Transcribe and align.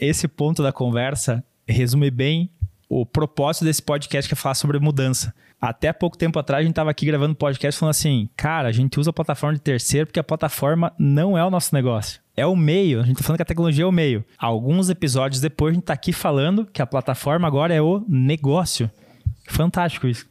esse 0.00 0.26
ponto 0.26 0.62
da 0.62 0.72
conversa 0.72 1.44
resume 1.68 2.10
bem 2.10 2.50
o 2.88 3.04
propósito 3.06 3.64
desse 3.64 3.82
podcast 3.82 4.28
que 4.28 4.34
é 4.34 4.36
falar 4.36 4.54
sobre 4.54 4.80
mudança. 4.80 5.32
Até 5.60 5.92
pouco 5.92 6.16
tempo 6.16 6.38
atrás 6.38 6.60
a 6.60 6.62
gente 6.62 6.72
estava 6.72 6.90
aqui 6.90 7.04
gravando 7.04 7.34
podcast 7.34 7.78
falando 7.78 7.90
assim, 7.90 8.28
cara, 8.34 8.68
a 8.68 8.72
gente 8.72 8.98
usa 8.98 9.10
a 9.10 9.12
plataforma 9.12 9.54
de 9.54 9.60
terceiro 9.60 10.06
porque 10.06 10.18
a 10.18 10.24
plataforma 10.24 10.92
não 10.98 11.36
é 11.36 11.44
o 11.44 11.50
nosso 11.50 11.74
negócio. 11.74 12.20
É 12.34 12.46
o 12.46 12.56
meio, 12.56 13.00
a 13.00 13.02
gente 13.02 13.12
está 13.12 13.24
falando 13.24 13.36
que 13.36 13.42
a 13.42 13.46
tecnologia 13.46 13.84
é 13.84 13.86
o 13.86 13.92
meio. 13.92 14.24
Alguns 14.38 14.88
episódios 14.88 15.40
depois 15.40 15.72
a 15.72 15.74
gente 15.74 15.82
está 15.82 15.92
aqui 15.92 16.12
falando 16.12 16.64
que 16.64 16.80
a 16.80 16.86
plataforma 16.86 17.46
agora 17.46 17.74
é 17.74 17.82
o 17.82 18.02
negócio. 18.08 18.90
Fantástico 19.46 20.08
isso. 20.08 20.26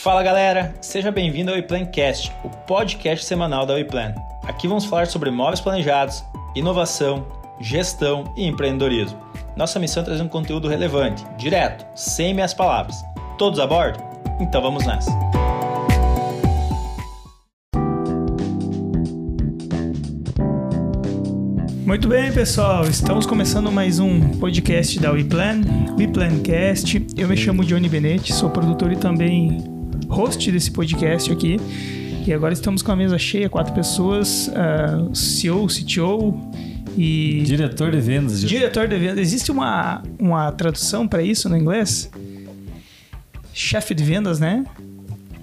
Fala 0.00 0.22
galera, 0.22 0.74
seja 0.80 1.10
bem-vindo 1.10 1.50
ao 1.50 1.56
WePlanCast, 1.56 2.32
o 2.44 2.48
podcast 2.48 3.24
semanal 3.24 3.66
da 3.66 3.74
WePlan. 3.74 4.14
Aqui 4.44 4.66
vamos 4.66 4.84
falar 4.84 5.06
sobre 5.06 5.28
imóveis 5.28 5.60
planejados, 5.60 6.24
inovação, 6.54 7.26
gestão 7.60 8.32
e 8.36 8.46
empreendedorismo. 8.46 9.18
Nossa 9.56 9.78
missão 9.78 10.02
é 10.02 10.06
trazer 10.06 10.22
um 10.22 10.28
conteúdo 10.28 10.68
relevante, 10.68 11.24
direto, 11.36 11.86
sem 11.96 12.34
minhas 12.34 12.54
palavras. 12.54 12.96
Todos 13.38 13.58
a 13.58 13.66
bordo? 13.66 13.98
Então 14.40 14.60
vamos 14.60 14.86
nessa. 14.86 15.10
Muito 21.84 22.08
bem, 22.08 22.32
pessoal. 22.32 22.84
Estamos 22.84 23.26
começando 23.26 23.70
mais 23.70 23.98
um 23.98 24.38
podcast 24.38 24.98
da 24.98 25.10
WePlan, 25.10 25.60
WePlancast. 25.98 27.06
Eu 27.16 27.28
me 27.28 27.36
chamo 27.36 27.64
Johnny 27.64 27.88
Benetti, 27.88 28.32
sou 28.32 28.48
produtor 28.48 28.92
e 28.92 28.96
também 28.96 29.58
host 30.08 30.50
desse 30.50 30.70
podcast 30.70 31.30
aqui. 31.30 31.58
E 32.24 32.32
agora 32.32 32.52
estamos 32.52 32.82
com 32.82 32.92
a 32.92 32.96
mesa 32.96 33.18
cheia, 33.18 33.48
quatro 33.48 33.74
pessoas, 33.74 34.48
uh, 34.48 35.14
CEO, 35.14 35.66
CTO 35.66 36.38
e... 36.96 37.42
Diretor 37.44 37.90
de 37.90 38.00
vendas. 38.00 38.40
Diretor 38.40 38.86
de 38.86 38.96
vendas. 38.96 39.18
Existe 39.18 39.50
uma, 39.50 40.02
uma 40.20 40.52
tradução 40.52 41.08
para 41.08 41.20
isso 41.20 41.48
no 41.48 41.56
inglês? 41.56 42.10
Chefe 43.52 43.92
de 43.92 44.04
vendas, 44.04 44.38
né? 44.38 44.64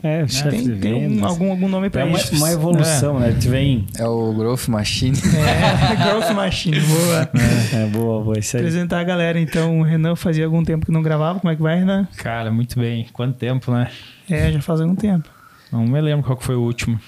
É, 0.02 0.26
chefe 0.26 0.50
tem, 0.52 0.64
de 0.64 0.76
tem 0.78 1.10
vendas. 1.10 1.22
um, 1.22 1.26
algum, 1.26 1.52
algum 1.52 1.68
nome 1.68 1.90
para 1.90 2.02
É 2.02 2.04
uma, 2.06 2.18
isso. 2.18 2.34
uma 2.34 2.50
evolução, 2.50 3.20
né? 3.20 3.36
Tu 3.40 3.50
vem... 3.50 3.86
É 3.98 4.08
o 4.08 4.34
Growth 4.34 4.70
Machine. 4.70 5.18
É, 5.36 5.96
Growth 6.08 6.34
Machine, 6.34 6.80
boa. 6.80 7.30
É, 7.74 7.86
boa, 7.88 8.24
boa. 8.24 8.40
Isso 8.40 8.56
aí. 8.56 8.62
Apresentar 8.64 9.02
a 9.02 9.04
galera, 9.04 9.38
então. 9.38 9.82
O 9.82 9.84
Renan 9.84 10.16
fazia 10.16 10.46
algum 10.46 10.64
tempo 10.64 10.86
que 10.86 10.94
não 10.94 11.02
gravava. 11.04 11.42
Como 11.42 11.52
é 11.52 11.56
que 11.58 11.62
vai, 11.62 11.78
Renan? 11.78 12.08
Cara, 12.16 12.50
muito 12.50 12.80
bem. 12.80 13.06
Quanto 13.12 13.36
tempo, 13.38 13.70
né? 13.70 13.90
É, 14.30 14.50
já 14.54 14.62
faz 14.62 14.80
algum 14.80 14.96
tempo. 14.96 15.30
Não 15.72 15.86
me 15.86 16.00
lembro 16.02 16.26
qual 16.26 16.38
que 16.38 16.44
foi 16.44 16.56
o 16.56 16.62
último. 16.62 17.00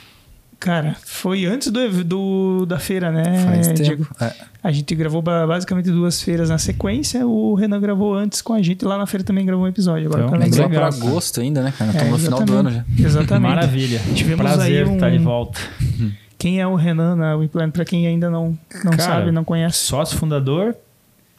Cara, 0.59 0.95
foi 1.03 1.45
antes 1.45 1.69
do, 1.71 2.03
do 2.03 2.65
da 2.67 2.77
feira, 2.77 3.11
né, 3.11 3.23
Faz 3.45 3.73
Diego? 3.73 4.05
tempo. 4.05 4.23
É. 4.23 4.31
A 4.63 4.71
gente 4.71 4.93
gravou 4.93 5.19
ba- 5.19 5.47
basicamente 5.47 5.89
duas 5.89 6.21
feiras 6.21 6.49
na 6.49 6.59
sequência. 6.59 7.25
O 7.25 7.55
Renan 7.55 7.81
gravou 7.81 8.13
antes 8.13 8.43
com 8.43 8.53
a 8.53 8.61
gente. 8.61 8.85
Lá 8.85 8.95
na 8.95 9.07
feira 9.07 9.23
também 9.23 9.43
gravou 9.43 9.65
um 9.65 9.67
episódio. 9.67 10.05
Agora 10.07 10.25
Então, 10.25 10.33
tá 10.39 10.45
Mas 10.45 10.55
legal. 10.55 10.83
agosto 10.85 11.41
ainda, 11.41 11.63
né, 11.63 11.73
cara? 11.75 11.89
É, 11.91 11.95
Estamos 11.95 12.11
no 12.11 12.25
final 12.25 12.43
do 12.45 12.53
ano 12.57 12.69
já. 12.71 12.85
exatamente. 12.99 13.49
Maravilha. 13.49 13.99
Tivemos 14.13 14.45
Prazer 14.45 14.83
aí 14.85 14.87
um- 14.87 14.93
estar 14.93 15.09
de 15.09 15.17
volta. 15.17 15.59
Quem 16.37 16.61
é 16.61 16.67
o 16.67 16.75
Renan 16.75 17.15
na 17.15 17.35
WePlan? 17.37 17.71
Pra 17.71 17.83
quem 17.83 18.05
ainda 18.05 18.29
não, 18.29 18.55
não 18.83 18.91
Cara, 18.91 19.01
sabe, 19.01 19.31
não 19.31 19.43
conhece. 19.43 19.77
Sócio 19.79 20.15
fundador, 20.19 20.75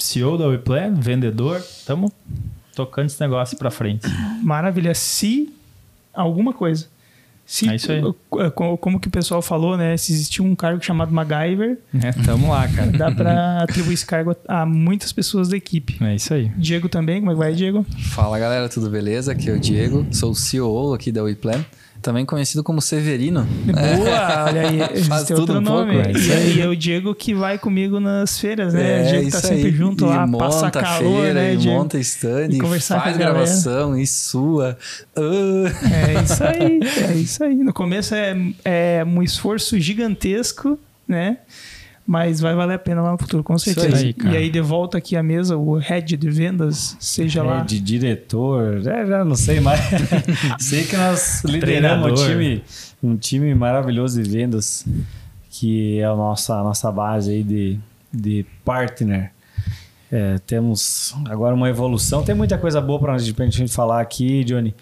CEO 0.00 0.36
da 0.36 0.46
WePlan, 0.48 0.94
vendedor. 0.94 1.58
Estamos 1.58 2.10
tocando 2.74 3.06
esse 3.06 3.20
negócio 3.20 3.56
pra 3.56 3.70
frente. 3.70 4.08
Maravilha. 4.42 4.94
Se 4.96 5.48
alguma 6.12 6.52
coisa. 6.52 6.86
Se, 7.44 7.68
É 7.68 7.74
isso 7.74 7.90
aí. 7.92 8.00
co- 8.52 8.78
Como 8.78 8.98
que 9.00 9.08
o 9.08 9.10
pessoal 9.10 9.42
falou, 9.42 9.76
né? 9.76 9.96
Se 9.96 10.12
existia 10.12 10.44
um 10.44 10.54
cargo 10.54 10.82
chamado 10.82 11.12
MacGyver, 11.12 11.78
É, 12.02 12.12
tamo 12.24 12.50
lá, 12.50 12.66
cara. 12.68 12.90
dá 12.92 13.10
pra 13.10 13.62
atribuir 13.62 13.94
esse 13.94 14.06
cargo 14.06 14.34
a 14.48 14.62
a 14.62 14.66
muitas 14.66 15.12
pessoas 15.12 15.48
da 15.48 15.56
equipe. 15.56 15.96
É 16.02 16.14
isso 16.14 16.32
aí. 16.32 16.50
Diego 16.56 16.88
também, 16.88 17.18
como 17.20 17.30
é 17.32 17.34
que 17.34 17.38
vai, 17.38 17.52
Diego? 17.54 17.84
Fala 18.10 18.38
galera, 18.38 18.68
tudo 18.68 18.88
beleza? 18.88 19.32
Aqui 19.32 19.50
é 19.50 19.52
o 19.52 19.58
Diego, 19.60 20.06
sou 20.12 20.30
o 20.30 20.34
CEO 20.34 20.94
aqui 20.94 21.10
da 21.12 21.22
WePlan, 21.22 21.64
também 22.02 22.26
conhecido 22.26 22.62
como 22.62 22.82
Severino. 22.82 23.46
Boa, 23.64 24.44
olha 24.46 24.68
aí. 24.68 24.78
Faz 25.08 25.30
é 25.30 25.34
tudo 25.34 25.40
outro 25.40 25.58
um 25.58 25.60
nome. 25.60 25.94
pouco, 25.94 26.08
é 26.08 26.12
e, 26.12 26.32
aí. 26.32 26.60
é 26.60 26.68
o 26.68 26.76
Diego 26.76 27.14
que 27.14 27.32
vai 27.32 27.58
comigo 27.58 28.00
nas 28.00 28.38
feiras, 28.38 28.74
né? 28.74 29.02
o 29.02 29.06
Diego 29.08 29.30
tá 29.30 29.40
sempre 29.40 29.66
aí. 29.66 29.72
junto 29.72 30.04
e 30.04 30.08
lá, 30.08 30.26
monta 30.26 30.44
passa 30.44 30.66
a 30.66 30.70
calor, 30.70 31.22
feira, 31.22 31.34
né, 31.34 31.54
e 31.54 31.56
Diego? 31.56 31.78
monta 31.78 31.98
stand, 31.98 32.48
E 32.50 32.58
e 32.58 32.80
faz 32.80 33.16
gravação, 33.16 33.96
e 33.96 34.06
sua. 34.06 34.76
Ah. 35.16 35.22
É 35.90 36.22
isso 36.22 36.44
aí, 36.44 36.80
é 37.10 37.14
isso 37.14 37.44
aí. 37.44 37.54
No 37.54 37.72
começo 37.72 38.14
é, 38.14 38.36
é 38.64 39.04
um 39.06 39.22
esforço 39.22 39.78
gigantesco, 39.78 40.78
né? 41.06 41.38
Mas 42.06 42.40
vai 42.40 42.54
valer 42.54 42.74
a 42.74 42.78
pena 42.78 43.00
lá 43.00 43.12
no 43.12 43.18
futuro, 43.18 43.44
com 43.44 43.56
certeza. 43.56 43.96
aí, 43.96 44.12
cara. 44.12 44.34
e 44.34 44.36
aí, 44.36 44.50
de 44.50 44.60
volta 44.60 44.98
aqui 44.98 45.16
à 45.16 45.22
mesa, 45.22 45.56
o 45.56 45.76
head 45.76 46.16
de 46.16 46.30
vendas, 46.30 46.96
seja 46.98 47.42
lá. 47.42 47.60
É, 47.60 47.64
de 47.64 47.80
diretor, 47.80 48.86
é, 48.86 49.06
já 49.06 49.24
não 49.24 49.36
sei 49.36 49.60
mais. 49.60 49.80
sei 50.58 50.84
que 50.84 50.96
nós 50.96 51.42
lideramos 51.44 52.20
um 52.20 52.26
time, 52.26 52.64
um 53.02 53.16
time 53.16 53.54
maravilhoso 53.54 54.20
de 54.20 54.28
vendas, 54.28 54.84
que 55.50 55.98
é 55.98 56.04
a 56.04 56.14
nossa, 56.16 56.56
a 56.56 56.62
nossa 56.62 56.90
base 56.90 57.30
aí 57.30 57.42
de, 57.42 57.78
de 58.12 58.44
partner. 58.64 59.31
É, 60.14 60.38
temos 60.46 61.14
agora 61.24 61.54
uma 61.54 61.70
evolução. 61.70 62.22
Tem 62.22 62.34
muita 62.34 62.58
coisa 62.58 62.82
boa 62.82 62.98
para 63.00 63.14
a 63.14 63.18
gente 63.18 63.66
falar 63.68 63.98
aqui, 64.02 64.44
Johnny. 64.44 64.74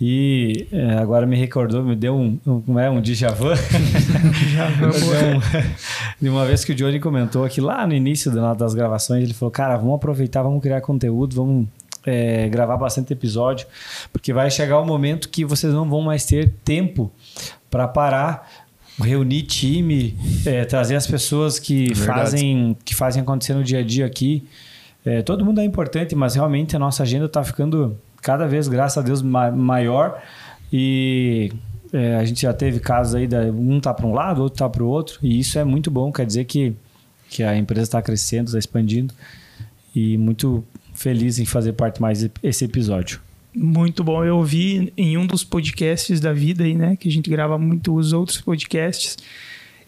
E 0.00 0.66
é, 0.72 0.92
agora 0.94 1.26
me 1.26 1.36
recordou, 1.36 1.82
me 1.84 1.94
deu 1.94 2.16
um, 2.16 2.40
um, 2.46 2.60
como 2.62 2.78
é, 2.78 2.88
um 2.88 2.98
déjà 2.98 3.28
vu. 3.28 3.48
De 6.20 6.28
uma 6.30 6.44
vez 6.46 6.64
que 6.64 6.72
o 6.72 6.74
Johnny 6.74 6.98
comentou 7.00 7.44
aqui 7.44 7.60
lá 7.60 7.86
no 7.86 7.92
início 7.94 8.30
da- 8.32 8.54
das 8.54 8.72
gravações, 8.74 9.22
ele 9.24 9.34
falou: 9.34 9.50
Cara, 9.50 9.76
vamos 9.76 9.94
aproveitar, 9.96 10.42
vamos 10.42 10.62
criar 10.62 10.80
conteúdo, 10.80 11.36
vamos 11.36 11.66
é, 12.06 12.48
gravar 12.48 12.76
bastante 12.78 13.12
episódio, 13.12 13.66
porque 14.12 14.32
vai 14.32 14.50
chegar 14.50 14.80
o 14.80 14.86
momento 14.86 15.28
que 15.28 15.44
vocês 15.44 15.70
não 15.72 15.86
vão 15.88 16.00
mais 16.00 16.24
ter 16.24 16.54
tempo 16.64 17.12
para 17.70 17.86
parar, 17.86 18.48
reunir 18.98 19.42
time, 19.42 20.16
é, 20.46 20.64
trazer 20.64 20.96
as 20.96 21.06
pessoas 21.06 21.58
que 21.58 21.92
Verdade. 21.92 22.06
fazem, 22.20 22.76
que 22.84 22.94
fazem 22.94 23.20
acontecer 23.22 23.52
no 23.52 23.62
dia 23.62 23.80
a 23.80 23.82
dia 23.82 24.06
aqui. 24.06 24.46
É, 25.08 25.22
todo 25.22 25.42
mundo 25.42 25.58
é 25.60 25.64
importante, 25.64 26.14
mas 26.14 26.34
realmente 26.34 26.76
a 26.76 26.78
nossa 26.78 27.02
agenda 27.02 27.24
está 27.24 27.42
ficando 27.42 27.96
cada 28.20 28.46
vez, 28.46 28.68
graças 28.68 28.98
a 28.98 29.00
Deus, 29.00 29.22
ma- 29.22 29.50
maior. 29.50 30.22
E 30.70 31.50
é, 31.90 32.16
a 32.16 32.24
gente 32.26 32.42
já 32.42 32.52
teve 32.52 32.78
casos 32.78 33.14
aí, 33.14 33.26
da, 33.26 33.40
um 33.44 33.80
tá 33.80 33.94
para 33.94 34.06
um 34.06 34.12
lado, 34.12 34.42
outro 34.42 34.58
tá 34.58 34.68
para 34.68 34.82
o 34.82 34.86
outro, 34.86 35.18
e 35.22 35.40
isso 35.40 35.58
é 35.58 35.64
muito 35.64 35.90
bom, 35.90 36.12
quer 36.12 36.26
dizer 36.26 36.44
que, 36.44 36.74
que 37.30 37.42
a 37.42 37.56
empresa 37.56 37.84
está 37.84 38.02
crescendo, 38.02 38.48
está 38.48 38.58
expandindo, 38.58 39.14
e 39.96 40.18
muito 40.18 40.62
feliz 40.94 41.38
em 41.38 41.46
fazer 41.46 41.72
parte 41.72 42.02
mais 42.02 42.28
esse 42.42 42.66
episódio. 42.66 43.18
Muito 43.54 44.04
bom. 44.04 44.22
Eu 44.22 44.36
ouvi 44.36 44.92
em 44.94 45.16
um 45.16 45.26
dos 45.26 45.42
podcasts 45.42 46.20
da 46.20 46.34
vida 46.34 46.64
aí, 46.64 46.74
né? 46.74 46.96
Que 46.96 47.08
a 47.08 47.10
gente 47.10 47.30
grava 47.30 47.56
muito 47.56 47.94
os 47.96 48.12
outros 48.12 48.40
podcasts. 48.42 49.16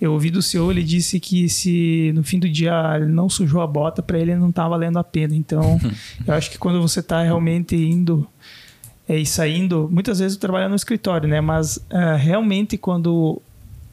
Eu 0.01 0.13
ouvi 0.13 0.31
do 0.31 0.41
senhor, 0.41 0.71
ele 0.71 0.83
disse 0.83 1.21
que 1.21 1.49
se 1.49 2.11
no 2.15 2.23
fim 2.23 2.39
do 2.39 2.49
dia 2.49 2.73
ele 2.97 3.07
não 3.07 3.29
sujou 3.29 3.61
a 3.61 3.67
bota, 3.67 4.03
para 4.03 4.19
ele 4.19 4.35
não 4.35 4.51
tá 4.51 4.67
valendo 4.67 4.99
a 4.99 5.05
pena. 5.05 5.35
Então, 5.35 5.79
eu 6.27 6.35
acho 6.35 6.51
que 6.51 6.59
quando 6.59 6.81
você 6.81 7.03
tá 7.03 7.23
realmente 7.23 7.77
indo 7.77 8.27
é, 9.09 9.19
e 9.19 9.27
saindo, 9.27 9.89
muitas 9.93 10.19
vezes 10.19 10.37
eu 10.37 10.41
trabalho 10.41 10.69
no 10.69 10.77
escritório, 10.77 11.29
né? 11.29 11.41
Mas 11.41 11.79
ah, 11.91 12.17
realmente 12.17 12.79
quando 12.79 13.43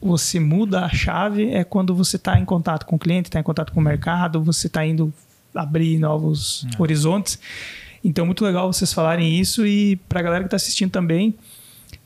você 0.00 0.38
muda 0.38 0.84
a 0.84 0.88
chave 0.88 1.50
é 1.50 1.64
quando 1.64 1.94
você 1.94 2.16
está 2.16 2.38
em 2.38 2.44
contato 2.44 2.86
com 2.86 2.96
o 2.96 2.98
cliente, 2.98 3.28
está 3.28 3.40
em 3.40 3.42
contato 3.42 3.72
com 3.72 3.80
o 3.80 3.82
mercado, 3.82 4.42
você 4.42 4.68
está 4.68 4.86
indo 4.86 5.12
abrir 5.54 5.98
novos 5.98 6.66
horizontes. 6.78 7.38
Então, 8.04 8.24
muito 8.24 8.44
legal 8.44 8.72
vocês 8.72 8.92
falarem 8.92 9.38
isso 9.38 9.66
e 9.66 9.96
para 10.08 10.20
a 10.20 10.22
galera 10.22 10.44
que 10.44 10.46
está 10.46 10.56
assistindo 10.56 10.90
também, 10.90 11.34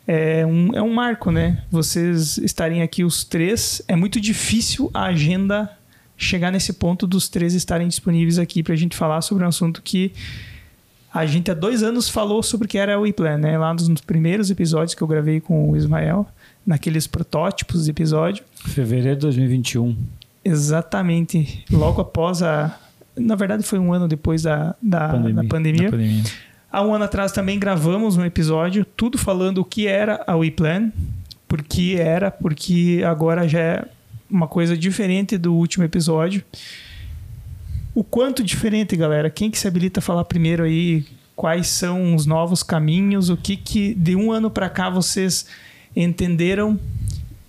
é 0.06 0.44
um, 0.44 0.74
é 0.74 0.82
um 0.82 0.92
marco, 0.92 1.30
né? 1.30 1.62
Vocês 1.70 2.38
estarem 2.38 2.82
aqui 2.82 3.04
os 3.04 3.24
três, 3.24 3.82
é 3.86 3.96
muito 3.96 4.20
difícil 4.20 4.90
a 4.92 5.04
agenda 5.04 5.70
chegar 6.16 6.50
nesse 6.50 6.72
ponto 6.72 7.06
dos 7.06 7.28
três 7.28 7.54
estarem 7.54 7.88
disponíveis 7.88 8.38
aqui 8.38 8.62
para 8.62 8.74
a 8.74 8.76
gente 8.76 8.96
falar 8.96 9.20
sobre 9.22 9.44
um 9.44 9.48
assunto 9.48 9.82
que 9.82 10.12
a 11.12 11.26
gente 11.26 11.50
há 11.50 11.54
dois 11.54 11.82
anos 11.82 12.08
falou 12.08 12.42
sobre 12.42 12.66
o 12.66 12.68
que 12.68 12.78
era 12.78 12.98
o 12.98 13.02
WePlan, 13.02 13.38
né? 13.38 13.58
Lá 13.58 13.74
nos 13.74 14.00
primeiros 14.00 14.50
episódios 14.50 14.94
que 14.94 15.02
eu 15.02 15.06
gravei 15.06 15.40
com 15.40 15.70
o 15.70 15.76
Ismael, 15.76 16.26
naqueles 16.66 17.06
protótipos 17.06 17.84
de 17.84 17.90
episódio. 17.90 18.42
Fevereiro 18.64 19.16
de 19.16 19.22
2021. 19.22 19.94
Exatamente. 20.44 21.64
Logo 21.70 22.00
após 22.00 22.42
a. 22.42 22.78
Na 23.14 23.34
verdade, 23.34 23.62
foi 23.62 23.78
um 23.78 23.92
ano 23.92 24.08
depois 24.08 24.42
da, 24.42 24.74
da 24.80 25.08
Pandemia. 25.08 25.34
da 25.34 25.48
pandemia. 25.48 25.82
Da 25.84 25.90
pandemia. 25.90 26.22
Há 26.72 26.80
um 26.80 26.94
ano 26.94 27.04
atrás 27.04 27.32
também 27.32 27.58
gravamos 27.58 28.16
um 28.16 28.24
episódio, 28.24 28.82
tudo 28.96 29.18
falando 29.18 29.58
o 29.58 29.64
que 29.64 29.86
era 29.86 30.24
a 30.26 30.34
WePlan, 30.34 30.90
por 31.46 31.62
que 31.62 31.96
era, 31.96 32.30
porque 32.30 33.02
agora 33.06 33.46
já 33.46 33.60
é 33.60 33.84
uma 34.30 34.48
coisa 34.48 34.74
diferente 34.74 35.36
do 35.36 35.52
último 35.52 35.84
episódio. 35.84 36.42
O 37.94 38.02
quanto 38.02 38.42
diferente, 38.42 38.96
galera? 38.96 39.28
Quem 39.28 39.50
que 39.50 39.58
se 39.58 39.68
habilita 39.68 40.00
a 40.00 40.02
falar 40.02 40.24
primeiro 40.24 40.64
aí? 40.64 41.04
Quais 41.36 41.66
são 41.66 42.14
os 42.14 42.24
novos 42.24 42.62
caminhos? 42.62 43.28
O 43.28 43.36
que 43.36 43.54
que 43.54 43.92
de 43.92 44.16
um 44.16 44.32
ano 44.32 44.50
para 44.50 44.70
cá 44.70 44.88
vocês 44.88 45.44
entenderam 45.94 46.80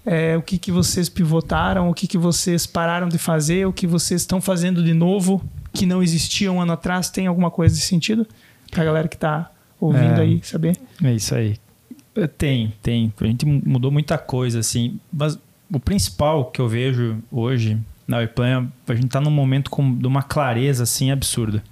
É, 0.05 0.35
o 0.35 0.41
que, 0.41 0.57
que 0.57 0.69
vocês 0.69 1.07
pivotaram, 1.07 1.89
o 1.89 1.93
que, 1.93 2.07
que 2.07 2.17
vocês 2.17 2.65
pararam 2.65 3.07
de 3.07 3.17
fazer, 3.17 3.65
o 3.65 3.71
que 3.71 3.87
vocês 3.87 4.19
estão 4.19 4.41
fazendo 4.41 4.83
de 4.83 4.93
novo 4.93 5.41
que 5.71 5.85
não 5.85 6.03
existia 6.03 6.51
um 6.51 6.59
ano 6.59 6.73
atrás? 6.73 7.09
Tem 7.09 7.25
alguma 7.25 7.49
coisa 7.49 7.73
nesse 7.73 7.87
sentido? 7.87 8.27
Pra 8.73 8.83
galera 8.83 9.07
que 9.07 9.17
tá 9.17 9.51
ouvindo 9.79 10.19
É. 10.19 10.21
aí 10.21 10.39
saber. 10.43 10.77
É 11.03 11.13
isso 11.13 11.33
aí. 11.35 11.57
É, 12.15 12.27
Tem, 12.27 12.73
tem. 12.81 13.11
A 13.19 13.25
gente 13.25 13.45
mudou 13.45 13.91
muita 13.91 14.17
coisa, 14.17 14.59
assim. 14.59 14.99
Mas 15.11 15.37
o 15.71 15.79
principal 15.79 16.45
que 16.45 16.59
eu 16.61 16.67
vejo 16.67 17.17
hoje 17.31 17.77
na 18.07 18.17
Weplan, 18.17 18.67
a 18.87 18.93
gente 18.93 19.07
tá 19.07 19.19
num 19.21 19.31
momento 19.31 19.69
com, 19.71 19.95
de 19.95 20.05
uma 20.05 20.21
clareza, 20.21 20.83
assim, 20.83 21.09
absurda. 21.11 21.63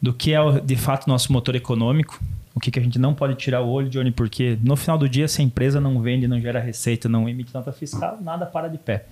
Do 0.00 0.12
que 0.14 0.32
é, 0.32 0.60
de 0.60 0.76
fato, 0.76 1.08
nosso 1.08 1.32
motor 1.32 1.54
econômico. 1.56 2.20
O 2.54 2.60
que, 2.60 2.70
que 2.72 2.78
a 2.78 2.82
gente 2.82 2.98
não 2.98 3.14
pode 3.14 3.34
tirar 3.36 3.60
o 3.60 3.68
olho, 3.68 3.88
Johnny, 3.88 4.10
porque 4.10 4.58
no 4.64 4.74
final 4.74 4.98
do 4.98 5.08
dia, 5.08 5.28
se 5.28 5.40
a 5.40 5.44
empresa 5.44 5.80
não 5.80 6.00
vende, 6.00 6.26
não 6.26 6.40
gera 6.40 6.58
receita, 6.58 7.08
não 7.08 7.28
emite 7.28 7.54
nota 7.54 7.70
fiscal, 7.72 8.18
nada 8.20 8.46
para 8.46 8.66
de 8.68 8.78
pé. 8.78 9.04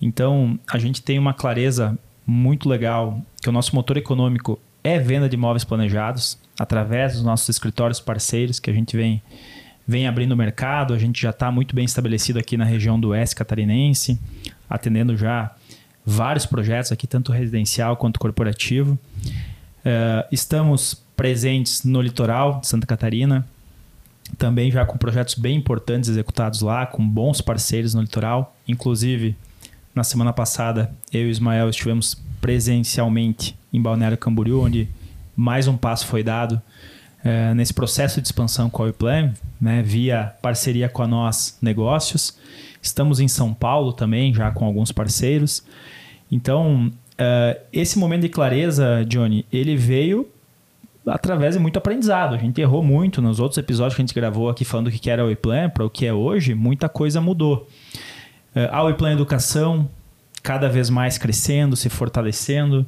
Então, 0.00 0.58
a 0.70 0.78
gente 0.78 1.00
tem 1.02 1.18
uma 1.18 1.32
clareza 1.32 1.98
muito 2.26 2.68
legal 2.68 3.18
que 3.40 3.48
o 3.48 3.52
nosso 3.52 3.74
motor 3.74 3.96
econômico 3.96 4.58
é 4.86 4.98
venda 4.98 5.28
de 5.28 5.34
imóveis 5.34 5.64
planejados 5.64 6.38
através 6.58 7.14
dos 7.14 7.22
nossos 7.22 7.48
escritórios 7.48 8.00
parceiros 8.00 8.60
que 8.60 8.70
a 8.70 8.72
gente 8.72 8.96
vem 8.96 9.22
vem 9.86 10.06
abrindo 10.06 10.32
o 10.32 10.36
mercado. 10.36 10.94
A 10.94 10.98
gente 10.98 11.20
já 11.20 11.30
está 11.30 11.50
muito 11.50 11.74
bem 11.74 11.84
estabelecido 11.84 12.38
aqui 12.38 12.56
na 12.56 12.64
região 12.64 12.98
do 12.98 13.08
oeste 13.10 13.36
catarinense, 13.36 14.18
atendendo 14.68 15.16
já 15.16 15.54
vários 16.04 16.44
projetos 16.44 16.90
aqui, 16.90 17.06
tanto 17.06 17.30
residencial 17.30 17.96
quanto 17.96 18.18
corporativo. 18.18 18.98
Eh, 19.84 20.26
estamos 20.32 21.00
presentes 21.16 21.84
no 21.84 22.02
litoral 22.02 22.60
de 22.60 22.66
Santa 22.66 22.86
Catarina, 22.86 23.46
também 24.36 24.70
já 24.70 24.84
com 24.84 24.98
projetos 24.98 25.34
bem 25.34 25.56
importantes 25.56 26.10
executados 26.10 26.60
lá, 26.60 26.84
com 26.84 27.06
bons 27.08 27.40
parceiros 27.40 27.94
no 27.94 28.00
litoral. 28.00 28.56
Inclusive, 28.66 29.36
na 29.94 30.02
semana 30.02 30.32
passada, 30.32 30.92
eu 31.12 31.22
e 31.22 31.24
o 31.26 31.30
Ismael 31.30 31.70
estivemos 31.70 32.20
presencialmente 32.40 33.56
em 33.72 33.80
Balneário 33.80 34.16
Camboriú, 34.18 34.62
onde 34.62 34.88
mais 35.34 35.68
um 35.68 35.76
passo 35.76 36.06
foi 36.06 36.22
dado 36.22 36.60
eh, 37.24 37.52
nesse 37.54 37.74
processo 37.74 38.20
de 38.20 38.28
expansão 38.28 38.70
com 38.70 38.82
a 38.82 38.86
Weplan, 38.86 39.34
né, 39.60 39.82
via 39.82 40.32
parceria 40.40 40.88
com 40.88 41.02
a 41.02 41.06
Nós 41.06 41.58
Negócios. 41.60 42.38
Estamos 42.80 43.20
em 43.20 43.28
São 43.28 43.52
Paulo 43.52 43.92
também, 43.92 44.32
já 44.32 44.50
com 44.50 44.64
alguns 44.64 44.92
parceiros. 44.92 45.62
Então, 46.30 46.90
eh, 47.18 47.60
esse 47.72 47.98
momento 47.98 48.22
de 48.22 48.28
clareza, 48.28 49.04
Johnny, 49.08 49.44
ele 49.52 49.76
veio 49.76 50.28
através 51.06 51.54
de 51.54 51.60
muito 51.60 51.76
aprendizado. 51.78 52.34
A 52.34 52.38
gente 52.38 52.60
errou 52.60 52.82
muito 52.82 53.22
nos 53.22 53.38
outros 53.38 53.58
episódios 53.58 53.94
que 53.94 54.02
a 54.02 54.04
gente 54.04 54.14
gravou 54.14 54.48
aqui 54.48 54.64
falando 54.64 54.88
o 54.88 54.90
que 54.90 55.10
era 55.10 55.24
o 55.24 55.28
Weplan 55.28 55.68
para 55.70 55.84
o 55.84 55.90
que 55.90 56.06
é 56.06 56.12
hoje, 56.12 56.54
muita 56.54 56.88
coisa 56.88 57.20
mudou. 57.20 57.68
Eh, 58.54 58.68
A 58.72 58.82
Weplan 58.82 59.12
Educação 59.12 59.88
cada 60.46 60.68
vez 60.68 60.88
mais 60.88 61.18
crescendo, 61.18 61.74
se 61.74 61.88
fortalecendo, 61.88 62.86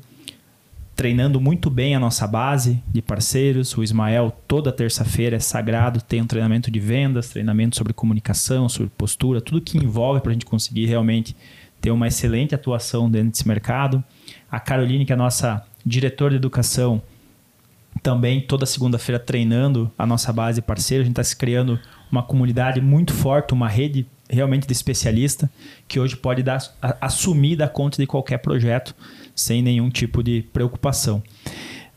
treinando 0.95 1.41
muito 1.41 1.69
bem 1.69 1.93
a 1.93 1.99
nossa 1.99 2.25
base 2.25 2.81
de 2.87 3.03
parceiros. 3.03 3.77
O 3.77 3.83
Ismael, 3.83 4.33
toda 4.47 4.71
terça-feira, 4.71 5.35
é 5.35 5.41
sagrado, 5.41 6.01
tem 6.01 6.23
um 6.23 6.27
treinamento 6.27 6.71
de 6.71 6.79
vendas, 6.79 7.31
treinamento 7.31 7.75
sobre 7.75 7.93
comunicação, 7.93 8.69
sobre 8.69 8.93
postura, 8.97 9.41
tudo 9.41 9.61
que 9.61 9.77
envolve 9.77 10.21
para 10.21 10.31
a 10.31 10.35
gente 10.35 10.47
conseguir 10.47 10.87
realmente 10.87 11.35
ter 11.81 11.91
uma 11.91 12.07
excelente 12.07 12.55
atuação 12.55 13.11
dentro 13.11 13.33
desse 13.33 13.49
mercado. 13.49 14.05
A 14.49 14.61
Caroline, 14.61 15.05
que 15.05 15.11
é 15.11 15.17
a 15.17 15.19
nossa 15.19 15.67
diretora 15.85 16.31
de 16.31 16.37
educação, 16.37 17.03
também 18.05 18.41
toda 18.41 18.67
segunda-feira 18.67 19.19
treinando 19.19 19.91
a 19.99 20.07
nossa 20.07 20.33
base 20.33 20.61
de 20.61 20.63
parceiros. 20.65 21.03
A 21.03 21.07
gente 21.07 21.15
está 21.15 21.25
se 21.25 21.35
criando 21.35 21.77
uma 22.09 22.23
comunidade 22.23 22.81
muito 22.81 23.13
forte, 23.13 23.53
uma 23.53 23.69
rede 23.69 24.07
realmente 24.29 24.67
de 24.67 24.73
especialista 24.73 25.51
que 25.87 25.99
hoje 25.99 26.17
pode 26.17 26.43
dar, 26.43 26.61
assumir 27.01 27.57
dar 27.57 27.69
conta 27.69 27.97
de 27.97 28.07
qualquer 28.07 28.39
projeto 28.39 28.95
sem 29.35 29.63
nenhum 29.63 29.89
tipo 29.89 30.23
de 30.23 30.43
preocupação. 30.53 31.23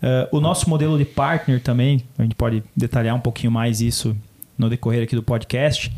Uh, 0.01 0.35
o 0.35 0.39
nosso 0.39 0.69
modelo 0.69 0.97
de 0.97 1.05
partner 1.05 1.61
também, 1.61 2.03
a 2.17 2.23
gente 2.23 2.35
pode 2.35 2.63
detalhar 2.75 3.15
um 3.15 3.19
pouquinho 3.19 3.51
mais 3.51 3.81
isso 3.81 4.15
no 4.57 4.69
decorrer 4.69 5.03
aqui 5.03 5.15
do 5.15 5.23
podcast. 5.23 5.91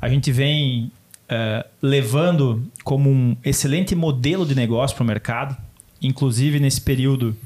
A 0.00 0.08
gente 0.08 0.32
vem 0.32 0.90
uh, 1.30 1.68
levando 1.80 2.64
como 2.82 3.10
um 3.10 3.36
excelente 3.44 3.94
modelo 3.94 4.46
de 4.46 4.54
negócio 4.54 4.96
para 4.96 5.04
o 5.04 5.06
mercado, 5.06 5.56
inclusive 6.00 6.58
nesse 6.58 6.80
período 6.80 7.36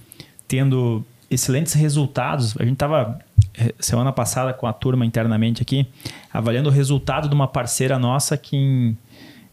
tendo 0.46 1.04
excelentes 1.30 1.72
resultados. 1.72 2.54
A 2.58 2.64
gente 2.64 2.74
estava 2.74 3.18
semana 3.78 4.12
passada 4.12 4.52
com 4.52 4.66
a 4.66 4.72
turma 4.72 5.04
internamente 5.04 5.62
aqui, 5.62 5.86
avaliando 6.32 6.68
o 6.68 6.72
resultado 6.72 7.28
de 7.28 7.34
uma 7.34 7.46
parceira 7.46 7.98
nossa 7.98 8.36
que 8.36 8.56
em 8.56 8.96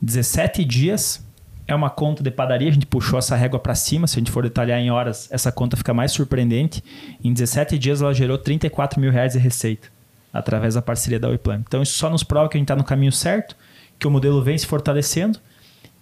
17 0.01 0.63
dias 0.63 1.25
é 1.67 1.75
uma 1.75 1.89
conta 1.89 2.23
de 2.23 2.31
padaria, 2.31 2.69
a 2.69 2.71
gente 2.71 2.85
puxou 2.85 3.19
essa 3.19 3.35
régua 3.35 3.59
para 3.59 3.75
cima, 3.75 4.07
se 4.07 4.17
a 4.17 4.19
gente 4.19 4.31
for 4.31 4.43
detalhar 4.43 4.79
em 4.79 4.89
horas, 4.89 5.27
essa 5.31 5.51
conta 5.51 5.77
fica 5.77 5.93
mais 5.93 6.11
surpreendente. 6.11 6.83
Em 7.23 7.31
17 7.31 7.77
dias 7.77 8.01
ela 8.01 8.13
gerou 8.13 8.37
34 8.37 8.99
mil 8.99 9.11
reais 9.11 9.33
de 9.33 9.39
receita 9.39 9.87
através 10.33 10.73
da 10.73 10.81
parceria 10.81 11.19
da 11.19 11.27
Weplan. 11.27 11.63
Então 11.67 11.81
isso 11.81 11.93
só 11.93 12.09
nos 12.09 12.23
prova 12.23 12.49
que 12.49 12.57
a 12.57 12.59
gente 12.59 12.65
está 12.65 12.75
no 12.75 12.83
caminho 12.83 13.11
certo, 13.11 13.55
que 13.99 14.07
o 14.07 14.11
modelo 14.11 14.41
vem 14.41 14.57
se 14.57 14.65
fortalecendo 14.65 15.39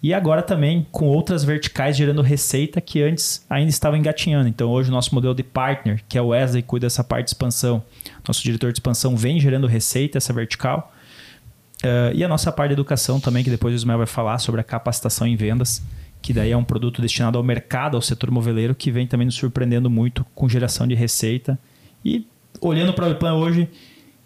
e 0.02 0.14
agora 0.14 0.42
também 0.42 0.86
com 0.92 1.06
outras 1.06 1.42
verticais 1.42 1.96
gerando 1.96 2.22
receita 2.22 2.80
que 2.80 3.02
antes 3.02 3.44
ainda 3.50 3.70
estavam 3.70 3.98
engatinhando. 3.98 4.48
Então 4.48 4.70
hoje 4.70 4.90
o 4.90 4.92
nosso 4.92 5.14
modelo 5.14 5.34
de 5.34 5.42
partner, 5.42 6.02
que 6.08 6.16
é 6.16 6.22
o 6.22 6.28
Wesley, 6.28 6.62
cuida 6.62 6.86
dessa 6.86 7.02
parte 7.02 7.26
de 7.26 7.30
expansão, 7.30 7.82
nosso 8.26 8.42
diretor 8.42 8.72
de 8.72 8.78
expansão 8.78 9.16
vem 9.16 9.40
gerando 9.40 9.66
receita, 9.66 10.18
essa 10.18 10.32
vertical. 10.32 10.92
Uh, 11.82 12.14
e 12.14 12.24
a 12.24 12.28
nossa 12.28 12.50
parte 12.50 12.70
de 12.70 12.74
educação 12.74 13.20
também, 13.20 13.42
que 13.42 13.50
depois 13.50 13.72
o 13.72 13.76
Ismael 13.76 13.98
vai 13.98 14.06
falar 14.06 14.38
sobre 14.38 14.60
a 14.60 14.64
capacitação 14.64 15.26
em 15.26 15.36
vendas, 15.36 15.82
que 16.20 16.32
daí 16.32 16.50
é 16.50 16.56
um 16.56 16.64
produto 16.64 17.00
destinado 17.00 17.38
ao 17.38 17.44
mercado, 17.44 17.96
ao 17.96 18.02
setor 18.02 18.30
moveleiro, 18.30 18.74
que 18.74 18.90
vem 18.90 19.06
também 19.06 19.24
nos 19.24 19.36
surpreendendo 19.36 19.88
muito 19.88 20.24
com 20.34 20.48
geração 20.48 20.86
de 20.86 20.94
receita. 20.94 21.58
E 22.04 22.26
olhando 22.60 22.92
para 22.92 23.04
o 23.04 23.08
Weplan 23.08 23.34
hoje, 23.34 23.68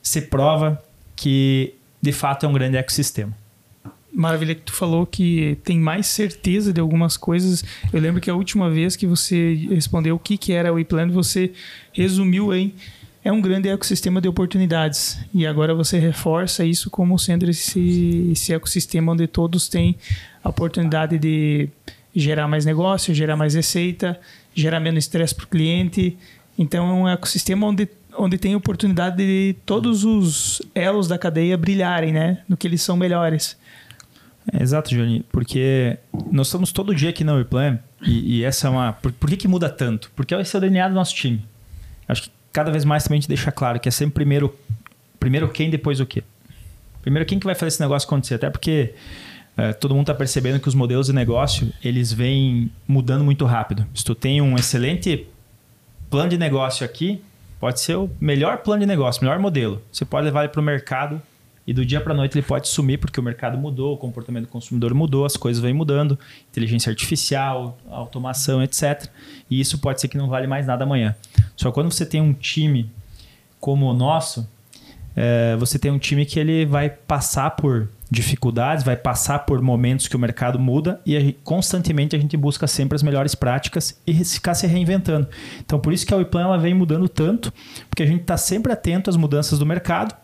se 0.02 0.22
prova 0.22 0.82
que 1.14 1.74
de 2.00 2.12
fato 2.12 2.44
é 2.44 2.48
um 2.48 2.52
grande 2.52 2.76
ecossistema. 2.76 3.41
Maravilha 4.14 4.54
que 4.54 4.60
tu 4.60 4.72
falou 4.72 5.06
que 5.06 5.56
tem 5.64 5.78
mais 5.78 6.06
certeza 6.06 6.72
de 6.72 6.80
algumas 6.80 7.16
coisas. 7.16 7.64
Eu 7.92 8.00
lembro 8.00 8.20
que 8.20 8.30
a 8.30 8.34
última 8.34 8.68
vez 8.68 8.94
que 8.94 9.06
você 9.06 9.54
respondeu 9.70 10.16
o 10.16 10.18
que, 10.18 10.36
que 10.36 10.52
era 10.52 10.72
o 10.72 10.78
e-plan, 10.78 11.08
você 11.08 11.52
resumiu 11.92 12.54
em 12.54 12.74
é 13.24 13.30
um 13.30 13.40
grande 13.40 13.68
ecossistema 13.68 14.20
de 14.20 14.28
oportunidades. 14.28 15.18
E 15.32 15.46
agora 15.46 15.74
você 15.74 15.98
reforça 15.98 16.64
isso 16.64 16.90
como 16.90 17.18
sendo 17.18 17.48
esse, 17.48 18.30
esse 18.32 18.52
ecossistema 18.52 19.12
onde 19.12 19.26
todos 19.26 19.68
têm 19.68 19.96
a 20.42 20.48
oportunidade 20.48 21.18
de 21.18 21.68
gerar 22.14 22.48
mais 22.48 22.64
negócio, 22.64 23.14
gerar 23.14 23.36
mais 23.36 23.54
receita, 23.54 24.18
gerar 24.54 24.80
menos 24.80 25.04
estresse 25.04 25.34
para 25.34 25.44
o 25.44 25.48
cliente. 25.48 26.16
Então 26.58 26.88
é 26.88 26.92
um 26.92 27.08
ecossistema 27.08 27.66
onde, 27.66 27.88
onde 28.18 28.38
tem 28.38 28.56
oportunidade 28.56 29.16
de 29.16 29.54
todos 29.64 30.04
os 30.04 30.60
elos 30.74 31.06
da 31.06 31.16
cadeia 31.16 31.56
brilharem, 31.56 32.12
né? 32.12 32.38
No 32.48 32.56
que 32.56 32.66
eles 32.66 32.82
são 32.82 32.96
melhores. 32.96 33.56
É, 34.50 34.62
exato, 34.62 34.90
Johnny, 34.90 35.24
porque 35.30 35.98
nós 36.30 36.48
estamos 36.48 36.72
todo 36.72 36.94
dia 36.94 37.10
aqui 37.10 37.22
na 37.22 37.34
Weplan 37.34 37.78
e, 38.00 38.38
e 38.38 38.44
essa 38.44 38.66
é 38.66 38.70
uma. 38.70 38.92
Por, 38.92 39.12
por 39.12 39.30
que, 39.30 39.36
que 39.36 39.48
muda 39.48 39.68
tanto? 39.68 40.10
Porque 40.16 40.34
esse 40.34 40.56
é 40.56 40.58
o 40.58 40.60
DNA 40.60 40.88
do 40.88 40.94
nosso 40.94 41.14
time. 41.14 41.44
Acho 42.08 42.22
que 42.22 42.30
cada 42.52 42.70
vez 42.70 42.84
mais 42.84 43.04
também 43.04 43.18
a 43.18 43.20
gente 43.20 43.28
deixa 43.28 43.52
claro 43.52 43.78
que 43.78 43.88
é 43.88 43.92
sempre 43.92 44.14
primeiro, 44.14 44.54
primeiro 45.20 45.48
quem, 45.48 45.70
depois 45.70 46.00
o 46.00 46.06
quê. 46.06 46.24
Primeiro 47.02 47.26
quem 47.26 47.38
que 47.38 47.46
vai 47.46 47.54
fazer 47.54 47.68
esse 47.68 47.80
negócio 47.80 48.06
acontecer. 48.06 48.34
Até 48.34 48.50
porque 48.50 48.94
é, 49.56 49.72
todo 49.72 49.94
mundo 49.94 50.04
está 50.04 50.14
percebendo 50.14 50.58
que 50.60 50.68
os 50.68 50.74
modelos 50.74 51.06
de 51.06 51.12
negócio 51.12 51.72
eles 51.82 52.12
vêm 52.12 52.70
mudando 52.86 53.24
muito 53.24 53.44
rápido. 53.44 53.86
Se 53.94 54.04
tu 54.04 54.14
tem 54.14 54.40
um 54.40 54.56
excelente 54.56 55.26
plano 56.10 56.30
de 56.30 56.38
negócio 56.38 56.84
aqui, 56.84 57.22
pode 57.60 57.80
ser 57.80 57.96
o 57.96 58.10
melhor 58.20 58.58
plano 58.58 58.80
de 58.80 58.86
negócio, 58.86 59.22
melhor 59.22 59.38
modelo. 59.38 59.80
Você 59.90 60.04
pode 60.04 60.24
levar 60.24 60.40
ele 60.40 60.48
para 60.48 60.60
o 60.60 60.64
mercado 60.64 61.22
e 61.66 61.72
do 61.72 61.84
dia 61.84 62.00
para 62.00 62.12
noite 62.12 62.36
ele 62.36 62.46
pode 62.46 62.68
sumir 62.68 62.98
porque 62.98 63.20
o 63.20 63.22
mercado 63.22 63.56
mudou, 63.56 63.94
o 63.94 63.96
comportamento 63.96 64.46
do 64.46 64.50
consumidor 64.50 64.92
mudou, 64.94 65.24
as 65.24 65.36
coisas 65.36 65.62
vêm 65.62 65.72
mudando, 65.72 66.18
inteligência 66.50 66.90
artificial, 66.90 67.78
automação, 67.88 68.62
etc. 68.62 69.08
E 69.48 69.60
isso 69.60 69.78
pode 69.78 70.00
ser 70.00 70.08
que 70.08 70.16
não 70.16 70.28
vale 70.28 70.46
mais 70.46 70.66
nada 70.66 70.84
amanhã. 70.84 71.14
Só 71.56 71.70
quando 71.70 71.92
você 71.92 72.04
tem 72.04 72.20
um 72.20 72.32
time 72.32 72.90
como 73.60 73.86
o 73.86 73.94
nosso, 73.94 74.48
é, 75.14 75.54
você 75.56 75.78
tem 75.78 75.90
um 75.90 75.98
time 75.98 76.26
que 76.26 76.40
ele 76.40 76.66
vai 76.66 76.90
passar 76.90 77.50
por 77.50 77.88
dificuldades, 78.10 78.84
vai 78.84 78.96
passar 78.96 79.40
por 79.40 79.62
momentos 79.62 80.08
que 80.08 80.16
o 80.16 80.18
mercado 80.18 80.58
muda 80.58 81.00
e 81.06 81.16
a 81.16 81.20
constantemente 81.44 82.14
a 82.14 82.18
gente 82.18 82.36
busca 82.36 82.66
sempre 82.66 82.96
as 82.96 83.02
melhores 83.02 83.34
práticas 83.34 83.98
e 84.06 84.24
ficar 84.24 84.54
se 84.54 84.66
reinventando. 84.66 85.28
Então 85.64 85.78
por 85.78 85.92
isso 85.92 86.04
que 86.04 86.12
a 86.12 86.16
Weplan 86.16 86.42
ela 86.42 86.58
vem 86.58 86.74
mudando 86.74 87.08
tanto, 87.08 87.52
porque 87.88 88.02
a 88.02 88.06
gente 88.06 88.22
está 88.22 88.36
sempre 88.36 88.72
atento 88.72 89.08
às 89.08 89.16
mudanças 89.16 89.58
do 89.58 89.64
mercado 89.64 90.14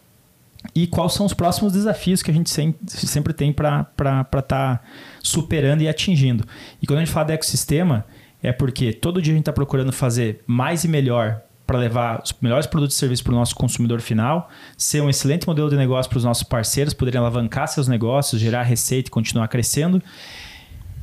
e 0.74 0.86
quais 0.86 1.12
são 1.12 1.26
os 1.26 1.34
próximos 1.34 1.72
desafios 1.72 2.22
que 2.22 2.30
a 2.30 2.34
gente 2.34 2.50
sempre 2.86 3.32
tem 3.32 3.52
para 3.52 3.86
estar 3.92 4.42
tá 4.42 4.80
superando 5.22 5.82
e 5.82 5.88
atingindo. 5.88 6.44
E 6.80 6.86
quando 6.86 6.98
a 6.98 7.04
gente 7.04 7.12
fala 7.12 7.26
de 7.26 7.32
ecossistema, 7.32 8.04
é 8.42 8.52
porque 8.52 8.92
todo 8.92 9.20
dia 9.20 9.32
a 9.32 9.36
gente 9.36 9.42
está 9.42 9.52
procurando 9.52 9.92
fazer 9.92 10.42
mais 10.46 10.84
e 10.84 10.88
melhor 10.88 11.40
para 11.66 11.78
levar 11.78 12.22
os 12.24 12.34
melhores 12.40 12.66
produtos 12.66 12.96
e 12.96 12.98
serviços 12.98 13.22
para 13.22 13.32
o 13.32 13.36
nosso 13.36 13.54
consumidor 13.54 14.00
final, 14.00 14.48
ser 14.76 15.02
um 15.02 15.10
excelente 15.10 15.46
modelo 15.46 15.68
de 15.68 15.76
negócio 15.76 16.08
para 16.08 16.16
os 16.16 16.24
nossos 16.24 16.42
parceiros, 16.42 16.94
poderem 16.94 17.20
alavancar 17.20 17.68
seus 17.68 17.86
negócios, 17.86 18.40
gerar 18.40 18.62
receita 18.62 19.08
e 19.08 19.10
continuar 19.10 19.48
crescendo. 19.48 20.02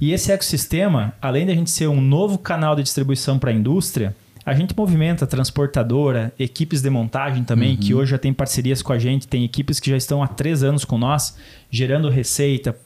E 0.01 0.11
esse 0.11 0.31
ecossistema, 0.31 1.13
além 1.21 1.45
de 1.45 1.51
a 1.51 1.55
gente 1.55 1.69
ser 1.69 1.87
um 1.87 2.01
novo 2.01 2.39
canal 2.39 2.75
de 2.75 2.81
distribuição 2.81 3.37
para 3.37 3.51
a 3.51 3.53
indústria, 3.53 4.15
a 4.45 4.53
gente 4.53 4.75
movimenta 4.77 5.25
transportadora, 5.25 6.31
equipes 6.37 6.81
de 6.81 6.89
montagem 6.89 7.43
também, 7.43 7.71
uhum. 7.71 7.77
que 7.77 7.93
hoje 7.95 8.11
já 8.11 8.17
tem 8.17 8.31
parcerias 8.31 8.81
com 8.81 8.93
a 8.93 8.99
gente, 8.99 9.27
tem 9.27 9.43
equipes 9.43 9.79
que 9.79 9.89
já 9.89 9.97
estão 9.97 10.21
há 10.21 10.27
três 10.27 10.61
anos 10.61 10.85
com 10.85 10.97
nós, 10.97 11.35
gerando 11.71 12.09
receita, 12.09 12.77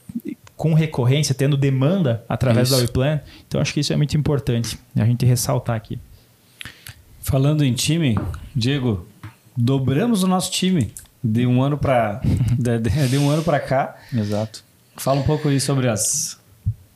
com 0.56 0.72
recorrência, 0.72 1.34
tendo 1.34 1.56
demanda 1.56 2.24
através 2.26 2.68
isso. 2.68 2.76
da 2.76 2.82
WePlan. 2.82 3.20
Então 3.46 3.60
acho 3.60 3.74
que 3.74 3.80
isso 3.80 3.92
é 3.92 3.96
muito 3.96 4.16
importante 4.16 4.78
a 4.96 5.04
gente 5.04 5.26
ressaltar 5.26 5.76
aqui. 5.76 5.98
Falando 7.20 7.62
em 7.62 7.74
time, 7.74 8.18
Diego, 8.56 9.06
dobramos 9.54 10.22
o 10.22 10.26
nosso 10.26 10.50
time 10.50 10.92
de 11.22 11.46
um 11.46 11.62
ano 11.62 11.76
para 11.76 12.22
de, 12.58 12.78
de, 13.08 13.18
um 13.18 13.28
ano 13.28 13.42
para 13.42 13.60
cá. 13.60 13.96
Exato. 14.12 14.64
Fala 14.96 15.20
um 15.20 15.24
pouco 15.24 15.48
aí 15.48 15.60
sobre 15.60 15.88
as 15.88 16.39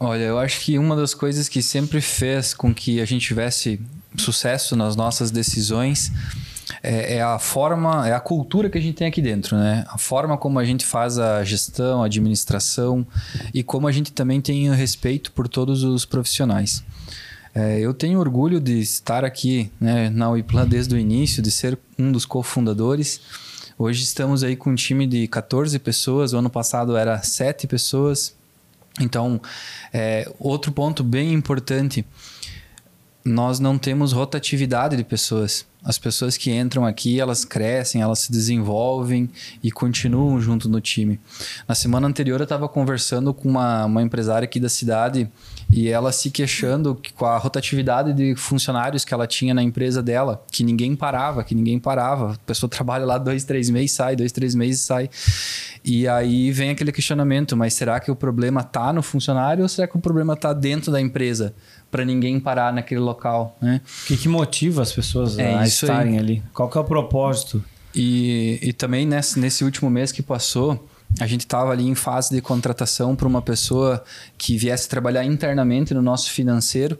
Olha, 0.05 0.23
eu 0.23 0.39
acho 0.39 0.61
que 0.61 0.79
uma 0.79 0.95
das 0.95 1.15
coisas 1.15 1.49
que 1.49 1.63
sempre 1.63 2.01
fez 2.01 2.53
com 2.53 2.75
que 2.75 3.01
a 3.01 3.05
gente 3.05 3.27
tivesse 3.27 3.81
sucesso 4.17 4.77
nas 4.77 4.95
nossas 4.95 5.31
decisões 5.31 6.13
é, 6.83 7.17
é, 7.17 7.23
a 7.23 7.39
forma, 7.39 8.07
é 8.07 8.13
a 8.13 8.21
cultura 8.21 8.69
que 8.69 8.79
a 8.79 8.81
gente 8.81 8.97
tem 8.97 9.07
aqui 9.07 9.23
dentro, 9.23 9.57
né? 9.57 9.85
A 9.89 9.99
forma 9.99 10.37
como 10.37 10.59
a 10.59 10.65
gente 10.65 10.85
faz 10.85 11.19
a 11.19 11.43
gestão, 11.43 12.03
a 12.03 12.07
administração 12.07 13.07
e 13.53 13.63
como 13.63 13.89
a 13.89 13.93
gente 13.93 14.13
também 14.13 14.41
tem 14.41 14.71
respeito 14.75 15.33
por 15.33 15.49
todos 15.49 15.83
os 15.83 16.05
profissionais. 16.05 16.85
É, 17.55 17.81
eu 17.81 17.95
tenho 17.95 18.19
orgulho 18.19 18.61
de 18.61 18.81
estar 18.81 19.25
aqui 19.25 19.71
né, 19.81 20.11
na 20.11 20.29
Uiplan 20.31 20.67
desde 20.67 20.95
o 20.95 20.99
início, 20.99 21.43
de 21.43 21.51
ser 21.51 21.79
um 21.99 22.11
dos 22.11 22.27
cofundadores. 22.27 23.21
Hoje 23.79 24.03
estamos 24.03 24.43
aí 24.43 24.57
com 24.57 24.71
um 24.71 24.75
time 24.75 25.07
de 25.07 25.27
14 25.29 25.79
pessoas, 25.79 26.33
o 26.33 26.39
ano 26.39 26.51
passado 26.51 26.97
era 26.97 27.23
7 27.23 27.67
pessoas. 27.67 28.35
Então, 29.01 29.41
é, 29.93 30.31
outro 30.39 30.71
ponto 30.71 31.03
bem 31.03 31.33
importante 31.33 32.05
nós 33.25 33.59
não 33.59 33.79
temos 33.79 34.13
rotatividade 34.13 34.97
de 34.97 35.05
pessoas. 35.05 35.65
As 35.83 35.99
pessoas 35.99 36.39
que 36.39 36.51
entram 36.51 36.87
aqui, 36.87 37.21
elas 37.21 37.45
crescem, 37.45 38.01
elas 38.01 38.21
se 38.21 38.33
desenvolvem 38.33 39.29
e 39.63 39.71
continuam 39.71 40.41
junto 40.41 40.67
no 40.67 40.81
time. 40.81 41.21
Na 41.69 41.75
semana 41.75 42.07
anterior, 42.07 42.41
eu 42.41 42.45
estava 42.45 42.67
conversando 42.69 43.35
com 43.35 43.51
uma, 43.51 43.85
uma 43.85 44.03
empresária 44.03 44.47
aqui 44.47 44.59
da 44.59 44.71
cidade 44.71 45.29
e 45.71 45.89
ela 45.89 46.11
se 46.11 46.31
queixando 46.31 46.99
com 47.15 47.27
a 47.27 47.37
rotatividade 47.37 48.15
de 48.15 48.35
funcionários 48.35 49.05
que 49.05 49.13
ela 49.13 49.27
tinha 49.27 49.53
na 49.53 49.63
empresa 49.63 50.03
dela, 50.03 50.43
que 50.51 50.65
ninguém 50.65 50.97
parava, 50.97 51.45
que 51.45 51.55
ninguém 51.55 51.79
parava. 51.79 52.33
A 52.33 52.39
pessoa 52.47 52.69
trabalha 52.69 53.05
lá 53.05 53.19
dois, 53.19 53.45
três 53.45 53.69
meses, 53.69 53.93
sai, 53.93 54.17
dois, 54.17 54.33
três 54.33 54.55
meses, 54.55 54.81
sai. 54.81 55.11
E 55.85 56.09
aí 56.09 56.51
vem 56.51 56.71
aquele 56.71 56.93
questionamento, 56.93 57.55
mas 57.55 57.75
será 57.75 58.01
que 58.01 58.11
o 58.11 58.17
problema 58.17 58.63
está 58.63 58.91
no 58.91 59.03
funcionário 59.03 59.63
ou 59.63 59.69
será 59.69 59.87
que 59.87 59.97
o 59.97 60.01
problema 60.01 60.33
está 60.33 60.55
dentro 60.55 60.91
da 60.91 60.99
empresa? 60.99 61.55
Para 61.95 62.05
ninguém 62.05 62.41
parar 62.41 62.73
naquele 62.73 62.99
local, 62.99 63.57
né? 63.63 63.81
O 64.03 64.07
que, 64.09 64.17
que 64.17 64.29
motiva 64.29 64.83
as 64.83 64.93
pessoas 64.93 65.39
é 65.39 65.55
a 65.55 65.65
estarem 65.65 66.15
aí. 66.15 66.19
ali? 66.19 66.43
Qual 66.53 66.69
que 66.69 66.77
é 66.77 66.81
o 66.81 66.85
propósito? 66.85 67.65
E, 67.95 68.59
e 68.61 68.73
também 68.73 69.07
nesse, 69.07 69.39
nesse 69.39 69.63
último 69.63 69.89
mês 69.89 70.11
que 70.11 70.21
passou, 70.21 70.89
a 71.21 71.27
gente 71.29 71.43
estava 71.43 71.71
ali 71.71 71.87
em 71.87 71.95
fase 71.95 72.35
de 72.35 72.41
contratação 72.41 73.15
para 73.15 73.29
uma 73.29 73.41
pessoa 73.41 74.03
que 74.37 74.57
viesse 74.59 74.89
trabalhar 74.89 75.25
internamente 75.25 75.95
no 75.95 76.03
nosso 76.03 76.33
financeiro. 76.33 76.99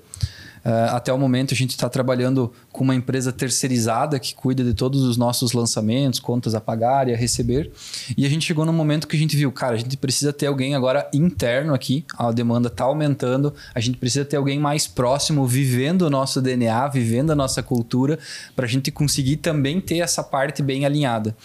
Uh, 0.65 0.95
até 0.95 1.13
o 1.13 1.19
momento 1.19 1.53
a 1.53 1.57
gente 1.57 1.71
está 1.71 1.89
trabalhando 1.91 2.51
com 2.73 2.83
uma 2.85 2.95
empresa 2.95 3.31
terceirizada 3.31 4.19
que 4.19 4.35
cuida 4.35 4.65
de 4.65 4.73
todos 4.73 5.03
os 5.03 5.17
nossos 5.17 5.53
lançamentos, 5.53 6.19
contas 6.19 6.55
a 6.55 6.61
pagar 6.61 7.09
e 7.09 7.13
a 7.13 7.17
receber. 7.17 7.71
E 8.17 8.25
a 8.25 8.29
gente 8.29 8.47
chegou 8.47 8.65
no 8.65 8.73
momento 8.73 9.07
que 9.07 9.15
a 9.15 9.19
gente 9.19 9.37
viu, 9.37 9.53
cara, 9.53 9.75
a 9.75 9.79
gente 9.79 9.97
precisa 9.97 10.33
ter 10.33 10.47
alguém 10.47 10.75
agora 10.75 11.09
interno 11.13 11.75
aqui, 11.75 12.05
a 12.17 12.33
demanda 12.33 12.69
está 12.69 12.85
aumentando, 12.85 13.53
a 13.75 13.81
gente 13.81 13.99
precisa 13.99 14.25
ter 14.25 14.37
alguém 14.37 14.59
mais 14.59 14.87
próximo, 14.87 15.47
vivendo 15.47 16.03
o 16.03 16.11
nosso 16.11 16.41
DNA, 16.41 16.89
vivendo 16.89 17.31
a 17.31 17.35
nossa 17.35 17.63
cultura, 17.63 18.19
para 18.57 18.65
a 18.65 18.69
gente 18.69 18.91
conseguir 18.91 19.37
também 19.37 19.81
ter 19.81 19.99
essa 19.99 20.23
parte 20.23 20.63
bem 20.63 20.87
alinhada. 20.87 21.37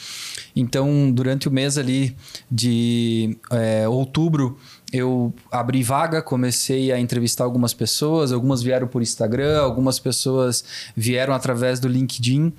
Então, 0.55 1.11
durante 1.11 1.47
o 1.47 1.51
mês 1.51 1.77
ali 1.77 2.15
de 2.49 3.37
é, 3.51 3.87
outubro, 3.87 4.57
eu 4.91 5.33
abri 5.51 5.83
vaga, 5.83 6.21
comecei 6.21 6.91
a 6.91 6.99
entrevistar 6.99 7.43
algumas 7.43 7.73
pessoas, 7.73 8.31
algumas 8.31 8.61
vieram 8.61 8.87
por 8.87 9.01
Instagram, 9.01 9.59
algumas 9.59 9.99
pessoas 9.99 10.63
vieram 10.95 11.33
através 11.33 11.79
do 11.79 11.87
LinkedIn. 11.87 12.51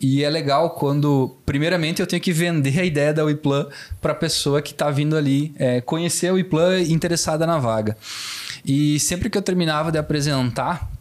E 0.00 0.24
é 0.24 0.30
legal 0.30 0.70
quando, 0.70 1.36
primeiramente, 1.44 2.00
eu 2.00 2.06
tenho 2.06 2.22
que 2.22 2.32
vender 2.32 2.80
a 2.80 2.84
ideia 2.84 3.12
da 3.12 3.24
WePlan 3.24 3.66
para 4.00 4.12
a 4.12 4.16
pessoa 4.16 4.62
que 4.62 4.72
está 4.72 4.90
vindo 4.90 5.16
ali 5.16 5.54
é, 5.58 5.80
conhecer 5.80 6.28
a 6.28 6.32
WePlan 6.32 6.80
interessada 6.82 7.46
na 7.46 7.58
vaga. 7.58 7.96
E 8.64 8.98
sempre 8.98 9.28
que 9.28 9.36
eu 9.36 9.42
terminava 9.42 9.92
de 9.92 9.98
apresentar 9.98 10.93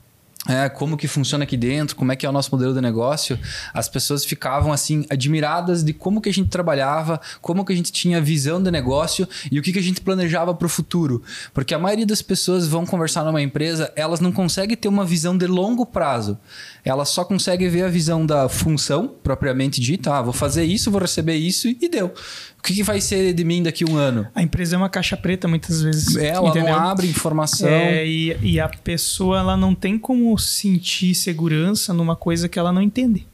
é, 0.47 0.67
como 0.67 0.97
que 0.97 1.07
funciona 1.07 1.43
aqui 1.43 1.55
dentro, 1.55 1.95
como 1.95 2.11
é 2.11 2.15
que 2.15 2.25
é 2.25 2.29
o 2.29 2.31
nosso 2.31 2.51
modelo 2.51 2.73
de 2.73 2.81
negócio, 2.81 3.39
as 3.73 3.87
pessoas 3.87 4.25
ficavam 4.25 4.73
assim 4.73 5.05
admiradas 5.09 5.83
de 5.83 5.93
como 5.93 6.19
que 6.19 6.29
a 6.29 6.33
gente 6.33 6.49
trabalhava, 6.49 7.19
como 7.41 7.63
que 7.63 7.71
a 7.71 7.75
gente 7.75 7.91
tinha 7.91 8.19
visão 8.19 8.61
de 8.61 8.69
negócio 8.69 9.27
e 9.51 9.57
o 9.57 9.61
que 9.61 9.71
que 9.71 9.79
a 9.79 9.83
gente 9.83 10.01
planejava 10.01 10.53
para 10.53 10.65
o 10.65 10.69
futuro, 10.69 11.23
porque 11.53 11.73
a 11.73 11.79
maioria 11.79 12.05
das 12.05 12.21
pessoas 12.21 12.67
vão 12.67 12.85
conversar 12.85 13.23
numa 13.23 13.41
empresa, 13.41 13.91
elas 13.95 14.19
não 14.19 14.31
conseguem 14.31 14.75
ter 14.75 14.87
uma 14.87 15.05
visão 15.05 15.37
de 15.37 15.47
longo 15.47 15.85
prazo, 15.85 16.37
elas 16.83 17.09
só 17.09 17.23
conseguem 17.23 17.69
ver 17.69 17.85
a 17.85 17.89
visão 17.89 18.25
da 18.25 18.49
função 18.49 19.07
propriamente 19.23 19.79
dita, 19.79 20.17
ah, 20.17 20.21
vou 20.21 20.33
fazer 20.33 20.65
isso, 20.65 20.91
vou 20.91 20.99
receber 20.99 21.35
isso 21.35 21.67
e 21.67 21.87
deu. 21.87 22.13
O 22.63 22.65
que, 22.65 22.75
que, 22.75 22.83
vai 22.83 23.01
ser 23.01 23.33
de 23.33 23.43
mim 23.43 23.61
daqui 23.61 23.83
a 23.83 23.91
um 23.91 23.97
ano? 23.97 24.25
A 24.33 24.41
empresa 24.41 24.75
é 24.75 24.77
uma 24.77 24.87
caixa 24.87 25.17
preta 25.17 25.49
muitas 25.49 25.81
vezes. 25.81 26.15
É, 26.15 26.27
ela 26.27 26.47
entendeu? 26.47 26.73
não 26.73 26.79
abre 26.79 27.05
informação. 27.05 27.67
É, 27.67 28.07
e, 28.07 28.37
e, 28.41 28.57
a 28.57 28.69
pessoa 28.69 29.37
ela 29.37 29.57
não 29.57 29.75
tem 29.75 29.99
como 29.99 30.37
sentir 30.37 31.13
segurança 31.13 31.93
numa 31.93 32.15
coisa 32.15 32.47
que 32.47 32.57
ela 32.57 32.71
não 32.71 32.81
entende. 32.81 33.27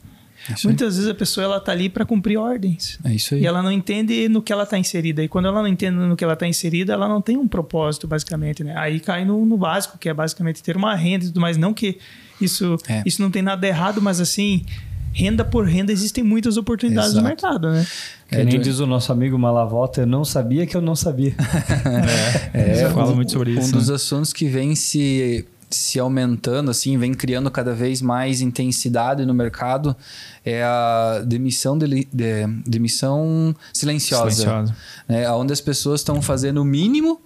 Isso 0.52 0.66
Muitas 0.66 0.94
aí. 0.94 0.96
vezes 0.96 1.08
a 1.08 1.14
pessoa 1.14 1.44
ela 1.44 1.60
tá 1.60 1.70
ali 1.70 1.88
para 1.88 2.04
cumprir 2.04 2.38
ordens. 2.38 2.98
É 3.04 3.14
isso 3.14 3.36
aí. 3.36 3.42
E 3.42 3.46
ela 3.46 3.62
não 3.62 3.70
entende 3.70 4.28
no 4.28 4.42
que 4.42 4.52
ela 4.52 4.64
está 4.64 4.76
inserida. 4.76 5.22
E 5.22 5.28
quando 5.28 5.46
ela 5.46 5.60
não 5.60 5.68
entende 5.68 5.96
no 5.96 6.16
que 6.16 6.24
ela 6.24 6.32
está 6.32 6.48
inserida, 6.48 6.92
ela 6.92 7.06
não 7.06 7.22
tem 7.22 7.36
um 7.36 7.46
propósito, 7.46 8.08
basicamente. 8.08 8.64
Né? 8.64 8.74
Aí 8.76 8.98
cai 8.98 9.24
no, 9.24 9.46
no 9.46 9.56
básico, 9.56 9.96
que 9.96 10.08
é 10.08 10.14
basicamente 10.14 10.60
ter 10.60 10.76
uma 10.76 10.96
renda 10.96 11.26
e 11.26 11.28
tudo 11.28 11.40
mais. 11.40 11.56
Não 11.56 11.72
que 11.72 11.98
isso, 12.40 12.76
é. 12.88 13.04
isso 13.06 13.22
não 13.22 13.30
tem 13.30 13.42
nada 13.42 13.64
errado, 13.64 14.02
mas 14.02 14.18
assim, 14.18 14.64
renda 15.12 15.44
por 15.44 15.66
renda 15.66 15.92
existem 15.92 16.22
muitas 16.22 16.56
oportunidades 16.56 17.10
Exato. 17.10 17.22
no 17.22 17.28
mercado, 17.28 17.70
né? 17.70 17.86
É, 18.30 18.44
nem 18.44 18.60
diz 18.60 18.78
o 18.78 18.86
nosso 18.86 19.10
amigo 19.10 19.38
Malavolta, 19.38 20.02
eu 20.02 20.06
não 20.06 20.24
sabia 20.24 20.66
que 20.66 20.76
eu 20.76 20.80
não 20.80 20.94
sabia. 20.94 21.34
é, 22.54 22.82
é 22.82 22.90
fala 22.90 23.14
muito 23.14 23.32
sobre 23.32 23.56
um 23.56 23.58
isso. 23.58 23.68
Um 23.68 23.78
dos 23.78 23.88
né? 23.88 23.94
assuntos 23.94 24.32
que 24.32 24.46
vem 24.46 24.74
se 24.74 25.44
se 25.70 26.00
aumentando, 26.00 26.68
assim, 26.68 26.98
vem 26.98 27.14
criando 27.14 27.48
cada 27.48 27.72
vez 27.72 28.02
mais 28.02 28.40
intensidade 28.40 29.24
no 29.24 29.32
mercado 29.32 29.96
é 30.44 30.64
a 30.64 31.22
demissão, 31.24 31.78
de, 31.78 32.08
de 32.12 32.46
demissão 32.66 33.54
silenciosa. 33.72 34.30
Silenciosa. 34.30 34.76
Né? 35.08 35.30
Onde 35.30 35.52
as 35.52 35.60
pessoas 35.60 36.00
estão 36.00 36.20
fazendo 36.20 36.60
o 36.60 36.64
mínimo 36.64 37.20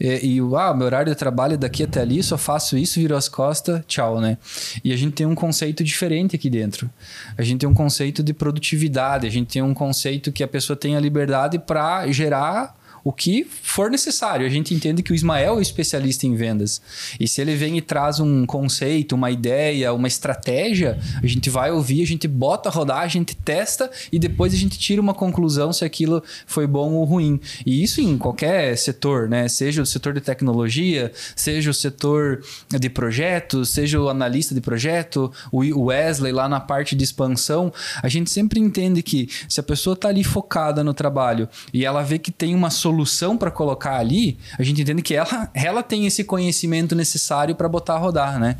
e, 0.00 0.36
e 0.36 0.40
ah, 0.56 0.74
meu 0.74 0.86
horário 0.86 1.12
de 1.12 1.18
trabalho 1.18 1.54
é 1.54 1.56
daqui 1.56 1.82
até 1.82 2.00
ali, 2.00 2.22
só 2.22 2.38
faço 2.38 2.76
isso, 2.76 3.00
viro 3.00 3.16
as 3.16 3.28
costas, 3.28 3.82
tchau, 3.86 4.20
né? 4.20 4.38
E 4.84 4.92
a 4.92 4.96
gente 4.96 5.12
tem 5.12 5.26
um 5.26 5.34
conceito 5.34 5.82
diferente 5.82 6.36
aqui 6.36 6.48
dentro. 6.48 6.88
A 7.36 7.42
gente 7.42 7.60
tem 7.60 7.68
um 7.68 7.74
conceito 7.74 8.22
de 8.22 8.32
produtividade, 8.32 9.26
a 9.26 9.30
gente 9.30 9.48
tem 9.48 9.62
um 9.62 9.74
conceito 9.74 10.30
que 10.30 10.42
a 10.42 10.48
pessoa 10.48 10.76
tem 10.76 10.96
a 10.96 11.00
liberdade 11.00 11.58
para 11.58 12.06
gerar 12.12 12.76
o 13.08 13.12
que 13.12 13.42
for 13.42 13.90
necessário. 13.90 14.44
A 14.44 14.50
gente 14.50 14.74
entende 14.74 15.02
que 15.02 15.12
o 15.12 15.14
Ismael 15.14 15.54
é 15.54 15.56
o 15.56 15.62
especialista 15.62 16.26
em 16.26 16.36
vendas. 16.36 16.82
E 17.18 17.26
se 17.26 17.40
ele 17.40 17.56
vem 17.56 17.78
e 17.78 17.80
traz 17.80 18.20
um 18.20 18.44
conceito, 18.44 19.14
uma 19.14 19.30
ideia, 19.30 19.94
uma 19.94 20.06
estratégia, 20.06 20.98
a 21.22 21.26
gente 21.26 21.48
vai 21.48 21.70
ouvir, 21.70 22.02
a 22.02 22.06
gente 22.06 22.28
bota 22.28 22.68
a 22.68 22.72
rodar, 22.72 22.98
a 22.98 23.08
gente 23.08 23.34
testa 23.34 23.90
e 24.12 24.18
depois 24.18 24.52
a 24.52 24.58
gente 24.58 24.78
tira 24.78 25.00
uma 25.00 25.14
conclusão 25.14 25.72
se 25.72 25.86
aquilo 25.86 26.22
foi 26.46 26.66
bom 26.66 26.92
ou 26.92 27.04
ruim. 27.04 27.40
E 27.64 27.82
isso 27.82 27.98
em 28.02 28.18
qualquer 28.18 28.76
setor, 28.76 29.26
né? 29.26 29.48
Seja 29.48 29.80
o 29.80 29.86
setor 29.86 30.12
de 30.12 30.20
tecnologia, 30.20 31.10
seja 31.34 31.70
o 31.70 31.74
setor 31.74 32.44
de 32.68 32.90
projetos, 32.90 33.70
seja 33.70 33.98
o 33.98 34.10
analista 34.10 34.54
de 34.54 34.60
projeto, 34.60 35.32
o 35.50 35.84
Wesley 35.84 36.30
lá 36.30 36.46
na 36.46 36.60
parte 36.60 36.94
de 36.94 37.04
expansão, 37.04 37.72
a 38.02 38.08
gente 38.08 38.28
sempre 38.28 38.60
entende 38.60 39.02
que 39.02 39.30
se 39.48 39.60
a 39.60 39.62
pessoa 39.62 39.94
está 39.94 40.10
ali 40.10 40.22
focada 40.22 40.84
no 40.84 40.92
trabalho 40.92 41.48
e 41.72 41.86
ela 41.86 42.02
vê 42.02 42.18
que 42.18 42.30
tem 42.30 42.54
uma 42.54 42.68
solução 42.68 42.97
solução 42.98 43.36
para 43.36 43.50
colocar 43.50 43.96
ali, 43.96 44.36
a 44.58 44.62
gente 44.62 44.82
entende 44.82 45.02
que 45.02 45.14
ela, 45.14 45.50
ela 45.54 45.82
tem 45.82 46.06
esse 46.06 46.24
conhecimento 46.24 46.94
necessário 46.94 47.54
para 47.54 47.68
botar 47.68 47.94
a 47.94 47.98
rodar, 47.98 48.40
né? 48.40 48.56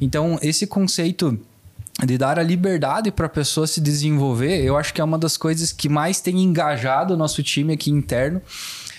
Então, 0.00 0.38
esse 0.40 0.66
conceito 0.66 1.38
de 2.04 2.16
dar 2.16 2.38
a 2.38 2.42
liberdade 2.42 3.12
para 3.12 3.26
a 3.26 3.28
pessoa 3.28 3.66
se 3.66 3.80
desenvolver, 3.80 4.64
eu 4.64 4.76
acho 4.76 4.94
que 4.94 5.00
é 5.00 5.04
uma 5.04 5.18
das 5.18 5.36
coisas 5.36 5.72
que 5.72 5.88
mais 5.88 6.20
tem 6.20 6.40
engajado 6.42 7.14
o 7.14 7.16
nosso 7.16 7.42
time 7.42 7.74
aqui 7.74 7.90
interno. 7.90 8.40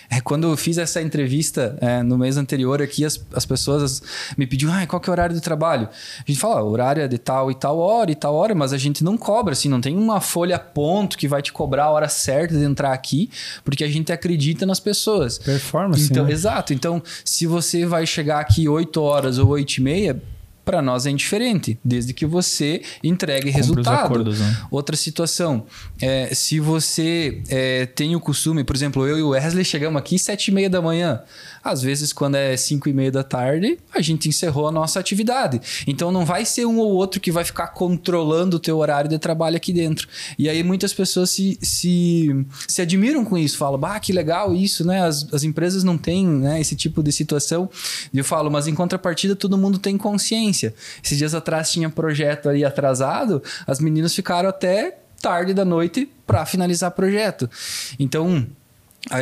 É, 0.10 0.22
quando 0.22 0.48
eu 0.48 0.58
fiz 0.58 0.78
essa 0.78 1.02
entrevista 1.02 1.78
é, 1.82 2.04
no 2.04 2.18
mês 2.18 2.38
anterior 2.38 2.82
aqui, 2.82 3.06
as, 3.06 3.20
as 3.34 3.46
pessoas 3.46 4.02
me 4.38 4.46
pediam, 4.46 4.74
ah, 4.74 4.86
qual 4.86 5.00
que 5.00 5.10
é 5.10 5.12
o 5.12 5.14
horário 5.14 5.36
do 5.36 5.42
trabalho? 5.42 5.90
A 6.20 6.24
gente 6.32 6.40
fala, 6.40 6.64
o 6.64 6.70
horário 6.70 7.02
é 7.02 7.08
de 7.08 7.18
tal 7.18 7.50
e 7.50 7.56
tal 7.56 7.78
hora 7.78 8.12
e 8.12 8.16
tal 8.16 8.36
hora, 8.36 8.54
mas 8.54 8.74
a 8.74 8.78
gente 8.78 9.04
não 9.04 9.18
cobra, 9.18 9.54
assim, 9.54 9.70
não 9.70 9.82
tem 9.82 9.98
uma 9.98 10.22
folha 10.22 10.56
a 10.56 10.60
ponto 10.60 11.18
que 11.18 11.28
vai 11.28 11.42
te 11.42 11.52
cobrar 11.52 11.86
a 11.86 11.92
hora 11.92 12.10
certa 12.10 12.58
de 12.58 12.64
entrar 12.64 12.94
aqui, 12.94 13.30
porque 13.64 13.84
a 13.84 13.88
gente 13.88 14.12
acredita 14.12 14.66
nas 14.66 14.80
pessoas. 14.80 15.38
Performance, 15.38 16.12
então, 16.12 16.26
né? 16.26 16.32
Exato. 16.32 16.74
Então, 16.74 17.02
se 17.24 17.48
você 17.48 17.86
vai 17.86 18.06
chegar 18.06 18.40
aqui 18.40 18.68
8 18.68 19.02
horas 19.02 19.38
ou 19.38 19.48
8 19.50 19.78
e 19.78 19.82
meia, 19.82 20.22
para 20.64 20.82
nós 20.82 21.06
é 21.06 21.10
indiferente, 21.10 21.78
desde 21.84 22.14
que 22.14 22.26
você 22.26 22.82
entregue 23.04 23.50
resultado. 23.50 24.06
acordos, 24.06 24.40
né? 24.40 24.58
Outra 24.72 24.96
situação, 24.96 25.66
é, 26.02 26.34
se 26.34 26.60
você 26.60 27.42
é, 27.50 27.86
tem 27.86 28.16
o 28.16 28.20
costume, 28.20 28.64
por 28.64 28.76
exemplo, 28.76 29.06
eu 29.06 29.20
e 29.20 29.22
o 29.22 29.30
Wesley 29.30 29.66
chegamos 29.66 30.00
aqui 30.00 30.18
sete 30.18 30.48
e 30.48 30.54
meia 30.54 30.70
da 30.70 30.82
manhã. 30.82 31.22
Às 31.64 31.82
vezes, 31.82 32.12
quando 32.12 32.36
é 32.36 32.58
cinco 32.58 32.90
e 32.90 32.94
meia 32.94 33.12
da 33.12 33.24
tarde, 33.24 33.78
a 33.94 34.02
gente 34.02 34.28
encerrou 34.28 34.68
a 34.68 34.72
nossa 34.72 35.00
atividade. 35.00 35.62
Então, 35.88 36.12
não 36.12 36.26
vai 36.26 36.44
ser 36.46 36.66
um 36.66 36.78
ou 36.78 36.92
outro 36.92 37.22
que 37.22 37.32
vai 37.32 37.44
ficar 37.44 37.68
controlando 37.68 38.58
o 38.58 38.60
teu 38.60 38.78
horário 38.78 39.10
de 39.10 39.18
trabalho 39.18 39.56
aqui 39.56 39.72
dentro. 39.72 40.08
E 40.38 40.50
aí, 40.50 40.62
muitas 40.64 40.94
pessoas 40.94 41.30
se, 41.30 41.58
se, 41.62 42.46
se 42.68 42.82
admiram 42.82 43.24
com 43.24 43.38
isso. 43.38 43.58
Falam, 43.58 43.80
bah, 43.80 44.00
que 44.00 44.12
legal 44.12 44.54
isso, 44.54 44.86
né? 44.86 45.06
As, 45.06 45.34
as 45.34 45.44
empresas 45.44 45.84
não 45.84 45.98
têm 45.98 46.28
né, 46.28 46.60
esse 46.60 46.76
tipo 46.76 47.02
de 47.02 47.12
situação. 47.12 47.70
E 48.14 48.18
eu 48.18 48.26
falo, 48.26 48.52
mas 48.52 48.68
em 48.68 48.76
contrapartida, 48.76 49.36
todo 49.36 49.58
mundo 49.58 49.80
tem 49.80 49.98
consciência. 49.98 50.74
Esses 51.04 51.18
dias 51.18 51.34
atrás 51.34 51.72
tinha 51.72 51.90
projeto 51.90 52.50
aí 52.50 52.66
atrasado, 52.66 53.42
as 53.66 53.80
meninas 53.80 54.14
ficaram 54.14 54.50
até 54.50 54.98
tarde 55.22 55.54
da 55.54 55.64
noite 55.64 56.10
para 56.28 56.46
finalizar 56.46 56.92
projeto. 56.92 57.50
Então, 57.98 58.46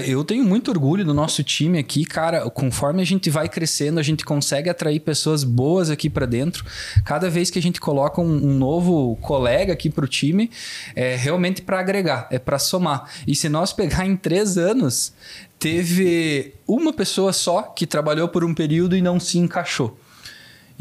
eu 0.05 0.23
tenho 0.23 0.43
muito 0.43 0.69
orgulho 0.69 1.03
do 1.03 1.13
nosso 1.13 1.43
time 1.43 1.79
aqui, 1.79 2.05
cara. 2.05 2.47
Conforme 2.49 3.01
a 3.01 3.05
gente 3.05 3.29
vai 3.29 3.49
crescendo, 3.49 3.99
a 3.99 4.03
gente 4.03 4.23
consegue 4.23 4.69
atrair 4.69 4.99
pessoas 4.99 5.43
boas 5.43 5.89
aqui 5.89 6.09
para 6.09 6.25
dentro. 6.25 6.63
Cada 7.03 7.29
vez 7.29 7.49
que 7.49 7.57
a 7.57 7.61
gente 7.61 7.79
coloca 7.79 8.21
um, 8.21 8.25
um 8.25 8.53
novo 8.53 9.15
colega 9.21 9.73
aqui 9.73 9.89
para 9.89 10.05
o 10.05 10.07
time, 10.07 10.51
é 10.95 11.15
realmente 11.15 11.63
para 11.63 11.79
agregar, 11.79 12.27
é 12.29 12.37
para 12.37 12.59
somar. 12.59 13.09
E 13.25 13.35
se 13.35 13.49
nós 13.49 13.73
pegar 13.73 14.05
em 14.05 14.15
três 14.15 14.57
anos, 14.57 15.13
teve 15.57 16.53
uma 16.67 16.93
pessoa 16.93 17.33
só 17.33 17.63
que 17.63 17.87
trabalhou 17.87 18.27
por 18.27 18.43
um 18.43 18.53
período 18.53 18.95
e 18.95 19.01
não 19.01 19.19
se 19.19 19.39
encaixou. 19.39 19.97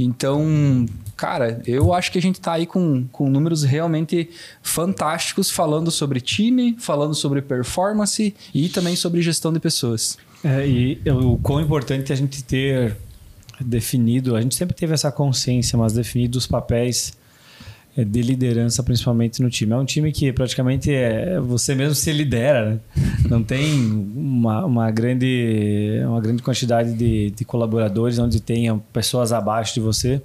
Então, 0.02 0.86
cara, 1.16 1.62
eu 1.66 1.92
acho 1.92 2.10
que 2.10 2.18
a 2.18 2.22
gente 2.22 2.36
está 2.36 2.52
aí 2.52 2.66
com, 2.66 3.06
com 3.12 3.28
números 3.28 3.62
realmente 3.62 4.30
fantásticos 4.62 5.50
falando 5.50 5.90
sobre 5.90 6.20
time, 6.20 6.76
falando 6.78 7.14
sobre 7.14 7.42
performance 7.42 8.34
e 8.54 8.68
também 8.68 8.96
sobre 8.96 9.22
gestão 9.22 9.52
de 9.52 9.60
pessoas. 9.60 10.18
É, 10.42 10.66
e 10.66 11.00
o 11.10 11.36
quão 11.38 11.60
importante 11.60 12.10
é 12.10 12.14
a 12.14 12.16
gente 12.16 12.42
ter 12.42 12.96
definido, 13.60 14.36
a 14.36 14.40
gente 14.40 14.54
sempre 14.54 14.74
teve 14.74 14.94
essa 14.94 15.12
consciência, 15.12 15.78
mas 15.78 15.92
definido 15.92 16.38
os 16.38 16.46
papéis 16.46 17.12
de 17.96 18.22
liderança, 18.22 18.82
principalmente 18.82 19.42
no 19.42 19.50
time. 19.50 19.72
É 19.72 19.76
um 19.76 19.84
time 19.84 20.12
que 20.12 20.32
praticamente 20.32 20.92
é, 20.92 21.40
você 21.40 21.74
mesmo 21.74 21.94
se 21.94 22.12
lidera, 22.12 22.70
né? 22.70 22.80
não 23.28 23.42
tem 23.42 23.74
uma, 23.82 24.64
uma, 24.64 24.90
grande, 24.90 26.00
uma 26.06 26.20
grande 26.20 26.42
quantidade 26.42 26.92
de, 26.94 27.30
de 27.30 27.44
colaboradores 27.44 28.18
onde 28.18 28.40
tenha 28.40 28.76
pessoas 28.92 29.32
abaixo 29.32 29.74
de 29.74 29.80
você, 29.80 30.22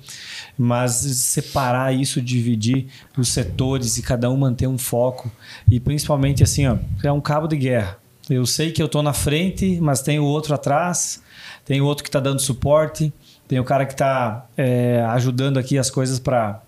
mas 0.58 0.92
separar 0.92 1.94
isso, 1.94 2.22
dividir 2.22 2.88
os 3.18 3.30
setores 3.30 3.98
e 3.98 4.02
cada 4.02 4.30
um 4.30 4.38
manter 4.38 4.68
um 4.68 4.78
foco 4.78 5.32
e 5.70 5.80
principalmente 5.80 6.44
assim, 6.44 6.68
ó, 6.68 6.78
é 7.04 7.12
um 7.12 7.22
cabo 7.22 7.48
de 7.48 7.58
guerra. 7.58 7.98
Eu 8.30 8.46
sei 8.46 8.72
que 8.72 8.82
eu 8.82 8.88
estou 8.88 9.04
na 9.04 9.14
frente, 9.14 9.80
mas 9.80 10.02
tem 10.02 10.20
o 10.20 10.24
outro 10.24 10.54
atrás, 10.56 11.22
tem 11.64 11.82
o 11.82 11.86
outro 11.86 12.04
que 12.04 12.10
está 12.10 12.20
dando 12.20 12.40
suporte, 12.40 13.14
tem 13.48 13.60
o 13.60 13.64
cara 13.64 13.86
que 13.86 13.94
está 13.94 14.48
é, 14.58 15.04
ajudando 15.10 15.58
aqui 15.58 15.78
as 15.78 15.92
coisas 15.92 16.20
para 16.20 16.62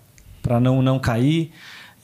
para 0.48 0.58
não, 0.58 0.80
não 0.80 0.98
cair. 0.98 1.52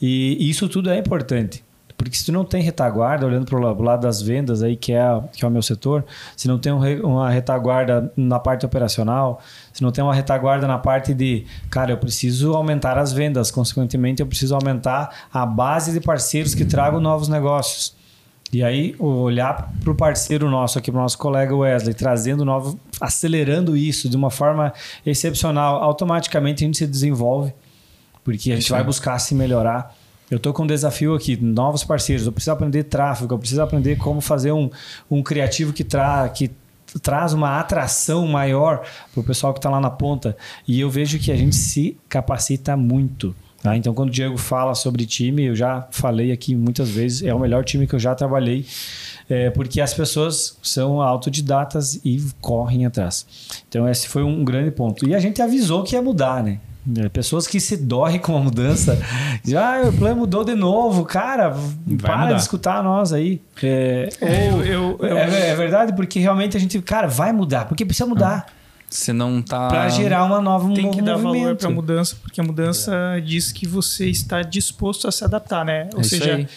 E 0.03 0.51
isso 0.51 0.69
tudo 0.69 0.91
é 0.91 0.99
importante. 0.99 1.65
Porque 1.97 2.15
se 2.15 2.27
tu 2.27 2.33
não 2.33 2.45
tem 2.45 2.61
retaguarda, 2.61 3.25
olhando 3.25 3.47
para 3.47 3.57
o 3.57 3.83
lado 3.83 4.03
das 4.03 4.21
vendas, 4.21 4.63
aí, 4.63 4.77
que, 4.77 4.93
é, 4.93 5.23
que 5.33 5.45
é 5.45 5.49
o 5.49 5.51
meu 5.51 5.63
setor, 5.63 6.05
se 6.37 6.47
não 6.47 6.59
tem 6.59 6.71
uma 6.73 7.31
retaguarda 7.31 8.13
na 8.15 8.39
parte 8.39 8.67
operacional, 8.67 9.41
se 9.73 9.83
não 9.83 9.91
tem 9.91 10.05
uma 10.05 10.13
retaguarda 10.13 10.67
na 10.67 10.77
parte 10.77 11.15
de, 11.15 11.47
cara, 11.71 11.93
eu 11.93 11.97
preciso 11.97 12.53
aumentar 12.53 12.99
as 12.99 13.13
vendas, 13.13 13.51
consequentemente, 13.51 14.21
eu 14.21 14.27
preciso 14.27 14.55
aumentar 14.55 15.29
a 15.33 15.47
base 15.47 15.93
de 15.93 16.01
parceiros 16.01 16.55
que 16.55 16.67
tragam 16.67 17.01
novos 17.01 17.29
negócios. 17.29 17.97
E 18.53 18.63
aí, 18.63 18.95
olhar 18.99 19.73
para 19.83 19.91
o 19.91 19.95
parceiro 19.95 20.51
nosso 20.51 20.79
aqui, 20.79 20.91
para 20.91 20.99
o 20.99 21.03
nosso 21.03 21.17
colega 21.17 21.57
Wesley, 21.57 21.95
trazendo 21.95 22.45
novo, 22.45 22.79
acelerando 23.01 23.75
isso 23.75 24.09
de 24.09 24.17
uma 24.17 24.31
forma 24.31 24.73
excepcional, 25.07 25.83
automaticamente 25.83 26.63
a 26.63 26.67
gente 26.67 26.77
se 26.77 26.87
desenvolve 26.87 27.55
porque 28.25 28.51
a 28.51 28.57
gente 28.57 28.71
vai 28.71 28.83
buscar 28.83 29.19
se 29.19 29.35
melhorar. 29.35 29.95
Eu 30.31 30.39
estou 30.39 30.53
com 30.53 30.65
um 30.65 30.67
desafio 30.67 31.15
aqui, 31.15 31.37
novos 31.37 31.85
parceiros. 31.85 32.27
Eu 32.27 32.33
preciso 32.33 32.53
aprender 32.53 32.85
tráfego, 32.85 33.35
eu 33.35 33.39
preciso 33.39 33.63
aprender 33.63 33.97
como 33.97 34.21
fazer 34.21 34.53
um, 34.53 34.71
um 35.11 35.23
criativo 35.23 35.73
que, 35.73 35.85
tra 35.85 36.29
que 36.31 36.51
traz 37.03 37.33
uma 37.33 37.61
atração 37.61 38.27
maior 38.27 38.87
para 39.13 39.21
o 39.21 39.25
pessoal 39.25 39.53
que 39.53 39.59
está 39.59 39.69
lá 39.69 39.81
na 39.81 39.91
ponta. 39.91 40.37
E 40.67 40.81
eu 40.81 40.89
vejo 40.91 41.19
que 41.19 41.31
a 41.31 41.37
gente 41.37 41.55
se 41.55 41.97
capacita 42.09 42.77
muito. 42.77 43.37
Tá? 43.63 43.77
Então, 43.77 43.95
quando 43.95 44.11
o 44.11 44.13
Diego 44.13 44.37
fala 44.37 44.75
sobre 44.75 45.07
time, 45.07 45.45
eu 45.45 45.57
já 45.57 45.89
falei 45.91 46.33
aqui 46.33 46.55
muitas 46.55 46.91
vezes, 46.91 47.23
é 47.23 47.33
o 47.33 47.39
melhor 47.39 47.65
time 47.65 47.87
que 47.87 47.95
eu 47.95 47.99
já 47.99 48.15
trabalhei, 48.15 48.67
é, 49.29 49.49
porque 49.49 49.81
as 49.81 49.95
pessoas 49.95 50.59
são 50.63 51.01
autodidatas 51.01 51.99
e 52.05 52.23
correm 52.43 52.85
atrás. 52.85 53.27
Então, 53.67 53.89
esse 53.89 54.07
foi 54.07 54.23
um 54.23 54.45
grande 54.45 54.71
ponto. 54.71 55.09
E 55.09 55.15
a 55.15 55.19
gente 55.19 55.41
avisou 55.41 55.83
que 55.83 55.95
ia 55.95 56.03
mudar, 56.03 56.43
né? 56.43 56.61
É, 56.99 57.09
pessoas 57.09 57.47
que 57.47 57.59
se 57.59 57.77
dorrem 57.79 58.19
com 58.19 58.37
a 58.37 58.41
mudança. 58.41 58.99
Já 59.43 59.79
ah, 59.83 59.89
o 59.89 59.93
plano 59.93 60.17
mudou 60.17 60.45
de 60.45 60.55
novo, 60.55 61.05
cara. 61.05 61.51
Vai 61.51 61.97
para 61.97 62.19
mudar. 62.19 62.35
de 62.35 62.43
escutar 62.43 62.83
nós 62.83 63.13
aí. 63.13 63.41
É, 63.63 64.09
ou, 64.53 64.65
eu, 64.65 64.99
eu, 65.01 65.17
é, 65.19 65.51
é, 65.51 65.57
verdade, 65.57 65.95
porque 65.95 66.19
realmente 66.19 66.57
a 66.57 66.61
gente, 66.61 66.81
cara, 66.83 67.07
vai 67.07 67.33
mudar, 67.33 67.65
porque 67.67 67.87
precisa 67.87 68.07
mudar. 68.07 68.47
Você 68.91 69.13
não 69.13 69.41
tá. 69.41 69.69
Para 69.69 69.89
gerar 69.89 70.25
uma 70.25 70.41
nova 70.41 70.73
Tem 70.75 70.91
que 70.91 71.01
dar 71.01 71.19
movimento. 71.19 71.43
valor 71.43 71.57
para 71.57 71.69
a 71.69 71.73
mudança, 71.73 72.17
porque 72.23 72.41
a 72.41 72.45
mudança 72.45 72.93
diz 73.25 73.51
que 73.51 73.67
você 73.67 74.09
está 74.09 74.43
disposto 74.43 75.09
a 75.09 75.13
se 75.13 75.25
adaptar, 75.25 75.65
né? 75.65 75.89
Ou 75.95 76.01
É 76.01 76.05
seja, 76.05 76.49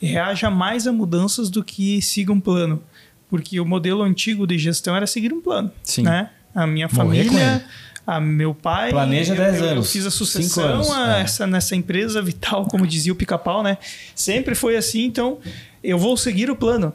reaja 0.00 0.50
mais 0.50 0.86
a 0.86 0.92
mudanças 0.92 1.48
do 1.48 1.64
que 1.64 2.00
siga 2.02 2.30
um 2.32 2.38
plano. 2.40 2.82
Porque 3.28 3.58
o 3.58 3.64
modelo 3.64 4.02
antigo 4.02 4.46
de 4.46 4.58
gestão 4.58 4.94
era 4.94 5.06
seguir 5.06 5.32
um 5.32 5.40
plano. 5.40 5.72
Sim. 5.82 6.02
Né? 6.02 6.28
A 6.54 6.66
minha 6.66 6.86
Morrer 6.92 7.24
com 7.24 7.30
família 7.30 7.64
a 8.06 8.20
meu 8.20 8.54
pai. 8.54 8.90
Planeja 8.90 9.34
eu, 9.34 9.36
10 9.36 9.58
eu, 9.58 9.64
anos. 9.64 9.86
Eu 9.86 9.92
fiz 9.92 10.06
a 10.06 10.10
cinco 10.10 10.24
sucessão 10.24 10.64
anos, 10.64 10.90
a 10.90 11.18
é. 11.18 11.22
essa, 11.22 11.46
nessa 11.46 11.76
empresa 11.76 12.20
vital, 12.20 12.66
como 12.66 12.86
dizia 12.86 13.12
o 13.12 13.16
pica-pau, 13.16 13.62
né? 13.62 13.78
Sempre 14.14 14.54
foi 14.54 14.76
assim, 14.76 15.04
então 15.04 15.38
eu 15.82 15.98
vou 15.98 16.16
seguir 16.16 16.50
o 16.50 16.56
plano. 16.56 16.92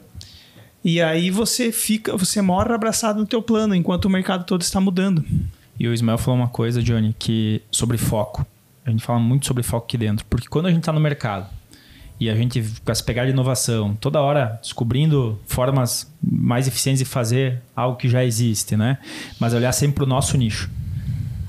E 0.84 1.02
aí 1.02 1.30
você 1.30 1.72
fica, 1.72 2.16
você 2.16 2.40
mora 2.40 2.74
abraçado 2.74 3.18
no 3.18 3.26
teu 3.26 3.42
plano, 3.42 3.74
enquanto 3.74 4.04
o 4.04 4.10
mercado 4.10 4.44
todo 4.44 4.62
está 4.62 4.80
mudando. 4.80 5.24
E 5.78 5.86
o 5.86 5.94
Ismael 5.94 6.18
falou 6.18 6.38
uma 6.40 6.48
coisa, 6.48 6.82
Johnny, 6.82 7.14
que 7.18 7.62
sobre 7.70 7.98
foco. 7.98 8.46
A 8.84 8.90
gente 8.90 9.04
fala 9.04 9.18
muito 9.18 9.46
sobre 9.46 9.62
foco 9.62 9.86
aqui 9.86 9.98
dentro, 9.98 10.24
porque 10.26 10.48
quando 10.48 10.66
a 10.66 10.70
gente 10.70 10.80
está 10.80 10.92
no 10.92 11.00
mercado 11.00 11.46
e 12.18 12.28
a 12.28 12.34
gente 12.34 12.64
com 12.84 12.90
essa 12.90 13.04
pegada 13.04 13.26
de 13.26 13.32
inovação, 13.32 13.94
toda 14.00 14.20
hora 14.20 14.58
descobrindo 14.62 15.38
formas 15.46 16.10
mais 16.22 16.66
eficientes 16.66 17.00
de 17.00 17.04
fazer 17.04 17.60
algo 17.76 17.96
que 17.96 18.08
já 18.08 18.24
existe, 18.24 18.76
né? 18.76 18.98
Mas 19.38 19.52
olhar 19.52 19.72
sempre 19.72 19.96
para 19.96 20.04
o 20.04 20.06
nosso 20.06 20.36
nicho 20.36 20.70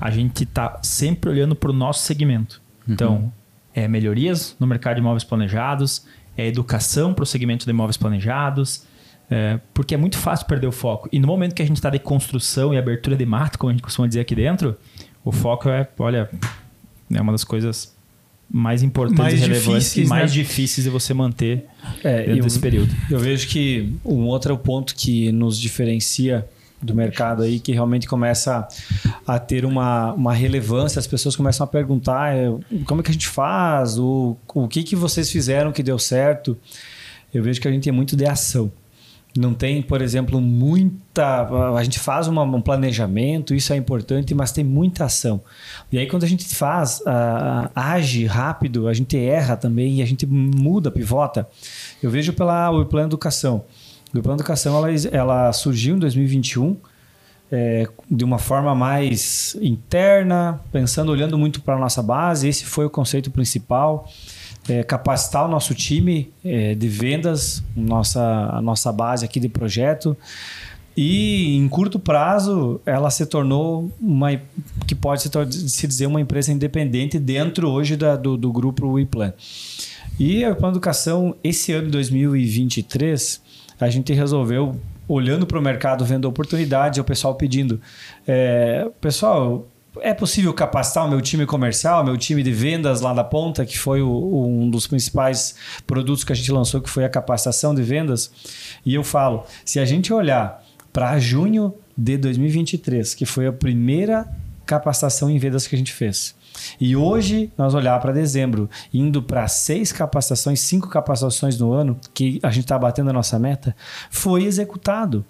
a 0.00 0.10
gente 0.10 0.44
está 0.44 0.78
sempre 0.82 1.30
olhando 1.30 1.54
para 1.54 1.70
o 1.70 1.72
nosso 1.72 2.04
segmento. 2.04 2.62
Uhum. 2.86 2.94
Então, 2.94 3.32
é 3.74 3.86
melhorias 3.86 4.56
no 4.58 4.66
mercado 4.66 4.94
de 4.94 5.00
imóveis 5.00 5.24
planejados, 5.24 6.06
é 6.36 6.46
educação 6.46 7.12
para 7.12 7.22
o 7.22 7.26
segmento 7.26 7.64
de 7.64 7.70
imóveis 7.70 7.96
planejados, 7.96 8.84
é, 9.30 9.60
porque 9.74 9.94
é 9.94 9.96
muito 9.96 10.16
fácil 10.18 10.46
perder 10.46 10.66
o 10.66 10.72
foco. 10.72 11.08
E 11.12 11.18
no 11.18 11.26
momento 11.26 11.54
que 11.54 11.62
a 11.62 11.66
gente 11.66 11.76
está 11.76 11.90
de 11.90 11.98
construção 11.98 12.72
e 12.74 12.78
abertura 12.78 13.14
de 13.16 13.26
mato, 13.26 13.58
como 13.58 13.70
a 13.70 13.72
gente 13.72 13.82
costuma 13.82 14.08
dizer 14.08 14.20
aqui 14.20 14.34
dentro, 14.34 14.76
o 15.24 15.30
foco 15.30 15.68
é, 15.68 15.86
olha, 15.98 16.28
é 17.12 17.20
uma 17.20 17.32
das 17.32 17.44
coisas 17.44 17.94
mais 18.52 18.82
importantes 18.82 19.18
mais 19.18 19.34
e 19.34 19.46
relevantes 19.46 19.96
e 19.96 20.04
mais 20.06 20.32
né? 20.32 20.42
difíceis 20.42 20.84
de 20.84 20.90
você 20.90 21.14
manter 21.14 21.66
é, 22.02 22.24
dentro 22.24 22.38
eu, 22.38 22.44
desse 22.44 22.58
período. 22.58 22.92
Eu 23.08 23.20
vejo 23.20 23.46
que 23.46 23.94
um 24.04 24.24
outro 24.24 24.56
ponto 24.58 24.94
que 24.96 25.30
nos 25.30 25.56
diferencia 25.56 26.48
do 26.82 26.94
mercado 26.94 27.42
aí 27.42 27.60
que 27.60 27.72
realmente 27.72 28.08
começa 28.08 28.66
a 29.26 29.38
ter 29.38 29.64
uma, 29.64 30.12
uma 30.14 30.32
relevância, 30.32 30.98
as 30.98 31.06
pessoas 31.06 31.36
começam 31.36 31.64
a 31.64 31.66
perguntar 31.66 32.34
é, 32.34 32.50
como 32.86 33.00
é 33.00 33.04
que 33.04 33.10
a 33.10 33.12
gente 33.12 33.28
faz, 33.28 33.98
o, 33.98 34.36
o 34.54 34.66
que, 34.66 34.82
que 34.82 34.96
vocês 34.96 35.30
fizeram 35.30 35.72
que 35.72 35.82
deu 35.82 35.98
certo. 35.98 36.56
Eu 37.32 37.42
vejo 37.42 37.60
que 37.60 37.68
a 37.68 37.70
gente 37.70 37.84
tem 37.84 37.92
muito 37.92 38.16
de 38.16 38.26
ação. 38.26 38.72
Não 39.38 39.54
tem, 39.54 39.80
por 39.80 40.02
exemplo, 40.02 40.40
muita. 40.40 41.46
A 41.76 41.84
gente 41.84 42.00
faz 42.00 42.26
uma, 42.26 42.42
um 42.42 42.60
planejamento, 42.60 43.54
isso 43.54 43.72
é 43.72 43.76
importante, 43.76 44.34
mas 44.34 44.50
tem 44.50 44.64
muita 44.64 45.04
ação. 45.04 45.40
E 45.92 45.98
aí, 45.98 46.06
quando 46.08 46.24
a 46.24 46.26
gente 46.26 46.44
faz, 46.52 47.00
age 47.74 48.26
rápido, 48.26 48.88
a 48.88 48.92
gente 48.92 49.16
erra 49.16 49.56
também 49.56 49.98
e 49.98 50.02
a 50.02 50.06
gente 50.06 50.26
muda, 50.26 50.90
pivota. 50.90 51.48
Eu 52.02 52.10
vejo 52.10 52.32
pela, 52.32 52.84
pela 52.86 53.02
educação. 53.02 53.64
O 54.14 54.22
Plano 54.22 54.36
Educação 54.36 54.76
ela, 54.76 54.88
ela 55.12 55.52
surgiu 55.52 55.96
em 55.96 55.98
2021 55.98 56.76
é, 57.52 57.88
de 58.10 58.24
uma 58.24 58.38
forma 58.38 58.74
mais 58.74 59.56
interna, 59.60 60.60
pensando, 60.70 61.10
olhando 61.10 61.36
muito 61.36 61.60
para 61.60 61.74
a 61.74 61.78
nossa 61.78 62.02
base. 62.02 62.48
Esse 62.48 62.64
foi 62.64 62.86
o 62.86 62.90
conceito 62.90 63.30
principal. 63.30 64.08
É, 64.68 64.82
capacitar 64.82 65.46
o 65.46 65.48
nosso 65.48 65.74
time 65.74 66.32
é, 66.44 66.74
de 66.74 66.86
vendas, 66.86 67.62
nossa, 67.74 68.20
a 68.52 68.60
nossa 68.60 68.92
base 68.92 69.24
aqui 69.24 69.40
de 69.40 69.48
projeto. 69.48 70.16
E 70.96 71.56
em 71.56 71.68
curto 71.68 71.98
prazo, 71.98 72.80
ela 72.84 73.10
se 73.10 73.24
tornou 73.24 73.90
uma 74.00 74.30
que 74.86 74.94
pode 74.94 75.22
se, 75.22 75.86
dizer 75.86 76.06
uma 76.06 76.20
empresa 76.20 76.52
independente 76.52 77.18
dentro 77.18 77.68
hoje 77.68 77.96
da, 77.96 78.16
do, 78.16 78.36
do 78.36 78.52
grupo 78.52 78.86
WePlan. 78.86 79.32
E 80.18 80.44
a 80.44 80.54
Plano 80.54 80.74
Educação, 80.74 81.34
esse 81.42 81.72
ano 81.72 81.86
de 81.86 81.92
2023, 81.92 83.40
a 83.80 83.88
gente 83.88 84.12
resolveu 84.12 84.78
olhando 85.08 85.46
para 85.46 85.58
o 85.58 85.62
mercado, 85.62 86.04
vendo 86.04 86.26
oportunidade, 86.26 87.00
o 87.00 87.04
pessoal 87.04 87.34
pedindo. 87.34 87.80
É, 88.26 88.88
pessoal, 89.00 89.66
é 90.00 90.14
possível 90.14 90.52
capacitar 90.54 91.06
o 91.06 91.10
meu 91.10 91.20
time 91.20 91.44
comercial, 91.46 92.04
meu 92.04 92.16
time 92.16 92.42
de 92.42 92.52
vendas 92.52 93.00
lá 93.00 93.12
da 93.12 93.24
ponta, 93.24 93.66
que 93.66 93.76
foi 93.76 94.02
o, 94.02 94.46
um 94.46 94.70
dos 94.70 94.86
principais 94.86 95.56
produtos 95.86 96.22
que 96.22 96.32
a 96.32 96.36
gente 96.36 96.52
lançou, 96.52 96.80
que 96.80 96.88
foi 96.88 97.04
a 97.04 97.08
capacitação 97.08 97.74
de 97.74 97.82
vendas. 97.82 98.30
E 98.84 98.94
eu 98.94 99.02
falo, 99.02 99.44
se 99.64 99.80
a 99.80 99.84
gente 99.84 100.12
olhar 100.12 100.62
para 100.92 101.18
junho 101.18 101.74
de 101.96 102.16
2023, 102.16 103.14
que 103.14 103.26
foi 103.26 103.46
a 103.46 103.52
primeira 103.52 104.28
capacitação 104.64 105.28
em 105.28 105.38
vendas 105.38 105.66
que 105.66 105.74
a 105.74 105.78
gente 105.78 105.92
fez, 105.92 106.34
e 106.80 106.96
hoje, 106.96 107.52
nós 107.56 107.74
olhar 107.74 107.98
para 108.00 108.12
dezembro, 108.12 108.68
indo 108.92 109.22
para 109.22 109.46
seis 109.48 109.92
capacitações, 109.92 110.60
cinco 110.60 110.88
capacitações 110.88 111.58
no 111.58 111.72
ano, 111.72 111.98
que 112.14 112.38
a 112.42 112.50
gente 112.50 112.64
está 112.64 112.78
batendo 112.78 113.10
a 113.10 113.12
nossa 113.12 113.38
meta, 113.38 113.74
foi 114.10 114.44
executado. 114.44 115.24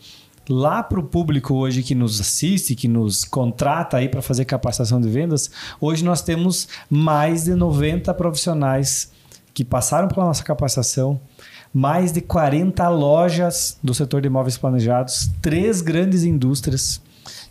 Lá 0.49 0.83
para 0.83 0.99
o 0.99 1.05
público 1.05 1.55
hoje 1.55 1.83
que 1.83 1.95
nos 1.95 2.21
assiste, 2.21 2.75
que 2.75 2.89
nos 2.89 3.25
contrata 3.25 3.99
aí 3.99 4.09
para 4.09 4.21
fazer 4.21 4.45
capacitação 4.45 5.01
de 5.01 5.09
vendas, 5.09 5.51
hoje 5.81 6.05
nós 6.05 6.23
temos 6.23 6.67
mais 6.89 7.45
de 7.45 7.55
90 7.55 8.13
profissionais 8.15 9.13
que 9.55 9.65
passaram 9.65 10.09
pela 10.09 10.27
nossa 10.27 10.43
capacitação, 10.43 11.21
mais 11.73 12.13
de 12.13 12.21
40 12.21 12.89
lojas 12.89 13.79
do 13.83 13.95
setor 13.95 14.21
de 14.21 14.27
imóveis 14.27 14.59
planejados, 14.59 15.31
três 15.41 15.81
grandes 15.81 16.25
indústrias 16.25 17.01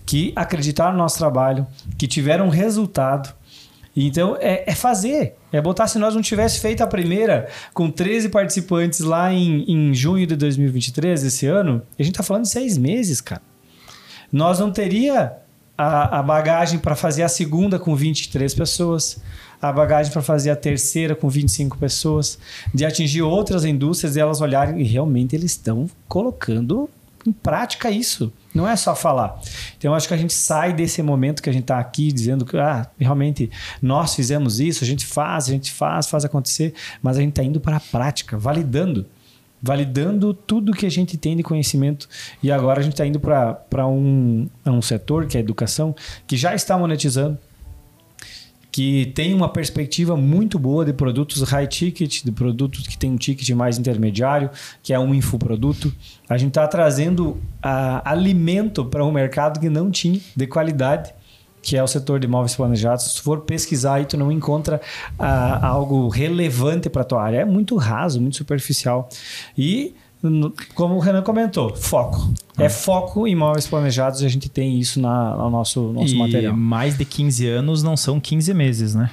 que 0.06 0.34
acreditaram 0.36 0.94
no 0.94 0.98
nosso 0.98 1.18
trabalho, 1.18 1.66
que 1.98 2.08
tiveram 2.08 2.50
resultado 2.50 3.34
então 4.08 4.38
é, 4.40 4.64
é, 4.68 4.76
fazer. 4.76 5.36
É 5.52 5.60
botar 5.60 5.88
se 5.88 5.98
nós 5.98 6.14
não 6.16 6.22
tivesse 6.22 6.60
feito 6.60 6.82
a 6.82 6.88
primeira 6.88 7.48
com 7.74 7.90
13 7.90 8.30
participantes 8.30 9.00
lá 9.00 9.34
em, 9.34 9.64
em 9.68 9.94
junho 9.94 10.26
de 10.28 10.36
2023, 10.36 11.24
esse 11.24 11.48
ano, 11.48 11.82
a 11.98 12.04
gente 12.04 12.16
tá 12.16 12.24
falando 12.24 12.44
de 12.44 12.50
seis 12.50 12.78
meses, 12.78 13.20
cara. 13.20 13.42
Nós 14.32 14.60
não 14.60 14.72
teria 14.72 15.34
a, 15.78 16.20
a 16.20 16.24
bagagem 16.24 16.78
para 16.78 16.96
fazer 16.96 17.24
a 17.24 17.30
segunda 17.30 17.80
com 17.80 17.96
23 17.96 18.54
pessoas, 18.54 19.20
a 19.62 19.72
bagagem 19.72 20.12
para 20.12 20.22
fazer 20.22 20.52
a 20.52 20.56
terceira 20.56 21.16
com 21.16 21.28
25 21.28 21.78
pessoas, 21.78 22.38
de 22.74 22.86
atingir 22.86 23.22
outras 23.22 23.66
indústrias 23.66 24.16
e 24.16 24.20
elas 24.20 24.40
olharem 24.40 24.80
e 24.80 24.84
realmente 24.84 25.36
eles 25.36 25.52
estão 25.52 25.90
colocando 26.08 26.90
em 27.26 27.32
prática 27.32 27.90
isso. 27.90 28.32
Não 28.54 28.68
é 28.68 28.76
só 28.76 28.96
falar. 28.96 29.40
Então, 29.78 29.94
acho 29.94 30.08
que 30.08 30.14
a 30.14 30.18
gente 30.18 30.34
sai 30.34 30.74
desse 30.74 31.02
momento 31.04 31.42
que 31.42 31.50
a 31.50 31.54
gente 31.54 31.64
está 31.64 31.80
aqui 31.80 32.12
dizendo 32.12 32.46
que 32.46 32.58
ah, 32.58 32.88
realmente 33.00 33.50
nós 33.82 34.16
fizemos 34.16 34.60
isso, 34.60 34.84
a 34.84 34.88
gente 34.88 35.06
faz, 35.06 35.48
a 35.48 35.52
gente 35.52 35.72
faz, 35.72 36.08
faz 36.08 36.26
acontecer, 36.26 36.74
mas 37.02 37.18
a 37.18 37.22
gente 37.22 37.32
está 37.32 37.44
indo 37.44 37.60
para 37.60 37.78
a 37.78 37.80
prática, 37.80 38.38
validando. 38.38 39.06
Validando 39.62 40.34
tudo 40.34 40.72
que 40.72 40.86
a 40.86 40.90
gente 40.90 41.18
tem 41.18 41.36
de 41.36 41.44
conhecimento. 41.44 42.08
E 42.42 42.52
agora 42.52 42.80
a 42.80 42.84
gente 42.84 42.94
está 42.94 43.06
indo 43.06 43.20
para 43.20 43.86
um, 43.86 44.48
um 44.66 44.82
setor, 44.82 45.28
que 45.28 45.38
é 45.38 45.42
a 45.42 45.44
educação, 45.44 45.94
que 46.26 46.38
já 46.38 46.56
está 46.56 46.78
monetizando, 46.78 47.38
que 48.80 49.08
tem 49.08 49.34
uma 49.34 49.50
perspectiva 49.50 50.16
muito 50.16 50.58
boa 50.58 50.86
de 50.86 50.94
produtos 50.94 51.42
high 51.42 51.68
ticket, 51.68 52.24
de 52.24 52.32
produtos 52.32 52.88
que 52.88 52.98
tem 52.98 53.12
um 53.12 53.18
ticket 53.18 53.50
mais 53.50 53.78
intermediário, 53.78 54.50
que 54.82 54.94
é 54.94 54.98
um 54.98 55.14
infoproduto. 55.14 55.94
A 56.30 56.38
gente 56.38 56.52
está 56.52 56.66
trazendo 56.66 57.38
a, 57.62 58.10
alimento 58.10 58.86
para 58.86 59.04
um 59.04 59.12
mercado 59.12 59.60
que 59.60 59.68
não 59.68 59.92
tinha 59.92 60.22
de 60.34 60.48
qualidade, 60.48 61.14
que 61.62 61.76
é 61.76 61.84
o 61.84 61.88
setor 61.88 62.22
de 62.22 62.28
imóveis 62.28 62.56
planejados. 62.56 63.16
Se 63.16 63.22
for 63.22 63.42
pesquisar 63.42 63.96
aí, 63.96 64.06
tu 64.06 64.16
não 64.16 64.32
encontra 64.32 64.80
a, 65.20 65.68
algo 65.68 66.08
relevante 66.08 66.90
para 66.90 67.02
a 67.02 67.06
tua 67.06 67.22
área. 67.22 67.40
É 67.40 67.46
muito 67.46 67.76
raso, 67.76 68.22
muito 68.22 68.38
superficial. 68.38 69.10
E 69.58 69.94
como 70.76 70.96
o 70.96 71.00
Renan 71.00 71.22
comentou, 71.22 71.76
foco. 71.76 72.34
É 72.58 72.66
ah. 72.66 72.70
foco 72.70 73.26
em 73.26 73.32
imóveis 73.32 73.68
planejados 73.68 74.22
e 74.22 74.26
a 74.26 74.30
gente 74.30 74.50
tem 74.50 74.80
isso 74.80 75.00
na, 75.00 75.36
no 75.36 75.50
nosso, 75.50 75.94
nosso 75.94 76.14
e 76.14 76.18
material. 76.18 76.56
mais 76.56 76.98
de 76.98 77.06
15 77.06 77.48
anos 77.48 77.84
não 77.84 77.96
são 77.96 78.20
15 78.20 78.54
meses, 78.54 78.96
né? 78.96 79.12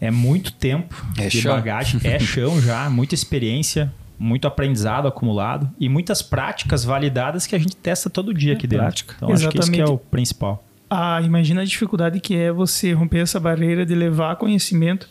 É 0.00 0.10
muito 0.10 0.52
tempo 0.52 0.94
é 1.16 1.28
de 1.28 1.42
chão. 1.42 1.54
bagagem, 1.54 2.00
é 2.04 2.18
chão 2.18 2.60
já, 2.60 2.90
muita 2.90 3.14
experiência, 3.14 3.92
muito 4.18 4.48
aprendizado 4.48 5.06
acumulado 5.06 5.70
e 5.78 5.88
muitas 5.88 6.22
práticas 6.22 6.84
validadas 6.84 7.46
que 7.46 7.54
a 7.54 7.58
gente 7.58 7.76
testa 7.76 8.10
todo 8.10 8.34
dia 8.34 8.54
é 8.54 8.56
aqui 8.56 8.66
dentro. 8.66 8.84
Prática. 8.84 9.14
Então 9.16 9.30
Exatamente. 9.30 9.58
acho 9.60 9.70
que 9.70 9.76
isso 9.76 9.84
que 9.84 9.90
é 9.90 9.94
o 9.94 9.98
principal. 9.98 10.64
Ah, 10.90 11.20
imagina 11.22 11.62
a 11.62 11.64
dificuldade 11.64 12.18
que 12.18 12.34
é 12.34 12.50
você 12.50 12.92
romper 12.92 13.20
essa 13.20 13.38
barreira 13.38 13.86
de 13.86 13.94
levar 13.94 14.36
conhecimento 14.36 15.08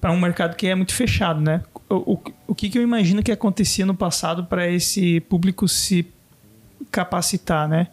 para 0.00 0.10
um 0.10 0.18
mercado 0.18 0.56
que 0.56 0.66
é 0.66 0.74
muito 0.74 0.94
fechado, 0.94 1.40
né? 1.40 1.62
O, 1.88 2.18
o, 2.48 2.54
que, 2.54 2.70
que 2.70 2.78
eu 2.78 2.82
imagino 2.82 3.22
que 3.22 3.30
acontecia 3.30 3.84
no 3.84 3.94
passado 3.94 4.44
para 4.44 4.68
esse 4.68 5.20
público 5.20 5.68
se 5.68 6.06
capacitar, 6.90 7.68
né? 7.68 7.88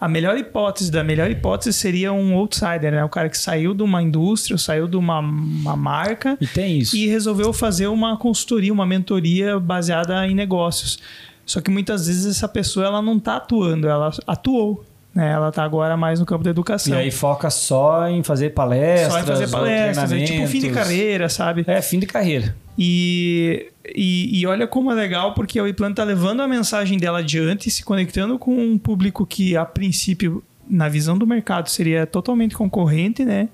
A 0.00 0.08
melhor 0.08 0.36
hipótese 0.36 0.90
da 0.90 1.02
melhor 1.02 1.30
hipótese 1.30 1.72
seria 1.72 2.12
um 2.12 2.34
outsider, 2.34 2.92
né? 2.92 3.04
O 3.04 3.08
cara 3.08 3.28
que 3.28 3.38
saiu 3.38 3.74
de 3.74 3.82
uma 3.82 4.02
indústria, 4.02 4.58
saiu 4.58 4.86
de 4.86 4.96
uma, 4.96 5.18
uma 5.18 5.76
marca 5.76 6.36
e 6.40 6.46
tem 6.46 6.78
isso 6.78 6.96
e 6.96 7.06
resolveu 7.06 7.52
fazer 7.52 7.86
uma 7.86 8.16
consultoria, 8.16 8.72
uma 8.72 8.86
mentoria 8.86 9.58
baseada 9.58 10.26
em 10.26 10.34
negócios. 10.34 10.98
Só 11.46 11.60
que 11.60 11.70
muitas 11.70 12.06
vezes 12.06 12.26
essa 12.36 12.48
pessoa 12.48 12.86
ela 12.86 13.02
não 13.02 13.16
está 13.16 13.36
atuando, 13.36 13.88
ela 13.88 14.10
atuou. 14.26 14.84
Né? 15.14 15.30
Ela 15.30 15.50
está 15.50 15.62
agora 15.62 15.96
mais 15.96 16.18
no 16.18 16.26
campo 16.26 16.42
da 16.42 16.50
educação. 16.50 16.94
E 16.94 16.96
aí 16.96 17.10
foca 17.10 17.48
só 17.48 18.08
em 18.08 18.22
fazer 18.22 18.50
palestras. 18.50 19.12
Só 19.12 19.20
em 19.20 19.24
fazer 19.24 19.48
palestras, 19.48 20.12
é 20.12 20.24
tipo 20.24 20.46
fim 20.46 20.60
de 20.60 20.70
carreira, 20.70 21.28
sabe? 21.28 21.64
É, 21.66 21.80
fim 21.80 21.98
de 21.98 22.06
carreira. 22.06 22.54
E, 22.76 23.70
e, 23.94 24.40
e 24.40 24.46
olha 24.46 24.66
como 24.66 24.90
é 24.90 24.94
legal, 24.94 25.34
porque 25.34 25.58
a 25.58 25.62
Wiplan 25.62 25.90
está 25.90 26.02
levando 26.02 26.40
a 26.40 26.48
mensagem 26.48 26.98
dela 26.98 27.20
adiante, 27.20 27.70
se 27.70 27.84
conectando 27.84 28.38
com 28.38 28.56
um 28.56 28.76
público 28.76 29.24
que, 29.24 29.56
a 29.56 29.64
princípio, 29.64 30.42
na 30.68 30.88
visão 30.88 31.16
do 31.16 31.26
mercado, 31.26 31.68
seria 31.68 32.04
totalmente 32.06 32.56
concorrente, 32.56 33.24
né? 33.24 33.48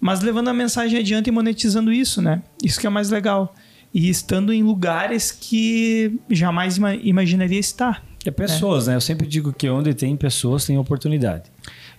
Mas 0.00 0.20
levando 0.20 0.48
a 0.48 0.52
mensagem 0.52 0.98
adiante 0.98 1.28
e 1.28 1.30
monetizando 1.30 1.92
isso, 1.92 2.20
né? 2.20 2.42
Isso 2.62 2.80
que 2.80 2.86
é 2.88 2.90
mais 2.90 3.10
legal. 3.10 3.54
E 3.94 4.08
estando 4.08 4.52
em 4.52 4.62
lugares 4.62 5.30
que 5.30 6.18
jamais 6.28 6.78
imaginaria 7.02 7.60
estar. 7.60 8.02
É 8.24 8.30
pessoas, 8.30 8.86
né? 8.86 8.94
Eu 8.94 9.00
sempre 9.00 9.26
digo 9.26 9.52
que 9.52 9.68
onde 9.68 9.92
tem 9.94 10.16
pessoas 10.16 10.64
tem 10.64 10.78
oportunidade. 10.78 11.44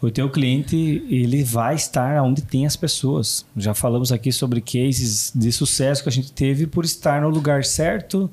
O 0.02 0.12
teu 0.12 0.30
cliente, 0.30 1.04
ele 1.10 1.44
vai 1.44 1.76
estar 1.76 2.22
onde 2.24 2.42
tem 2.42 2.66
as 2.66 2.76
pessoas. 2.76 3.46
Já 3.56 3.74
falamos 3.74 4.12
aqui 4.12 4.32
sobre 4.32 4.60
cases 4.60 5.32
de 5.34 5.52
sucesso 5.52 6.04
que 6.04 6.10
a 6.10 6.12
gente 6.12 6.32
teve 6.32 6.68
por 6.68 6.84
estar 6.84 7.22
no 7.22 7.30
lugar 7.30 7.64
certo, 7.64 8.30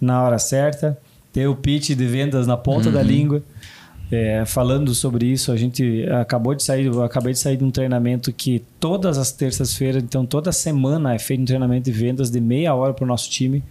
na 0.00 0.22
hora 0.22 0.38
certa, 0.38 0.98
ter 1.32 1.46
o 1.46 1.54
pitch 1.54 1.90
de 1.90 2.06
vendas 2.06 2.46
na 2.46 2.56
ponta 2.56 2.88
uhum. 2.88 2.94
da 2.94 3.02
língua. 3.02 3.42
É, 4.10 4.44
falando 4.44 4.94
sobre 4.94 5.26
isso, 5.26 5.50
a 5.50 5.56
gente 5.56 6.04
acabou 6.20 6.54
de 6.54 6.62
sair, 6.62 6.84
eu 6.84 7.02
acabei 7.02 7.32
de 7.32 7.38
sair 7.38 7.56
de 7.56 7.64
um 7.64 7.70
treinamento 7.70 8.30
que 8.30 8.62
todas 8.78 9.16
as 9.16 9.32
terças-feiras, 9.32 10.02
então 10.02 10.26
toda 10.26 10.52
semana 10.52 11.14
é 11.14 11.18
feito 11.18 11.40
um 11.40 11.46
treinamento 11.46 11.84
de 11.84 11.92
vendas 11.92 12.30
de 12.30 12.38
meia 12.38 12.74
hora 12.74 12.92
para 12.92 13.04
o 13.04 13.06
nosso 13.06 13.30
time. 13.30 13.64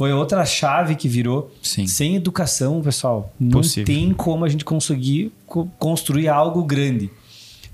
Foi 0.00 0.14
outra 0.14 0.46
chave 0.46 0.96
que 0.96 1.06
virou. 1.06 1.52
Sim. 1.62 1.86
Sem 1.86 2.16
educação, 2.16 2.80
pessoal, 2.80 3.34
não 3.38 3.60
Possível. 3.60 3.84
tem 3.84 4.14
como 4.14 4.46
a 4.46 4.48
gente 4.48 4.64
conseguir 4.64 5.30
construir 5.78 6.26
algo 6.26 6.64
grande. 6.64 7.10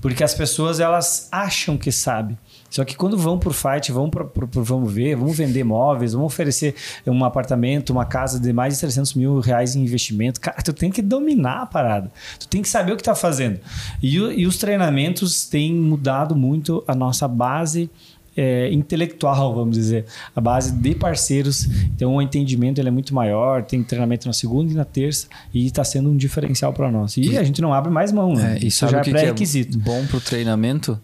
Porque 0.00 0.24
as 0.24 0.34
pessoas 0.34 0.80
elas 0.80 1.28
acham 1.30 1.78
que 1.78 1.92
sabem. 1.92 2.36
Só 2.68 2.84
que 2.84 2.96
quando 2.96 3.16
vão 3.16 3.38
por 3.38 3.52
fight, 3.52 3.92
vão 3.92 4.10
pro, 4.10 4.26
pro, 4.26 4.48
pro, 4.48 4.64
vamos 4.64 4.92
ver, 4.92 5.14
vamos 5.14 5.36
vender 5.36 5.62
móveis, 5.62 6.14
vamos 6.14 6.26
oferecer 6.26 6.74
um 7.06 7.24
apartamento, 7.24 7.90
uma 7.90 8.04
casa 8.04 8.40
de 8.40 8.52
mais 8.52 8.74
de 8.74 8.80
300 8.80 9.14
mil 9.14 9.38
reais 9.38 9.76
em 9.76 9.84
investimento. 9.84 10.40
Cara, 10.40 10.60
tu 10.62 10.72
tem 10.72 10.90
que 10.90 11.02
dominar 11.02 11.62
a 11.62 11.66
parada. 11.66 12.10
Tu 12.40 12.48
tem 12.48 12.60
que 12.60 12.68
saber 12.68 12.90
o 12.90 12.96
que 12.96 13.04
tá 13.04 13.14
fazendo. 13.14 13.60
E, 14.02 14.16
e 14.16 14.48
os 14.48 14.58
treinamentos 14.58 15.44
têm 15.44 15.72
mudado 15.72 16.34
muito 16.34 16.82
a 16.88 16.94
nossa 16.94 17.28
base 17.28 17.88
é, 18.36 18.70
intelectual, 18.72 19.54
vamos 19.54 19.76
dizer, 19.76 20.04
a 20.34 20.40
base 20.40 20.72
de 20.72 20.94
parceiros. 20.94 21.66
Então 21.94 22.14
o 22.14 22.22
entendimento 22.22 22.80
ele 22.80 22.88
é 22.88 22.90
muito 22.90 23.14
maior, 23.14 23.62
tem 23.62 23.82
treinamento 23.82 24.26
na 24.26 24.32
segunda 24.32 24.72
e 24.72 24.74
na 24.74 24.84
terça 24.84 25.26
e 25.52 25.66
está 25.66 25.82
sendo 25.82 26.10
um 26.10 26.16
diferencial 26.16 26.72
para 26.72 26.90
nós. 26.90 27.16
E, 27.16 27.36
a 27.36 27.42
gente 27.42 27.62
não 27.62 27.72
abre 27.72 27.90
mais 27.90 28.12
mão, 28.12 28.34
né? 28.34 28.56
É, 28.56 28.64
e 28.64 28.66
Isso 28.68 28.86
já 28.86 29.00
é 29.00 29.02
pré-requisito. 29.02 29.78
É 29.78 29.80
bom 29.80 30.04
para 30.06 30.16
o 30.18 30.20
treinamento. 30.20 31.00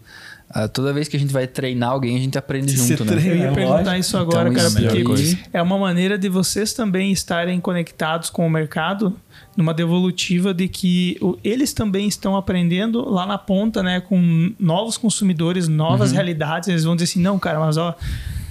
Ah, 0.55 0.67
toda 0.67 0.93
vez 0.93 1.07
que 1.07 1.17
a 1.17 1.19
gente 1.19 1.33
vai 1.33 1.47
treinar 1.47 1.89
alguém, 1.89 2.15
a 2.15 2.19
gente 2.19 2.37
aprende 2.37 2.71
Se 2.77 2.95
junto, 2.95 3.05
né? 3.05 3.13
Eu 3.25 3.35
ia 3.35 3.43
É, 3.47 3.51
perguntar 3.51 3.77
lógico. 3.79 3.95
isso 3.99 4.17
agora, 4.17 4.49
Então, 4.49 4.53
cara, 4.53 4.67
isso 4.67 4.77
é 4.77 4.81
a 4.81 4.85
porque 4.87 5.03
coisa. 5.03 5.37
é 5.51 5.61
uma 5.61 5.77
maneira 5.79 6.15
de 6.17 6.29
vocês 6.29 6.73
também 6.73 7.11
estarem 7.11 7.59
conectados 7.59 8.29
com 8.29 8.45
o 8.45 8.49
mercado 8.49 9.15
numa 9.57 9.73
devolutiva 9.73 10.53
de 10.53 10.67
que 10.67 11.17
eles 11.43 11.73
também 11.73 12.07
estão 12.07 12.35
aprendendo 12.37 13.07
lá 13.09 13.25
na 13.25 13.37
ponta, 13.39 13.81
né, 13.81 13.99
com 13.99 14.53
novos 14.59 14.95
consumidores, 14.97 15.67
novas 15.67 16.09
Uhum. 16.09 16.15
realidades. 16.17 16.69
Eles 16.69 16.83
vão 16.83 16.95
dizer 16.95 17.05
assim, 17.05 17.19
não, 17.21 17.39
cara, 17.39 17.59
mas 17.59 17.75
ó, 17.77 17.95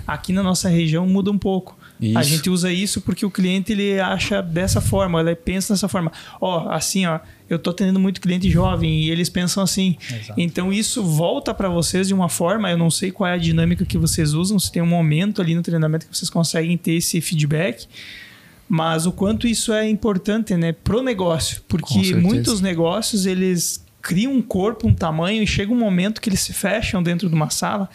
aqui 0.04 0.32
na 0.32 0.42
nossa 0.42 0.68
região 0.68 1.06
muda 1.06 1.30
um 1.30 1.38
pouco. 1.38 1.78
A 2.02 2.20
Isso. 2.20 2.22
gente 2.24 2.50
usa 2.50 2.72
isso 2.72 3.00
porque 3.00 3.24
o 3.24 3.30
cliente 3.30 3.70
ele 3.70 4.00
acha 4.00 4.42
dessa 4.42 4.80
forma, 4.80 5.20
ele 5.20 5.36
pensa 5.36 5.72
dessa 5.72 5.86
forma. 5.86 6.10
Ó, 6.40 6.68
assim, 6.68 7.06
ó, 7.06 7.20
eu 7.54 7.58
tô 7.58 7.70
atendendo 7.70 8.00
muito 8.00 8.20
cliente 8.20 8.50
jovem 8.50 9.02
e 9.02 9.10
eles 9.10 9.28
pensam 9.28 9.62
assim. 9.62 9.96
Então 10.36 10.72
isso 10.72 11.02
volta 11.02 11.52
para 11.52 11.68
vocês 11.68 12.08
de 12.08 12.14
uma 12.14 12.28
forma, 12.28 12.70
eu 12.70 12.78
não 12.78 12.90
sei 12.90 13.10
qual 13.10 13.28
é 13.28 13.34
a 13.34 13.38
dinâmica 13.38 13.84
que 13.84 13.98
vocês 13.98 14.34
usam, 14.34 14.58
se 14.58 14.70
tem 14.70 14.82
um 14.82 14.86
momento 14.86 15.40
ali 15.40 15.54
no 15.54 15.62
treinamento 15.62 16.06
que 16.06 16.16
vocês 16.16 16.30
conseguem 16.30 16.76
ter 16.76 16.92
esse 16.92 17.20
feedback, 17.20 17.86
mas 18.68 19.06
o 19.06 19.12
quanto 19.12 19.46
isso 19.46 19.72
é 19.72 19.88
importante, 19.88 20.56
né, 20.56 20.72
pro 20.72 21.02
negócio, 21.02 21.62
porque 21.68 22.14
muitos 22.14 22.60
negócios 22.60 23.26
eles 23.26 23.84
criam 24.00 24.32
um 24.32 24.42
corpo, 24.42 24.88
um 24.88 24.94
tamanho 24.94 25.42
e 25.42 25.46
chega 25.46 25.72
um 25.72 25.78
momento 25.78 26.20
que 26.20 26.28
eles 26.28 26.40
se 26.40 26.52
fecham 26.52 27.02
dentro 27.02 27.28
de 27.28 27.34
uma 27.34 27.50
sala 27.50 27.88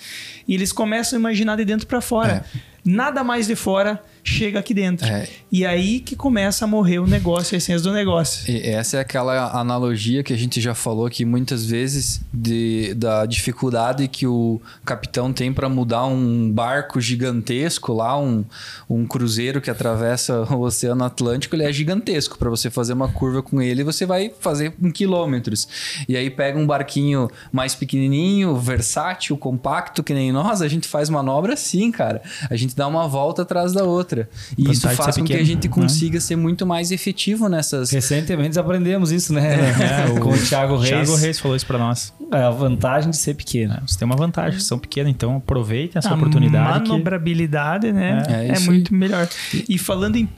e 0.47 0.53
eles 0.53 0.71
começam 0.71 1.17
a 1.17 1.19
imaginar 1.19 1.57
de 1.57 1.65
dentro 1.65 1.85
para 1.85 1.99
fora. 1.99 2.45
Nada 2.85 3.23
mais 3.23 3.47
de 3.47 3.55
fora 3.55 4.01
chega 4.27 4.59
aqui 4.59 4.73
dentro. 4.73 5.07
É. 5.07 5.27
E 5.51 5.65
aí 5.65 5.99
que 5.99 6.15
começa 6.15 6.65
a 6.65 6.67
morrer 6.67 6.99
o 6.99 7.07
negócio, 7.07 7.55
a 7.55 7.57
essência 7.57 7.81
do 7.81 7.93
negócio. 7.93 8.49
E 8.51 8.61
Essa 8.69 8.97
é 8.97 8.99
aquela 8.99 9.57
analogia 9.57 10.23
que 10.23 10.33
a 10.33 10.37
gente 10.37 10.59
já 10.59 10.75
falou 10.75 11.05
aqui 11.05 11.23
muitas 11.23 11.65
vezes 11.65 12.21
de, 12.33 12.93
da 12.93 13.25
dificuldade 13.25 14.07
que 14.07 14.27
o 14.27 14.61
capitão 14.83 15.31
tem 15.31 15.53
para 15.53 15.69
mudar 15.69 16.05
um 16.05 16.51
barco 16.51 16.99
gigantesco 16.99 17.93
lá, 17.93 18.19
um, 18.19 18.43
um 18.89 19.05
cruzeiro 19.05 19.61
que 19.61 19.69
atravessa 19.69 20.41
o 20.53 20.61
Oceano 20.61 21.03
Atlântico, 21.03 21.55
ele 21.55 21.63
é 21.63 21.71
gigantesco. 21.71 22.37
Para 22.37 22.49
você 22.49 22.69
fazer 22.69 22.93
uma 22.93 23.07
curva 23.07 23.41
com 23.41 23.61
ele, 23.61 23.83
você 23.83 24.05
vai 24.05 24.31
fazer 24.39 24.73
em 24.81 24.91
quilômetros. 24.91 25.67
E 26.07 26.17
aí 26.17 26.29
pega 26.29 26.59
um 26.59 26.67
barquinho 26.67 27.29
mais 27.51 27.73
pequenininho, 27.75 28.55
versátil, 28.57 29.37
compacto, 29.37 30.03
que 30.03 30.13
nem 30.13 30.31
nós, 30.31 30.61
a 30.61 30.67
gente 30.67 30.87
faz 30.87 31.09
manobra 31.09 31.53
assim, 31.53 31.91
cara. 31.91 32.21
A 32.49 32.55
gente 32.55 32.75
dá 32.75 32.87
uma 32.87 33.07
volta 33.07 33.43
atrás 33.43 33.71
da 33.73 33.83
outra. 33.83 34.16
E 34.57 34.63
Vantagem 34.63 34.71
isso 34.71 34.87
faz 35.03 35.15
com 35.17 35.23
que 35.23 35.33
a 35.33 35.37
pequeno, 35.37 35.45
gente 35.45 35.67
né? 35.67 35.73
consiga 35.73 36.19
ser 36.21 36.35
muito 36.35 36.65
mais 36.65 36.91
efetivo 36.91 37.47
nessas 37.49 37.91
Recentemente 37.91 38.57
aprendemos 38.59 39.11
isso, 39.11 39.33
né? 39.33 39.55
É, 40.07 40.09
Com 40.19 40.29
o 40.31 40.37
Thiago 40.37 40.77
Reis. 40.77 40.89
Thiago 40.89 41.15
Reis 41.15 41.39
falou 41.39 41.55
isso 41.57 41.65
pra 41.65 41.77
nós. 41.77 42.13
É 42.31 42.41
a 42.43 42.49
vantagem 42.49 43.09
de 43.09 43.17
ser 43.17 43.33
pequeno. 43.35 43.73
né? 43.73 43.79
Você 43.85 43.97
tem 43.97 44.05
uma 44.05 44.15
vantagem, 44.15 44.59
são 44.59 44.77
pequenas, 44.79 45.11
então 45.11 45.35
aproveitem 45.37 45.97
essa 45.99 46.09
a 46.09 46.15
oportunidade. 46.15 46.81
que- 46.83 46.89
manobrabilidade, 46.89 47.91
né? 47.91 48.23
É, 48.27 48.47
é 48.47 48.55
É, 48.55 48.59
muito 48.61 48.93
melhor. 48.93 49.27
E 49.67 49.77
falando 49.77 50.15
em. 50.17 50.29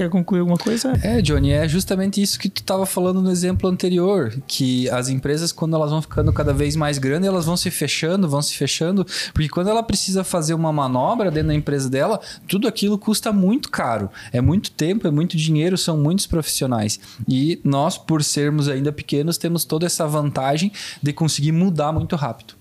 Quer 0.00 0.08
concluir 0.08 0.40
alguma 0.40 0.56
coisa? 0.56 0.98
É, 1.02 1.20
Johnny, 1.20 1.50
é 1.50 1.68
justamente 1.68 2.22
isso 2.22 2.38
que 2.38 2.48
tu 2.48 2.62
estava 2.62 2.86
falando 2.86 3.20
no 3.20 3.30
exemplo 3.30 3.68
anterior, 3.68 4.32
que 4.46 4.88
as 4.88 5.10
empresas 5.10 5.52
quando 5.52 5.76
elas 5.76 5.90
vão 5.90 6.00
ficando 6.00 6.32
cada 6.32 6.54
vez 6.54 6.74
mais 6.74 6.96
grandes, 6.96 7.28
elas 7.28 7.44
vão 7.44 7.54
se 7.54 7.70
fechando, 7.70 8.26
vão 8.26 8.40
se 8.40 8.56
fechando, 8.56 9.06
porque 9.34 9.50
quando 9.50 9.68
ela 9.68 9.82
precisa 9.82 10.24
fazer 10.24 10.54
uma 10.54 10.72
manobra 10.72 11.30
dentro 11.30 11.48
da 11.48 11.54
empresa 11.54 11.90
dela, 11.90 12.18
tudo 12.48 12.66
aquilo 12.66 12.96
custa 12.96 13.30
muito 13.30 13.70
caro. 13.70 14.08
É 14.32 14.40
muito 14.40 14.70
tempo, 14.70 15.06
é 15.06 15.10
muito 15.10 15.36
dinheiro, 15.36 15.76
são 15.76 15.98
muitos 15.98 16.26
profissionais. 16.26 16.98
E 17.28 17.60
nós, 17.62 17.98
por 17.98 18.24
sermos 18.24 18.70
ainda 18.70 18.90
pequenos, 18.90 19.36
temos 19.36 19.66
toda 19.66 19.84
essa 19.84 20.06
vantagem 20.06 20.72
de 21.02 21.12
conseguir 21.12 21.52
mudar 21.52 21.92
muito 21.92 22.16
rápido. 22.16 22.54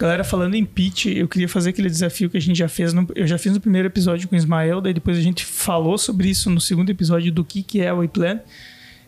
Galera, 0.00 0.24
falando 0.24 0.54
em 0.54 0.64
pitch, 0.64 1.04
eu 1.06 1.28
queria 1.28 1.46
fazer 1.46 1.68
aquele 1.70 1.90
desafio 1.90 2.30
que 2.30 2.36
a 2.38 2.40
gente 2.40 2.56
já 2.56 2.68
fez. 2.68 2.94
No, 2.94 3.06
eu 3.14 3.26
já 3.26 3.36
fiz 3.36 3.52
no 3.52 3.60
primeiro 3.60 3.86
episódio 3.86 4.26
com 4.26 4.34
o 4.34 4.38
Ismael, 4.38 4.80
daí 4.80 4.94
depois 4.94 5.18
a 5.18 5.20
gente 5.20 5.44
falou 5.44 5.98
sobre 5.98 6.30
isso 6.30 6.48
no 6.48 6.58
segundo 6.58 6.88
episódio 6.88 7.30
do 7.30 7.44
que, 7.44 7.62
que 7.62 7.82
é 7.82 7.92
o 7.92 8.02
iPlan. 8.02 8.40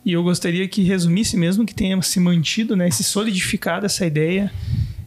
E 0.05 0.13
eu 0.13 0.23
gostaria 0.23 0.69
que 0.69 0.83
resumisse 0.83 1.35
mesmo, 1.35 1.65
que 1.65 1.75
tenha 1.75 2.01
se 2.03 2.21
mantido, 2.21 2.77
né, 2.77 2.91
se 2.91 3.03
solidificado 3.03 3.87
essa 3.87 4.05
ideia 4.05 4.53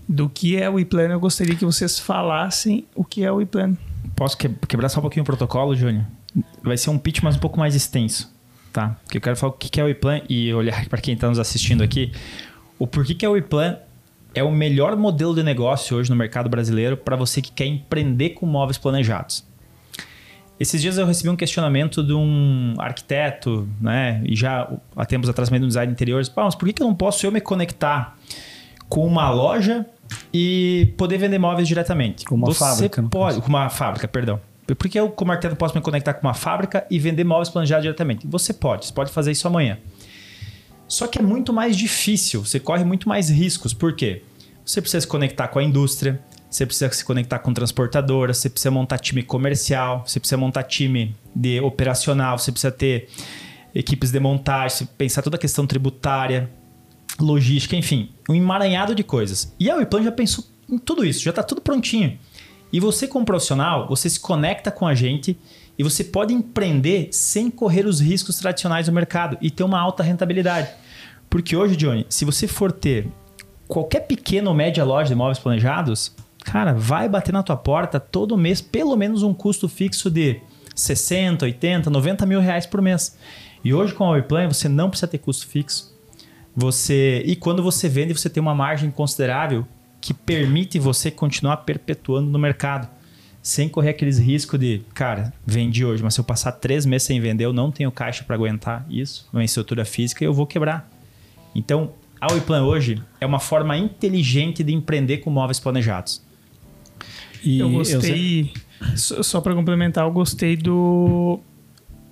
do 0.09 0.27
que 0.27 0.57
é 0.57 0.67
o 0.67 0.79
iPlan. 0.79 1.09
Eu 1.09 1.19
gostaria 1.19 1.53
que 1.53 1.63
vocês 1.63 1.99
falassem 1.99 2.83
o 2.95 3.03
que 3.05 3.23
é 3.23 3.31
o 3.31 3.39
iPlan. 3.39 3.77
Posso 4.15 4.35
que- 4.35 4.49
quebrar 4.67 4.89
só 4.89 4.97
um 4.99 5.01
pouquinho 5.03 5.21
o 5.21 5.25
protocolo, 5.25 5.75
Júnior? 5.75 6.03
Vai 6.63 6.77
ser 6.79 6.89
um 6.89 6.97
pitch, 6.97 7.21
mas 7.21 7.35
um 7.35 7.39
pouco 7.39 7.59
mais 7.59 7.75
extenso, 7.75 8.33
tá? 8.73 8.97
Porque 9.03 9.17
eu 9.17 9.21
quero 9.21 9.35
falar 9.35 9.53
o 9.53 9.55
que 9.55 9.69
que 9.69 9.79
é 9.79 9.83
o 9.83 9.89
iPlan 9.89 10.21
e 10.27 10.51
olhar 10.51 10.83
para 10.89 10.99
quem 10.99 11.13
está 11.13 11.29
nos 11.29 11.37
assistindo 11.37 11.83
aqui. 11.83 12.11
O 12.79 12.87
porquê 12.87 13.13
que 13.13 13.23
é 13.23 13.29
o 13.29 13.37
iPlan 13.37 13.77
é 14.35 14.43
o 14.43 14.51
melhor 14.51 14.95
modelo 14.97 15.33
de 15.33 15.41
negócio 15.41 15.97
hoje 15.97 16.09
no 16.09 16.15
mercado 16.15 16.49
brasileiro 16.49 16.97
para 16.97 17.15
você 17.15 17.41
que 17.41 17.51
quer 17.51 17.65
empreender 17.65 18.31
com 18.31 18.45
móveis 18.45 18.77
planejados. 18.77 19.47
Esses 20.59 20.81
dias 20.81 20.97
eu 20.97 21.05
recebi 21.05 21.29
um 21.29 21.35
questionamento 21.35 22.03
de 22.03 22.13
um 22.13 22.75
arquiteto, 22.77 23.67
né? 23.81 24.21
E 24.25 24.35
já 24.35 24.69
há 24.95 25.05
tempos 25.05 25.29
atrás 25.29 25.49
também 25.49 25.59
de 25.59 25.65
um 25.65 25.67
design 25.67 25.87
de 25.87 25.93
interiores. 25.93 26.29
Pá, 26.29 26.43
mas 26.43 26.55
por 26.55 26.71
que, 26.71 26.81
eu 26.81 26.87
não 26.87 26.95
posso 26.95 27.25
eu 27.25 27.31
me 27.31 27.41
conectar 27.41 28.17
com 28.87 29.05
uma 29.05 29.29
loja 29.29 29.85
e 30.33 30.93
poder 30.97 31.17
vender 31.17 31.39
móveis 31.39 31.67
diretamente? 31.67 32.23
Com 32.23 32.35
uma 32.35 32.47
Você 32.47 32.59
fábrica, 32.59 33.03
pode, 33.03 33.41
com 33.41 33.47
uma 33.47 33.69
fábrica, 33.69 34.07
perdão. 34.07 34.39
Por 34.65 34.89
que 34.89 34.99
eu, 34.99 35.09
como 35.09 35.31
arquiteto, 35.31 35.55
posso 35.55 35.75
me 35.75 35.81
conectar 35.81 36.13
com 36.13 36.25
uma 36.25 36.33
fábrica 36.33 36.85
e 36.89 36.97
vender 36.99 37.23
móveis 37.23 37.49
planejados 37.49 37.83
diretamente? 37.83 38.25
Você 38.25 38.53
pode, 38.53 38.85
você 38.85 38.93
pode 38.93 39.11
fazer 39.11 39.31
isso 39.31 39.47
amanhã. 39.47 39.77
Só 40.87 41.07
que 41.07 41.19
é 41.19 41.21
muito 41.21 41.51
mais 41.51 41.75
difícil, 41.75 42.45
você 42.45 42.59
corre 42.59 42.83
muito 42.83 43.09
mais 43.09 43.29
riscos. 43.29 43.73
Por 43.73 43.95
quê? 43.95 44.21
Você 44.65 44.81
precisa 44.81 45.01
se 45.01 45.07
conectar 45.07 45.47
com 45.47 45.59
a 45.59 45.63
indústria, 45.63 46.21
você 46.49 46.65
precisa 46.65 46.91
se 46.91 47.03
conectar 47.03 47.39
com 47.39 47.53
transportadora, 47.53 48.33
você 48.33 48.49
precisa 48.49 48.71
montar 48.71 48.97
time 48.97 49.21
comercial, 49.23 50.03
você 50.05 50.19
precisa 50.19 50.37
montar 50.37 50.63
time 50.63 51.15
de 51.35 51.59
operacional, 51.59 52.37
você 52.37 52.51
precisa 52.51 52.71
ter 52.71 53.09
equipes 53.73 54.11
de 54.11 54.19
montagem, 54.19 54.87
pensar 54.97 55.21
toda 55.21 55.35
a 55.35 55.39
questão 55.39 55.67
tributária, 55.67 56.49
logística, 57.19 57.75
enfim, 57.75 58.09
um 58.29 58.33
emaranhado 58.33 58.95
de 58.95 59.03
coisas. 59.03 59.53
E 59.59 59.69
a 59.69 59.75
Wiplan 59.75 60.03
já 60.03 60.11
pensou 60.11 60.45
em 60.69 60.77
tudo 60.77 61.05
isso, 61.05 61.23
já 61.23 61.31
está 61.31 61.43
tudo 61.43 61.61
prontinho. 61.61 62.17
E 62.71 62.79
você, 62.79 63.07
como 63.07 63.25
profissional, 63.25 63.87
você 63.87 64.09
se 64.09 64.19
conecta 64.19 64.71
com 64.71 64.87
a 64.87 64.95
gente 64.95 65.37
e 65.77 65.83
você 65.83 66.03
pode 66.03 66.33
empreender 66.33 67.09
sem 67.11 67.49
correr 67.49 67.85
os 67.85 67.99
riscos 67.99 68.37
tradicionais 68.37 68.85
do 68.85 68.93
mercado 68.93 69.37
e 69.41 69.51
ter 69.51 69.63
uma 69.63 69.79
alta 69.79 70.03
rentabilidade. 70.03 70.69
Porque 71.29 71.55
hoje, 71.55 71.75
Johnny, 71.75 72.05
se 72.09 72.23
você 72.23 72.47
for 72.47 72.71
ter 72.71 73.07
qualquer 73.67 74.01
pequena 74.01 74.49
ou 74.49 74.55
média 74.55 74.83
loja 74.83 75.09
de 75.09 75.15
móveis 75.15 75.39
planejados, 75.39 76.15
cara, 76.43 76.73
vai 76.73 77.09
bater 77.09 77.33
na 77.33 77.43
tua 77.43 77.57
porta 77.57 77.99
todo 77.99 78.37
mês 78.37 78.61
pelo 78.61 78.95
menos 78.95 79.23
um 79.23 79.33
custo 79.33 79.67
fixo 79.67 80.09
de 80.09 80.39
60, 80.75 81.45
80, 81.45 81.89
90 81.89 82.25
mil 82.25 82.39
reais 82.39 82.65
por 82.65 82.81
mês. 82.81 83.17
E 83.63 83.73
hoje 83.73 83.93
com 83.93 84.05
a 84.05 84.11
Wayplan 84.11 84.47
você 84.47 84.69
não 84.69 84.89
precisa 84.89 85.07
ter 85.07 85.17
custo 85.17 85.47
fixo. 85.47 85.93
Você 86.55 87.21
e 87.25 87.35
quando 87.35 87.63
você 87.63 87.89
vende 87.89 88.13
você 88.13 88.29
tem 88.29 88.41
uma 88.41 88.55
margem 88.55 88.89
considerável 88.91 89.67
que 89.99 90.13
permite 90.13 90.77
você 90.77 91.09
continuar 91.09 91.57
perpetuando 91.57 92.29
no 92.29 92.37
mercado 92.37 92.87
sem 93.45 93.69
correr 93.69 93.89
aqueles 93.89 94.17
riscos 94.17 94.59
de, 94.59 94.81
cara, 94.95 95.31
vendi 95.45 95.85
hoje, 95.85 96.01
mas 96.01 96.15
se 96.15 96.19
eu 96.19 96.23
passar 96.23 96.51
três 96.53 96.83
meses 96.83 97.05
sem 97.05 97.21
vender, 97.21 97.45
eu 97.45 97.53
não 97.53 97.69
tenho 97.69 97.91
caixa 97.91 98.23
para 98.23 98.35
aguentar 98.35 98.83
isso, 98.89 99.29
uma 99.31 99.43
estrutura 99.43 99.85
física 99.85 100.23
e 100.23 100.27
eu 100.27 100.33
vou 100.33 100.47
quebrar. 100.47 100.89
Então, 101.53 101.91
a 102.19 102.25
Wayplan 102.31 102.63
hoje 102.63 102.99
é 103.21 103.25
uma 103.25 103.39
forma 103.39 103.77
inteligente 103.77 104.63
de 104.63 104.73
empreender 104.73 105.17
com 105.19 105.29
móveis 105.29 105.59
planejados. 105.59 106.23
E 107.43 107.59
eu 107.59 107.69
gostei, 107.69 108.51
só, 108.95 109.21
só 109.21 109.39
para 109.41 109.53
complementar, 109.53 110.05
eu 110.05 110.11
gostei 110.11 110.57
do 110.57 111.39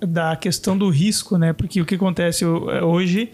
da 0.00 0.36
questão 0.36 0.78
do 0.78 0.88
risco, 0.88 1.36
né? 1.36 1.52
Porque 1.52 1.80
o 1.80 1.84
que 1.84 1.96
acontece 1.96 2.44
ho- 2.44 2.68
hoje, 2.86 3.30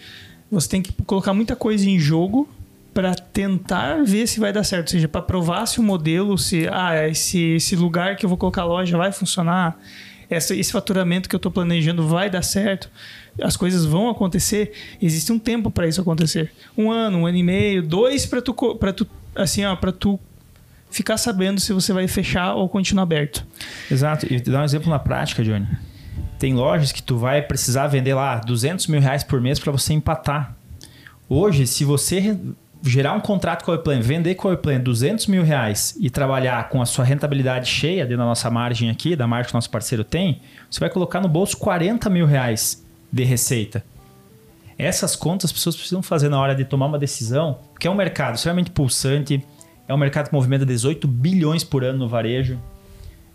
você 0.50 0.68
tem 0.70 0.80
que 0.80 0.90
colocar 1.04 1.34
muita 1.34 1.54
coisa 1.54 1.86
em 1.86 1.98
jogo 1.98 2.48
para 2.92 3.14
tentar 3.14 4.02
ver 4.04 4.26
se 4.26 4.40
vai 4.40 4.52
dar 4.52 4.64
certo, 4.64 4.88
ou 4.88 4.90
seja, 4.92 5.08
para 5.08 5.22
provar 5.22 5.66
se 5.66 5.78
o 5.78 5.82
modelo, 5.82 6.36
se 6.36 6.68
ah, 6.68 7.08
esse, 7.08 7.54
esse 7.54 7.76
lugar 7.76 8.16
que 8.16 8.24
eu 8.24 8.28
vou 8.28 8.36
colocar 8.36 8.62
a 8.62 8.64
loja 8.64 8.96
vai 8.96 9.12
funcionar, 9.12 9.78
essa, 10.28 10.54
esse 10.54 10.72
faturamento 10.72 11.28
que 11.28 11.34
eu 11.34 11.38
estou 11.38 11.50
planejando 11.50 12.06
vai 12.06 12.30
dar 12.30 12.42
certo, 12.42 12.90
as 13.42 13.56
coisas 13.56 13.84
vão 13.84 14.08
acontecer. 14.08 14.72
Existe 15.00 15.32
um 15.32 15.38
tempo 15.38 15.70
para 15.70 15.86
isso 15.86 16.00
acontecer, 16.00 16.52
um 16.76 16.90
ano, 16.90 17.18
um 17.18 17.26
ano 17.26 17.36
e 17.36 17.42
meio, 17.42 17.82
dois 17.82 18.26
para 18.26 18.40
tu, 18.40 18.54
para 18.76 18.92
tu, 18.92 19.06
assim, 19.34 19.64
ó, 19.64 19.74
para 19.76 19.92
tu 19.92 20.18
ficar 20.90 21.16
sabendo 21.16 21.60
se 21.60 21.72
você 21.72 21.92
vai 21.92 22.06
fechar 22.08 22.54
ou 22.54 22.68
continuar 22.68 23.04
aberto. 23.04 23.46
Exato. 23.90 24.26
E 24.32 24.40
te 24.40 24.50
um 24.50 24.64
exemplo 24.64 24.90
na 24.90 24.98
prática, 24.98 25.42
Johnny. 25.42 25.66
Tem 26.38 26.54
lojas 26.54 26.90
que 26.90 27.02
tu 27.02 27.16
vai 27.16 27.42
precisar 27.42 27.86
vender 27.86 28.14
lá 28.14 28.38
200 28.38 28.86
mil 28.88 29.00
reais 29.00 29.22
por 29.22 29.40
mês 29.40 29.58
para 29.58 29.70
você 29.70 29.92
empatar. 29.92 30.56
Hoje, 31.28 31.66
se 31.66 31.84
você 31.84 32.36
gerar 32.82 33.12
um 33.12 33.20
contrato 33.20 33.64
com 33.64 33.70
a 33.70 33.74
Wayplan, 33.74 34.00
vender 34.00 34.34
com 34.34 34.48
a 34.48 34.52
Wayplan 34.52 34.80
200 34.80 35.26
mil 35.26 35.42
reais 35.42 35.94
e 36.00 36.08
trabalhar 36.08 36.68
com 36.68 36.80
a 36.80 36.86
sua 36.86 37.04
rentabilidade 37.04 37.68
cheia 37.68 38.04
dentro 38.04 38.18
da 38.18 38.24
nossa 38.24 38.50
margem 38.50 38.90
aqui, 38.90 39.14
da 39.14 39.26
margem 39.26 39.50
que 39.50 39.54
o 39.54 39.56
nosso 39.56 39.70
parceiro 39.70 40.02
tem, 40.02 40.40
você 40.70 40.80
vai 40.80 40.90
colocar 40.90 41.20
no 41.20 41.28
bolso 41.28 41.56
40 41.56 42.08
mil 42.08 42.26
reais 42.26 42.84
de 43.12 43.24
receita. 43.24 43.84
Essas 44.78 45.14
contas 45.14 45.50
as 45.50 45.52
pessoas 45.52 45.76
precisam 45.76 46.02
fazer 46.02 46.30
na 46.30 46.40
hora 46.40 46.54
de 46.54 46.64
tomar 46.64 46.86
uma 46.86 46.98
decisão, 46.98 47.58
que 47.78 47.86
é 47.86 47.90
um 47.90 47.94
mercado 47.94 48.36
extremamente 48.36 48.70
pulsante, 48.70 49.44
É 49.86 49.94
um 49.94 49.98
mercado 49.98 50.28
que 50.28 50.32
movimenta 50.32 50.64
18 50.64 51.08
bilhões 51.08 51.64
por 51.64 51.82
ano 51.82 51.98
no 51.98 52.08
varejo. 52.08 52.56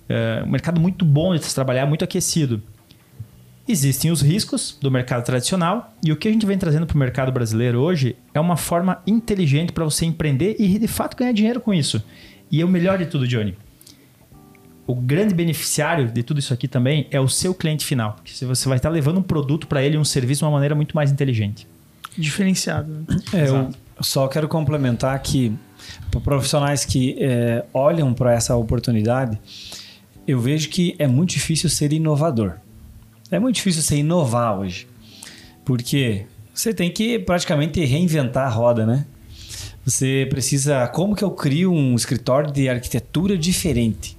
É 0.07 0.41
um 0.41 0.49
mercado 0.49 0.79
muito 0.79 1.03
bom 1.03 1.35
de 1.35 1.43
se 1.43 1.53
trabalhar, 1.53 1.85
muito 1.85 2.01
aquecido. 2.05 2.63
Existem 3.67 4.11
os 4.11 4.21
riscos 4.21 4.77
do 4.79 4.91
mercado 4.91 5.23
tradicional 5.23 5.91
e 6.03 6.11
o 6.11 6.15
que 6.15 6.27
a 6.27 6.31
gente 6.31 6.45
vem 6.45 6.55
trazendo 6.55 6.85
para 6.85 6.95
o 6.95 6.99
mercado 6.99 7.31
brasileiro 7.31 7.79
hoje 7.79 8.15
é 8.31 8.39
uma 8.39 8.55
forma 8.55 9.01
inteligente 9.07 9.71
para 9.71 9.83
você 9.83 10.05
empreender 10.05 10.55
e 10.59 10.77
de 10.77 10.87
fato 10.87 11.17
ganhar 11.17 11.31
dinheiro 11.31 11.59
com 11.59 11.73
isso. 11.73 12.03
E 12.51 12.61
é 12.61 12.65
o 12.65 12.67
melhor 12.67 12.99
de 12.99 13.07
tudo, 13.07 13.27
Johnny. 13.27 13.57
O 14.85 14.93
grande 14.93 15.33
beneficiário 15.33 16.07
de 16.11 16.21
tudo 16.21 16.39
isso 16.39 16.53
aqui 16.53 16.67
também 16.67 17.07
é 17.09 17.19
o 17.19 17.27
seu 17.27 17.55
cliente 17.55 17.83
final. 17.83 18.13
Porque 18.13 18.45
você 18.45 18.69
vai 18.69 18.77
estar 18.77 18.89
levando 18.89 19.17
um 19.17 19.23
produto 19.23 19.65
para 19.65 19.81
ele, 19.81 19.97
um 19.97 20.05
serviço 20.05 20.39
de 20.39 20.45
uma 20.45 20.51
maneira 20.51 20.75
muito 20.75 20.95
mais 20.95 21.11
inteligente. 21.11 21.67
Diferenciado. 22.15 22.91
Né? 22.91 23.05
É, 23.33 23.47
eu 23.49 23.71
só 23.99 24.27
quero 24.27 24.47
complementar 24.47 25.17
que 25.23 25.51
para 26.11 26.21
profissionais 26.21 26.85
que 26.85 27.15
é, 27.19 27.65
olham 27.73 28.13
para 28.13 28.31
essa 28.31 28.55
oportunidade, 28.55 29.39
eu 30.27 30.39
vejo 30.39 30.69
que 30.69 30.95
é 30.99 31.07
muito 31.07 31.31
difícil 31.31 31.67
ser 31.67 31.91
inovador. 31.91 32.57
É 33.31 33.39
muito 33.39 33.55
difícil 33.55 33.81
você 33.81 33.97
inovar 33.97 34.59
hoje. 34.59 34.87
Porque 35.63 36.25
você 36.53 36.73
tem 36.73 36.91
que 36.91 37.17
praticamente 37.17 37.83
reinventar 37.83 38.45
a 38.45 38.49
roda, 38.49 38.85
né? 38.85 39.05
Você 39.83 40.27
precisa. 40.29 40.87
Como 40.87 41.15
que 41.15 41.23
eu 41.23 41.31
crio 41.31 41.71
um 41.71 41.95
escritório 41.95 42.51
de 42.51 42.69
arquitetura 42.69 43.37
diferente? 43.37 44.17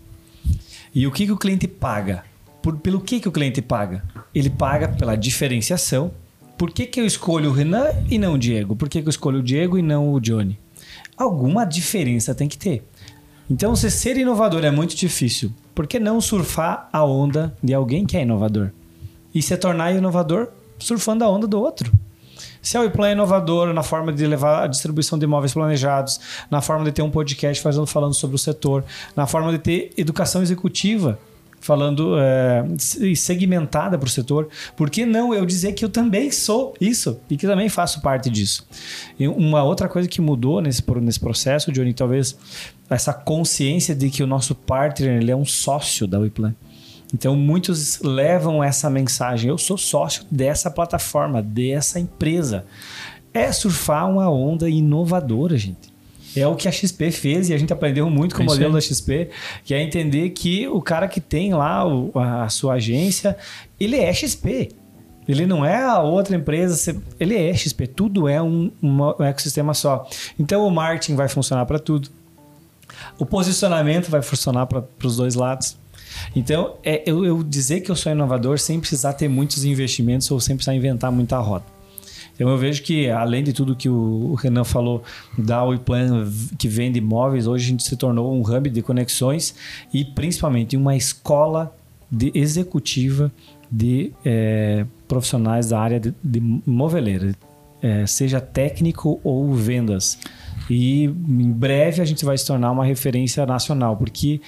E 0.95 1.07
o 1.07 1.12
que, 1.12 1.27
que 1.27 1.33
o 1.33 1.37
cliente 1.37 1.69
paga? 1.69 2.25
Por, 2.62 2.79
pelo 2.79 3.01
que, 3.01 3.21
que 3.21 3.29
o 3.29 3.33
cliente 3.33 3.62
paga? 3.62 4.05
Ele 4.35 4.51
paga 4.51 4.88
pela 4.88 5.16
diferenciação. 5.16 6.11
Por 6.59 6.71
que, 6.71 6.87
que 6.87 7.01
eu 7.01 7.07
escolho 7.07 7.51
o 7.51 7.53
Renan 7.53 7.88
e 8.11 8.19
não 8.19 8.35
o 8.35 8.38
Diego? 8.38 8.75
Por 8.75 8.88
que, 8.88 9.03
que 9.03 9.09
eu 9.09 9.11
escolho 9.11 9.40
o 9.40 9.42
Diego 9.42 9.79
e 9.79 9.83
não 9.83 10.12
o 10.12 10.21
Johnny? 10.21 10.59
Alguma 11.16 11.64
diferença 11.64 12.35
tem 12.35 12.49
que 12.49 12.57
ter. 12.57 12.83
Então, 13.49 13.77
você 13.77 13.90
ser 13.90 14.16
inovador 14.16 14.64
é 14.64 14.71
muito 14.71 14.97
difícil. 14.97 15.53
Por 15.75 15.87
que 15.87 16.01
não 16.01 16.21
surfar 16.21 16.88
a 16.92 17.05
onda 17.05 17.55
de 17.62 17.75
alguém 17.75 18.07
que 18.07 18.16
é 18.16 18.23
inovador? 18.23 18.71
E 19.37 19.42
se 19.42 19.55
tornar 19.59 19.92
inovador 19.92 20.49
surfando 20.79 21.22
a 21.22 21.29
onda 21.29 21.46
do 21.46 21.61
outro. 21.61 21.92
Se 22.62 22.77
a 22.77 22.81
Weplan 22.81 23.09
é 23.09 23.12
inovadora 23.12 23.72
na 23.75 23.83
forma 23.83 24.12
de 24.12 24.27
levar 24.27 24.64
a 24.64 24.66
distribuição 24.66 25.18
de 25.18 25.25
imóveis 25.25 25.53
planejados, 25.53 26.18
na 26.51 26.62
forma 26.62 26.87
de 26.87 26.92
ter 26.92 27.03
um 27.03 27.11
podcast 27.11 27.62
fazendo, 27.62 27.87
falando 27.87 28.14
sobre 28.14 28.35
o 28.35 28.38
setor, 28.38 28.83
na 29.14 29.27
forma 29.27 29.53
de 29.53 29.59
ter 29.59 29.92
educação 29.96 30.42
executiva 30.42 31.18
falando 31.59 32.16
é, 32.18 32.64
segmentada 33.16 33.99
para 33.99 34.07
o 34.07 34.11
setor, 34.11 34.49
por 34.77 34.88
que 34.88 35.05
não 35.05 35.35
eu 35.35 35.44
dizer 35.44 35.72
que 35.72 35.85
eu 35.85 35.88
também 35.88 36.31
sou 36.31 36.75
isso 36.81 37.18
e 37.29 37.37
que 37.37 37.46
também 37.46 37.68
faço 37.68 38.01
parte 38.01 38.31
disso? 38.31 38.64
E 39.18 39.27
uma 39.27 39.64
outra 39.64 39.88
coisa 39.88 40.09
que 40.09 40.20
mudou 40.20 40.61
nesse, 40.61 40.83
nesse 41.01 41.18
processo, 41.18 41.72
Johnny, 41.72 41.92
talvez 41.92 42.37
essa 42.88 43.12
consciência 43.12 43.96
de 43.96 44.11
que 44.11 44.22
o 44.22 44.27
nosso 44.27 44.55
partner 44.55 45.20
ele 45.20 45.31
é 45.31 45.37
um 45.37 45.44
sócio 45.44 46.07
da 46.07 46.20
Weplan. 46.20 46.55
Então 47.12 47.37
muitos 47.37 48.01
levam 48.01 48.62
essa 48.62 48.90
mensagem: 48.90 49.51
eu 49.51 49.59
sou 49.59 49.79
sócio 49.79 50.25
dessa 50.31 50.71
plataforma, 50.71 51.42
dessa 51.42 52.01
empresa. 52.01 52.64
É 53.33 53.53
surfar 53.53 54.11
uma 54.11 54.31
onda 54.31 54.69
inovadora, 54.69 55.57
gente. 55.57 55.95
É 56.35 56.47
o 56.47 56.55
que 56.55 56.69
a 56.69 56.73
XP 56.73 57.11
fez 57.11 57.49
e 57.49 57.55
a 57.55 57.59
gente 57.59 57.73
aprendeu 57.73 58.11
muito 58.11 58.35
com 58.35 58.42
o 58.42 58.47
modelo 58.47 58.75
da 58.75 58.81
XP, 58.81 59.31
que 59.64 59.73
é 59.73 59.83
entender 59.83 60.31
que 60.31 60.69
o 60.69 60.83
cara 60.83 61.09
que 61.09 61.21
tem 61.21 61.55
lá 61.55 61.83
a 62.45 62.49
sua 62.51 62.75
agência, 62.75 63.37
ele 63.81 63.97
é 63.97 64.12
XP. 64.12 64.71
Ele 65.27 65.45
não 65.47 65.64
é 65.64 65.83
a 65.83 66.01
outra 66.01 66.37
empresa, 66.37 67.03
ele 67.19 67.35
é 67.35 67.53
XP. 67.55 67.87
Tudo 67.87 68.29
é 68.29 68.40
um, 68.40 68.71
um 68.83 69.25
ecossistema 69.25 69.75
só. 69.75 70.07
Então 70.38 70.66
o 70.66 70.71
marketing 70.71 71.16
vai 71.16 71.29
funcionar 71.29 71.64
para 71.66 71.79
tudo. 71.79 72.11
O 73.19 73.27
posicionamento 73.27 74.09
vai 74.09 74.23
funcionar 74.23 74.66
para 74.66 74.85
os 75.03 75.16
dois 75.16 75.35
lados. 75.35 75.77
Então, 76.35 76.74
é, 76.85 77.02
eu, 77.07 77.24
eu 77.24 77.42
dizer 77.42 77.81
que 77.81 77.90
eu 77.90 77.96
sou 77.96 78.12
inovador 78.12 78.59
sem 78.59 78.79
precisar 78.79 79.12
ter 79.14 79.29
muitos 79.29 79.64
investimentos 79.64 80.31
ou 80.31 80.40
sem 80.40 80.57
precisar 80.57 80.74
inventar 80.74 81.11
muita 81.11 81.38
roda. 81.38 81.76
Então 82.37 82.50
eu 82.50 82.59
vejo 82.59 82.83
que, 82.83 83.09
além 83.09 83.42
de 83.42 83.52
tudo 83.52 83.74
que 83.74 83.88
o 83.88 84.35
Renan 84.35 84.64
falou 84.64 85.02
da 85.38 85.64
Wiplan 85.64 86.31
que 86.59 86.68
vende 86.68 86.98
imóveis, 86.98 87.46
hoje 87.46 87.64
a 87.64 87.68
gente 87.70 87.83
se 87.83 87.96
tornou 87.96 88.33
um 88.35 88.42
hub 88.42 88.68
de 88.68 88.83
conexões 88.83 89.55
e 89.92 90.05
principalmente 90.05 90.76
uma 90.76 90.94
escola 90.94 91.74
de 92.11 92.31
executiva 92.35 93.33
de 93.70 94.12
é, 94.24 94.85
profissionais 95.09 95.70
da 95.70 95.81
área 95.81 95.98
de, 95.98 96.14
de 96.22 96.40
moveleira, 96.66 97.35
é, 97.83 98.07
seja 98.07 98.40
técnico 98.40 99.18
ou 99.24 99.55
vendas. 99.55 100.18
E 100.68 101.05
em 101.05 101.50
breve 101.50 102.02
a 102.02 102.05
gente 102.05 102.24
vai 102.24 102.37
se 102.37 102.46
tornar 102.46 102.70
uma 102.70 102.85
referência 102.85 103.44
nacional, 103.46 103.96
porque 103.96 104.40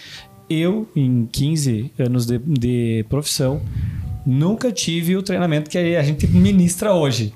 eu, 0.48 0.88
em 0.94 1.26
15 1.26 1.92
anos 1.98 2.26
de, 2.26 2.38
de 2.38 3.04
profissão, 3.08 3.60
nunca 4.24 4.72
tive 4.72 5.16
o 5.16 5.22
treinamento 5.22 5.70
que 5.70 5.78
a 5.78 6.02
gente 6.02 6.26
ministra 6.26 6.92
hoje. 6.92 7.32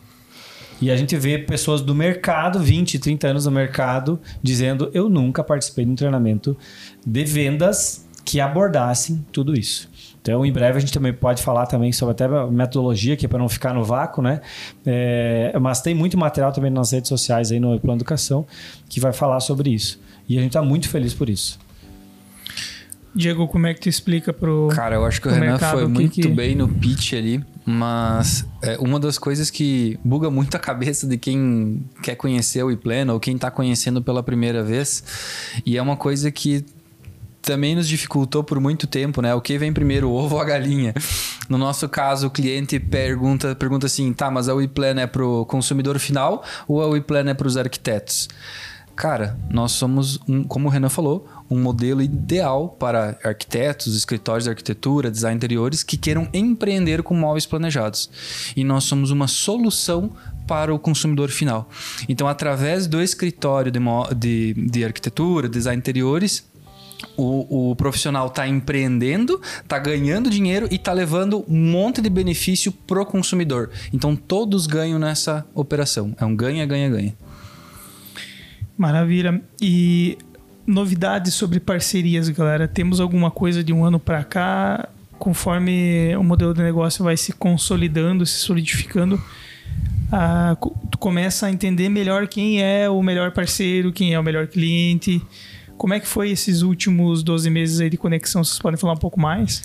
E 0.81 0.91
a 0.91 0.97
gente 0.97 1.17
vê 1.17 1.39
pessoas 1.39 1.81
do 1.81 1.95
mercado, 1.95 2.59
20, 2.59 2.99
30 2.99 3.29
anos 3.29 3.47
no 3.47 3.53
mercado, 3.53 4.21
dizendo: 4.43 4.91
Eu 4.93 5.09
nunca 5.09 5.45
participei 5.45 5.85
de 5.85 5.93
um 5.93 5.95
treinamento 5.95 6.57
de 7.07 7.25
vendas 7.25 8.05
que 8.25 8.41
abordassem 8.41 9.25
tudo 9.31 9.55
isso. 9.55 9.89
Então, 10.21 10.47
em 10.47 10.53
breve 10.53 10.79
a 10.79 10.81
gente 10.81 10.93
também 10.93 11.13
pode 11.13 11.43
falar 11.43 11.67
também 11.67 11.93
sobre 11.93 12.13
até 12.13 12.29
metodologia, 12.49 13.17
é 13.21 13.29
para 13.29 13.39
não 13.39 13.49
ficar 13.49 13.75
no 13.75 13.83
vácuo, 13.85 14.23
né? 14.23 14.41
É, 14.87 15.53
mas 15.61 15.81
tem 15.81 15.95
muito 15.95 16.17
material 16.17 16.53
também 16.53 16.71
nas 16.71 16.93
redes 16.93 17.09
sociais 17.09 17.51
aí 17.51 17.59
no 17.59 17.79
Plano 17.81 17.99
Educação 17.99 18.47
que 18.89 19.01
vai 19.01 19.13
falar 19.13 19.41
sobre 19.41 19.71
isso. 19.71 20.01
E 20.29 20.37
a 20.39 20.41
gente 20.41 20.51
está 20.51 20.63
muito 20.63 20.89
feliz 20.89 21.13
por 21.13 21.29
isso. 21.29 21.59
Diego, 23.15 23.47
como 23.47 23.67
é 23.67 23.75
que 23.75 23.81
tu 23.81 23.89
explica 23.89 24.33
pro. 24.33 24.69
Cara, 24.73 24.97
eu 24.97 25.05
acho 25.05 25.21
que 25.21 25.29
o 25.29 25.31
Renan 25.31 25.59
foi 25.59 25.87
muito 25.87 26.15
que... 26.15 26.29
bem 26.29 26.55
no 26.55 26.69
pitch 26.69 27.13
ali, 27.13 27.45
mas 27.65 28.47
é 28.63 28.79
uma 28.79 28.99
das 28.99 29.19
coisas 29.19 29.51
que 29.51 29.99
buga 30.03 30.31
muito 30.31 30.57
a 30.57 30.59
cabeça 30.59 31.07
de 31.07 31.19
quem 31.19 31.85
quer 32.03 32.15
conhecer 32.15 32.63
o 32.63 32.71
iPlano 32.71 33.13
ou 33.13 33.21
quem 33.21 33.37
está 33.37 33.51
conhecendo 33.51 34.03
pela 34.03 34.23
primeira 34.23 34.63
vez, 34.63 35.05
e 35.67 35.77
é 35.77 35.83
uma 35.83 35.97
coisa 35.97 36.31
que 36.31 36.65
também 37.43 37.75
nos 37.75 37.89
dificultou 37.89 38.43
por 38.45 38.61
muito 38.61 38.87
tempo, 38.87 39.21
né? 39.21 39.35
O 39.35 39.41
que 39.41 39.59
vem 39.59 39.73
primeiro, 39.73 40.09
o 40.09 40.15
ovo 40.15 40.37
ou 40.37 40.41
a 40.41 40.45
galinha? 40.45 40.95
No 41.49 41.59
nosso 41.59 41.89
caso, 41.89 42.29
o 42.29 42.31
cliente 42.31 42.79
pergunta, 42.79 43.55
pergunta 43.55 43.87
assim, 43.87 44.13
tá, 44.13 44.31
mas 44.31 44.49
a 44.49 44.55
WePlan 44.55 45.01
é 45.01 45.07
pro 45.07 45.45
consumidor 45.47 45.99
final 45.99 46.45
ou 46.69 46.81
a 46.81 46.87
WePlan 46.87 47.31
é 47.31 47.35
para 47.35 47.49
os 47.49 47.57
arquitetos? 47.57 48.29
Cara, 48.95 49.37
nós 49.51 49.73
somos, 49.73 50.21
um, 50.29 50.45
como 50.45 50.69
o 50.69 50.71
Renan 50.71 50.89
falou, 50.89 51.27
um 51.53 51.61
modelo 51.61 52.01
ideal 52.01 52.69
para 52.69 53.19
arquitetos, 53.23 53.95
escritórios 53.95 54.45
de 54.45 54.51
arquitetura, 54.51 55.11
design 55.11 55.37
interiores 55.37 55.83
que 55.83 55.97
queiram 55.97 56.29
empreender 56.33 57.03
com 57.03 57.15
móveis 57.15 57.45
planejados. 57.45 58.11
E 58.57 58.65
nós 58.65 58.85
somos 58.85 59.11
uma 59.11 59.29
solução 59.29 60.11
para 60.47 60.75
o 60.75 60.79
consumidor 60.79 61.29
final. 61.31 61.69
Então, 62.09 62.27
através 62.27 62.87
do 62.87 63.01
escritório 63.01 63.71
de, 63.71 63.79
de, 64.17 64.55
de 64.55 64.85
arquitetura, 64.85 65.49
design 65.49 65.79
interiores, 65.79 66.51
o, 67.17 67.71
o, 67.71 67.77
profissional 67.77 68.29
está 68.29 68.47
empreendendo, 68.49 69.41
está 69.63 69.79
ganhando 69.79 70.31
dinheiro 70.31 70.69
e 70.71 70.77
está 70.77 70.93
levando 70.93 71.45
um 71.49 71.71
monte 71.71 72.01
de 72.01 72.09
benefício 72.09 72.73
pro 72.73 73.05
consumidor. 73.05 73.71
Então 73.93 74.17
todos 74.17 74.67
ganham 74.67 74.99
nessa 74.99 75.45
operação. 75.55 76.15
É 76.19 76.25
um 76.25 76.35
ganha, 76.35 76.65
ganha, 76.65 76.89
ganha. 76.89 77.15
Maravilha. 78.77 79.43
E 79.61 80.17
novidades 80.67 81.35
sobre 81.35 81.61
parcerias, 81.61 82.29
galera? 82.29 82.69
Temos 82.69 83.01
alguma 83.01 83.31
coisa 83.31 83.63
de 83.63 83.73
um 83.73 83.85
ano 83.85 83.99
para 83.99 84.23
cá? 84.25 84.89
Conforme 85.19 86.17
o 86.17 86.23
modelo 86.23 86.53
de 86.53 86.63
negócio 86.63 87.05
vai 87.05 87.17
se 87.17 87.33
consolidando, 87.33 88.27
se 88.27 88.39
solidificando, 88.39 89.23
ah, 90.11 90.57
tu 90.91 90.99
começa 90.99 91.47
a 91.47 91.51
entender 91.51 91.89
melhor 91.89 92.27
quem 92.27 92.63
é 92.63 92.89
o 92.89 93.01
melhor 93.03 93.31
parceiro, 93.31 93.93
quem 93.93 94.15
é 94.15 94.19
o 94.19 94.23
melhor 94.23 94.47
cliente. 94.47 95.23
Como 95.77 95.95
é 95.95 96.01
que 96.01 96.07
foi 96.07 96.31
esses 96.31 96.63
últimos 96.63 97.23
12 97.23 97.49
meses 97.51 97.81
aí 97.81 97.89
de 97.89 97.97
conexão? 97.97 98.45
Vocês 98.45 98.59
podem 98.59 98.79
falar 98.79 98.93
um 98.95 98.99
pouco 98.99 99.19
mais? 99.19 99.63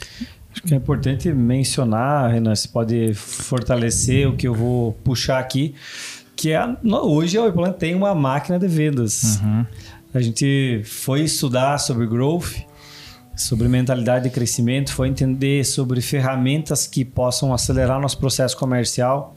Acho 0.51 0.63
que 0.63 0.73
é 0.73 0.77
importante 0.77 1.31
mencionar, 1.31 2.31
Renan, 2.31 2.55
se 2.55 2.67
pode 2.69 3.13
fortalecer 3.13 4.27
o 4.27 4.36
que 4.36 4.47
eu 4.47 4.55
vou 4.55 4.93
puxar 5.03 5.38
aqui, 5.38 5.75
que 6.36 6.51
é, 6.51 6.60
hoje 6.83 7.38
a 7.38 7.43
Webplan 7.43 7.71
tem 7.71 7.93
uma 7.93 8.15
máquina 8.15 8.57
de 8.57 8.67
vendas. 8.67 9.39
Uhum. 9.41 9.65
A 10.17 10.21
gente 10.21 10.82
foi 10.84 11.21
estudar 11.21 11.77
sobre 11.77 12.08
growth, 12.08 12.56
sobre 13.36 13.67
mentalidade 13.67 14.23
de 14.23 14.32
crescimento, 14.32 14.91
foi 14.91 15.10
entender 15.10 15.63
sobre 15.63 16.01
ferramentas 16.01 16.88
que 16.88 17.06
possam 17.06 17.53
acelerar 17.53 18.01
nosso 18.01 18.17
processo 18.17 18.58
comercial. 18.58 19.36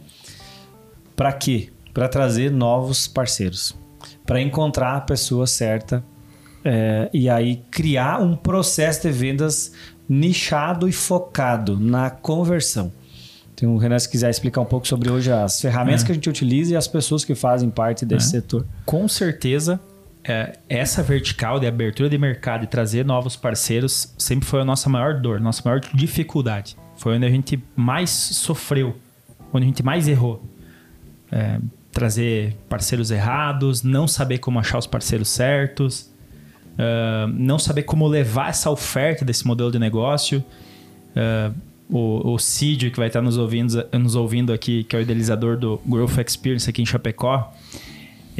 Para 1.14 1.34
quê? 1.34 1.68
Para 1.92 2.08
trazer 2.08 2.50
novos 2.50 3.06
parceiros, 3.06 3.76
para 4.24 4.40
encontrar 4.40 4.96
a 4.96 5.00
pessoa 5.02 5.46
certa 5.46 6.02
é, 6.64 7.10
e 7.12 7.28
aí 7.28 7.62
criar 7.70 8.22
um 8.22 8.34
processo 8.34 9.02
de 9.02 9.12
vendas 9.12 9.72
nichado 10.08 10.88
e 10.88 10.92
focado 10.92 11.78
na 11.78 12.08
conversão. 12.08 12.90
Então, 13.52 13.74
o 13.74 13.76
Renan, 13.76 13.98
se 13.98 14.08
quiser 14.08 14.30
explicar 14.30 14.62
um 14.62 14.64
pouco 14.64 14.88
sobre 14.88 15.10
hoje 15.10 15.30
as 15.30 15.60
ferramentas 15.60 16.04
é. 16.04 16.06
que 16.06 16.12
a 16.12 16.14
gente 16.14 16.30
utiliza 16.30 16.72
e 16.72 16.76
as 16.76 16.88
pessoas 16.88 17.22
que 17.22 17.34
fazem 17.34 17.68
parte 17.68 18.06
desse 18.06 18.28
é. 18.28 18.40
setor. 18.40 18.66
Com 18.86 19.06
certeza, 19.06 19.78
é, 20.24 20.58
essa 20.68 21.02
vertical 21.02 21.58
de 21.58 21.66
abertura 21.66 22.08
de 22.08 22.18
mercado 22.18 22.64
e 22.64 22.66
trazer 22.66 23.04
novos 23.04 23.36
parceiros 23.36 24.14
sempre 24.18 24.46
foi 24.46 24.60
a 24.60 24.64
nossa 24.64 24.88
maior 24.88 25.20
dor, 25.20 25.40
nossa 25.40 25.62
maior 25.64 25.80
dificuldade. 25.94 26.76
Foi 26.96 27.16
onde 27.16 27.26
a 27.26 27.30
gente 27.30 27.62
mais 27.74 28.10
sofreu, 28.10 28.96
onde 29.52 29.64
a 29.64 29.68
gente 29.68 29.82
mais 29.82 30.06
errou. 30.06 30.44
É, 31.32 31.58
trazer 31.92 32.56
parceiros 32.68 33.10
errados, 33.10 33.82
não 33.82 34.06
saber 34.06 34.38
como 34.38 34.58
achar 34.58 34.78
os 34.78 34.86
parceiros 34.86 35.28
certos, 35.28 36.10
uh, 36.74 37.26
não 37.32 37.58
saber 37.58 37.82
como 37.82 38.06
levar 38.06 38.50
essa 38.50 38.70
oferta 38.70 39.24
desse 39.24 39.46
modelo 39.46 39.70
de 39.70 39.78
negócio. 39.78 40.44
Uh, 41.10 41.54
o, 41.88 42.34
o 42.34 42.38
Cid, 42.38 42.90
que 42.90 42.96
vai 42.96 43.08
estar 43.08 43.20
nos 43.20 43.36
ouvindo, 43.36 43.84
nos 43.92 44.14
ouvindo 44.14 44.52
aqui, 44.52 44.84
que 44.84 44.94
é 44.94 45.00
o 45.00 45.02
idealizador 45.02 45.56
do 45.56 45.80
Growth 45.84 46.18
Experience 46.24 46.70
aqui 46.70 46.82
em 46.82 46.86
Chapecó, 46.86 47.52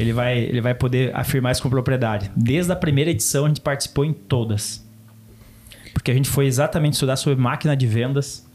ele 0.01 0.13
vai, 0.13 0.39
ele 0.39 0.61
vai 0.61 0.75
poder 0.75 1.15
afirmar 1.15 1.53
isso 1.53 1.63
com 1.63 1.69
propriedade. 1.69 2.31
Desde 2.35 2.73
a 2.73 2.77
primeira 2.77 3.11
edição, 3.11 3.45
a 3.45 3.49
gente 3.49 3.61
participou 3.61 4.05
em 4.05 4.13
todas. 4.13 4.87
Porque 5.93 6.11
a 6.11 6.15
gente 6.15 6.29
foi 6.29 6.47
exatamente 6.47 6.95
estudar 6.95 7.17
sobre 7.17 7.41
máquina 7.41 7.77
de 7.77 7.87
vendas, 7.87 8.47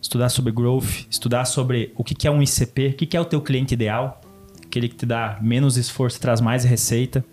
estudar 0.00 0.28
sobre 0.28 0.52
growth, 0.52 1.06
estudar 1.10 1.44
sobre 1.44 1.92
o 1.94 2.02
que 2.02 2.26
é 2.26 2.30
um 2.30 2.42
ICP, 2.42 2.88
o 2.88 2.92
que 2.94 3.16
é 3.16 3.20
o 3.20 3.24
teu 3.24 3.40
cliente 3.40 3.74
ideal, 3.74 4.20
aquele 4.64 4.88
que 4.88 4.96
te 4.96 5.06
dá 5.06 5.38
menos 5.40 5.76
esforço 5.76 6.20
traz 6.20 6.40
mais 6.40 6.64
receita. 6.64 7.24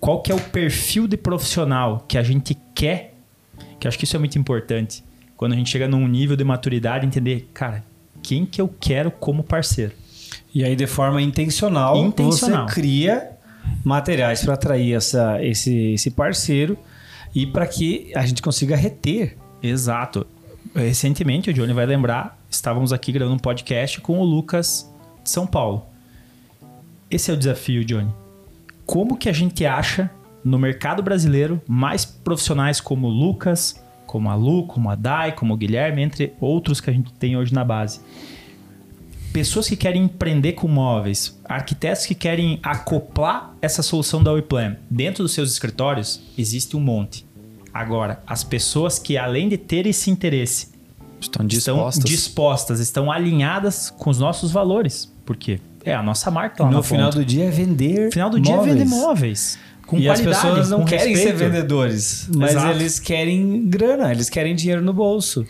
Qual 0.00 0.22
que 0.22 0.30
é 0.30 0.34
o 0.34 0.40
perfil 0.40 1.06
de 1.06 1.16
profissional 1.16 2.04
que 2.06 2.16
a 2.16 2.22
gente 2.22 2.56
quer, 2.74 3.14
que 3.80 3.88
acho 3.88 3.98
que 3.98 4.04
isso 4.04 4.16
é 4.16 4.18
muito 4.18 4.38
importante. 4.38 5.02
Quando 5.36 5.52
a 5.52 5.56
gente 5.56 5.68
chega 5.68 5.88
num 5.88 6.06
nível 6.06 6.36
de 6.36 6.44
maturidade, 6.44 7.04
entender, 7.04 7.50
cara, 7.52 7.84
quem 8.22 8.46
que 8.46 8.60
eu 8.60 8.68
quero 8.68 9.10
como 9.10 9.42
parceiro. 9.42 9.92
E 10.56 10.64
aí, 10.64 10.74
de 10.74 10.86
forma 10.86 11.20
intencional, 11.20 11.98
intencional. 11.98 12.66
você 12.66 12.74
cria 12.74 13.32
materiais 13.84 14.42
para 14.42 14.54
atrair 14.54 14.94
essa, 14.94 15.44
esse, 15.44 15.92
esse 15.92 16.10
parceiro 16.10 16.78
e 17.34 17.44
para 17.44 17.66
que 17.66 18.10
a 18.14 18.24
gente 18.24 18.40
consiga 18.40 18.74
reter. 18.74 19.36
Exato. 19.62 20.26
Recentemente, 20.74 21.50
o 21.50 21.52
Johnny 21.52 21.74
vai 21.74 21.84
lembrar, 21.84 22.38
estávamos 22.48 22.90
aqui 22.90 23.12
gravando 23.12 23.36
um 23.36 23.38
podcast 23.38 24.00
com 24.00 24.18
o 24.18 24.24
Lucas 24.24 24.90
de 25.22 25.28
São 25.28 25.46
Paulo. 25.46 25.84
Esse 27.10 27.30
é 27.30 27.34
o 27.34 27.36
desafio, 27.36 27.84
Johnny. 27.84 28.10
Como 28.86 29.18
que 29.18 29.28
a 29.28 29.34
gente 29.34 29.66
acha 29.66 30.10
no 30.42 30.58
mercado 30.58 31.02
brasileiro 31.02 31.60
mais 31.68 32.06
profissionais 32.06 32.80
como 32.80 33.08
o 33.08 33.10
Lucas, 33.10 33.78
como 34.06 34.30
a 34.30 34.34
Lu, 34.34 34.66
como 34.66 34.88
a 34.88 34.94
Dai, 34.94 35.32
como 35.32 35.52
o 35.52 35.56
Guilherme, 35.58 36.00
entre 36.00 36.32
outros 36.40 36.80
que 36.80 36.88
a 36.88 36.94
gente 36.94 37.12
tem 37.12 37.36
hoje 37.36 37.52
na 37.52 37.62
base? 37.62 38.00
Pessoas 39.36 39.68
que 39.68 39.76
querem 39.76 40.04
empreender 40.04 40.52
com 40.52 40.66
móveis, 40.66 41.38
arquitetos 41.44 42.06
que 42.06 42.14
querem 42.14 42.58
acoplar 42.62 43.54
essa 43.60 43.82
solução 43.82 44.22
da 44.22 44.32
WePlan 44.32 44.76
dentro 44.90 45.22
dos 45.22 45.34
seus 45.34 45.52
escritórios, 45.52 46.22
existe 46.38 46.74
um 46.74 46.80
monte. 46.80 47.26
Agora, 47.70 48.22
as 48.26 48.42
pessoas 48.42 48.98
que 48.98 49.18
além 49.18 49.50
de 49.50 49.58
ter 49.58 49.86
esse 49.86 50.10
interesse, 50.10 50.68
estão 51.20 51.44
dispostas, 51.46 51.96
estão, 51.98 52.10
dispostas, 52.10 52.80
estão 52.80 53.12
alinhadas 53.12 53.90
com 53.90 54.08
os 54.08 54.18
nossos 54.18 54.52
valores. 54.52 55.12
Por 55.26 55.36
quê? 55.36 55.60
É 55.84 55.94
a 55.94 56.02
nossa 56.02 56.30
marca 56.30 56.64
lá 56.64 56.70
No 56.70 56.82
final 56.82 57.10
ponta. 57.10 57.18
do 57.18 57.24
dia 57.26 57.44
é 57.44 57.50
vender. 57.50 58.06
No 58.06 58.12
final 58.12 58.30
do 58.30 58.38
móveis. 58.38 58.64
dia 58.64 58.72
é 58.72 58.74
vender 58.74 58.88
móveis. 58.88 59.58
Com 59.86 59.98
e 59.98 60.08
as 60.08 60.20
pessoas 60.20 60.70
não 60.70 60.84
querem 60.84 61.14
respeito. 61.14 61.38
ser 61.38 61.44
vendedores, 61.44 62.28
mas 62.34 62.52
Exato. 62.52 62.70
eles 62.70 62.98
querem 62.98 63.68
grana, 63.68 64.10
eles 64.10 64.30
querem 64.30 64.56
dinheiro 64.56 64.82
no 64.82 64.92
bolso. 64.94 65.46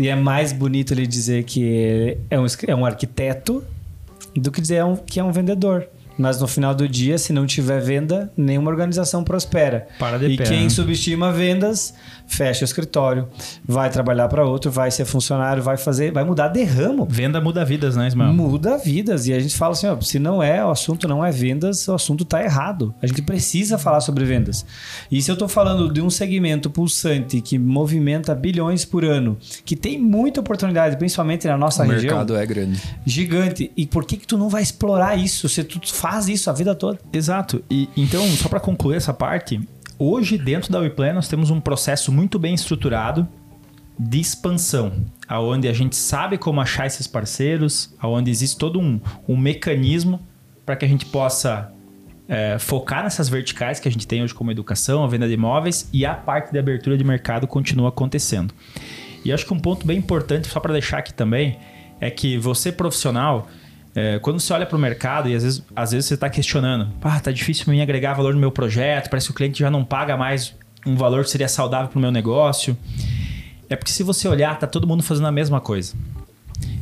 E 0.00 0.08
é 0.08 0.16
mais 0.16 0.50
bonito 0.50 0.94
ele 0.94 1.06
dizer 1.06 1.44
que 1.44 2.16
é 2.30 2.40
um, 2.40 2.46
é 2.66 2.74
um 2.74 2.86
arquiteto 2.86 3.62
do 4.34 4.50
que 4.50 4.58
dizer 4.58 4.82
que 5.06 5.20
é 5.20 5.24
um 5.24 5.30
vendedor. 5.30 5.86
Mas 6.16 6.40
no 6.40 6.48
final 6.48 6.74
do 6.74 6.88
dia, 6.88 7.18
se 7.18 7.34
não 7.34 7.46
tiver 7.46 7.80
venda, 7.80 8.32
nenhuma 8.34 8.70
organização 8.70 9.22
prospera. 9.22 9.88
Para 9.98 10.18
de 10.18 10.26
e 10.26 10.36
pé, 10.38 10.44
quem 10.44 10.64
né? 10.64 10.68
subestima 10.70 11.30
vendas 11.30 11.94
fecha 12.30 12.62
o 12.62 12.64
escritório, 12.64 13.28
vai 13.66 13.90
trabalhar 13.90 14.28
para 14.28 14.44
outro, 14.44 14.70
vai 14.70 14.90
ser 14.90 15.04
funcionário, 15.04 15.62
vai 15.62 15.76
fazer, 15.76 16.12
vai 16.12 16.24
mudar 16.24 16.48
de 16.48 16.62
ramo. 16.62 17.06
Venda 17.10 17.40
muda 17.40 17.64
vidas, 17.64 17.96
né, 17.96 18.06
Ismael? 18.06 18.32
Muda 18.32 18.78
vidas. 18.78 19.26
E 19.26 19.32
a 19.32 19.40
gente 19.40 19.56
fala 19.56 19.72
assim, 19.72 19.88
ó, 19.88 20.00
se 20.00 20.18
não 20.20 20.40
é, 20.40 20.64
o 20.64 20.70
assunto 20.70 21.08
não 21.08 21.24
é 21.24 21.32
vendas, 21.32 21.86
o 21.88 21.94
assunto 21.94 22.24
tá 22.24 22.42
errado. 22.42 22.94
A 23.02 23.06
gente 23.06 23.20
precisa 23.20 23.76
falar 23.76 24.00
sobre 24.00 24.24
vendas. 24.24 24.64
E 25.10 25.20
se 25.20 25.30
eu 25.30 25.36
tô 25.36 25.48
falando 25.48 25.92
de 25.92 26.00
um 26.00 26.08
segmento 26.08 26.70
pulsante 26.70 27.40
que 27.40 27.58
movimenta 27.58 28.32
bilhões 28.32 28.84
por 28.84 29.04
ano, 29.04 29.36
que 29.64 29.74
tem 29.74 29.98
muita 29.98 30.40
oportunidade, 30.40 30.96
principalmente 30.96 31.48
na 31.48 31.58
nossa 31.58 31.82
o 31.82 31.86
região. 31.86 32.14
O 32.14 32.18
mercado 32.18 32.36
é 32.36 32.46
grande. 32.46 32.80
Gigante. 33.04 33.72
E 33.76 33.86
por 33.86 34.04
que 34.04 34.16
que 34.16 34.26
tu 34.26 34.38
não 34.38 34.48
vai 34.48 34.62
explorar 34.62 35.16
isso 35.16 35.48
se 35.48 35.64
tu 35.64 35.80
faz 35.92 36.28
isso 36.28 36.48
a 36.48 36.52
vida 36.52 36.76
toda? 36.76 36.98
Exato. 37.12 37.62
E 37.68 37.88
então, 37.96 38.24
só 38.36 38.48
para 38.48 38.60
concluir 38.60 38.96
essa 38.96 39.12
parte, 39.12 39.60
Hoje, 40.02 40.38
dentro 40.38 40.72
da 40.72 40.78
WePlan, 40.78 41.12
nós 41.12 41.28
temos 41.28 41.50
um 41.50 41.60
processo 41.60 42.10
muito 42.10 42.38
bem 42.38 42.54
estruturado 42.54 43.28
de 43.98 44.18
expansão, 44.18 45.04
aonde 45.28 45.68
a 45.68 45.74
gente 45.74 45.94
sabe 45.94 46.38
como 46.38 46.58
achar 46.58 46.86
esses 46.86 47.06
parceiros, 47.06 47.94
aonde 48.00 48.30
existe 48.30 48.56
todo 48.56 48.80
um, 48.80 48.98
um 49.28 49.36
mecanismo 49.36 50.18
para 50.64 50.74
que 50.74 50.86
a 50.86 50.88
gente 50.88 51.04
possa 51.04 51.70
é, 52.26 52.58
focar 52.58 53.02
nessas 53.02 53.28
verticais 53.28 53.78
que 53.78 53.88
a 53.88 53.92
gente 53.92 54.06
tem 54.06 54.22
hoje 54.22 54.32
como 54.32 54.50
educação, 54.50 55.04
a 55.04 55.06
venda 55.06 55.28
de 55.28 55.34
imóveis 55.34 55.86
e 55.92 56.06
a 56.06 56.14
parte 56.14 56.50
de 56.50 56.58
abertura 56.58 56.96
de 56.96 57.04
mercado 57.04 57.46
continua 57.46 57.90
acontecendo. 57.90 58.54
E 59.22 59.30
acho 59.30 59.44
que 59.44 59.52
um 59.52 59.60
ponto 59.60 59.86
bem 59.86 59.98
importante, 59.98 60.48
só 60.48 60.60
para 60.60 60.72
deixar 60.72 61.00
aqui 61.00 61.12
também, 61.12 61.58
é 62.00 62.10
que 62.10 62.38
você 62.38 62.72
profissional, 62.72 63.48
é, 63.94 64.18
quando 64.20 64.38
você 64.38 64.52
olha 64.52 64.66
para 64.66 64.76
o 64.76 64.80
mercado 64.80 65.28
e 65.28 65.34
às 65.34 65.42
vezes, 65.42 65.62
às 65.74 65.90
vezes 65.90 66.06
você 66.06 66.14
está 66.14 66.30
questionando, 66.30 66.88
ah, 67.02 67.18
tá 67.18 67.32
difícil 67.32 67.64
para 67.64 67.74
mim 67.74 67.80
agregar 67.80 68.14
valor 68.14 68.34
no 68.34 68.40
meu 68.40 68.52
projeto, 68.52 69.10
parece 69.10 69.26
que 69.26 69.32
o 69.32 69.34
cliente 69.34 69.58
já 69.58 69.70
não 69.70 69.84
paga 69.84 70.16
mais 70.16 70.54
um 70.86 70.96
valor 70.96 71.24
que 71.24 71.30
seria 71.30 71.48
saudável 71.48 71.88
para 71.88 71.98
o 71.98 72.00
meu 72.00 72.12
negócio. 72.12 72.76
É 73.68 73.76
porque 73.76 73.92
se 73.92 74.02
você 74.02 74.26
olhar, 74.28 74.58
tá 74.58 74.66
todo 74.66 74.86
mundo 74.86 75.02
fazendo 75.02 75.26
a 75.26 75.32
mesma 75.32 75.60
coisa. 75.60 75.94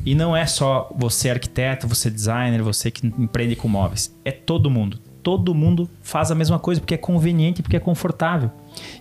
E 0.05 0.15
não 0.15 0.37
é 0.37 0.47
só 0.47 0.91
você 0.97 1.31
arquiteto, 1.31 1.87
você 1.87 2.11
designer, 2.11 2.63
você 2.63 2.91
que 2.91 3.07
empreende 3.07 3.57
com 3.57 3.69
móveis. 3.69 4.15
É 4.25 4.31
todo 4.31 4.71
mundo. 4.71 4.99
Todo 5.23 5.55
mundo 5.55 5.91
faz 6.03 6.31
a 6.31 6.35
mesma 6.35 6.59
coisa 6.59 6.81
porque 6.81 6.95
é 6.95 6.99
conveniente, 6.99 7.61
porque 7.63 7.77
é 7.77 7.81
confortável. 7.81 8.51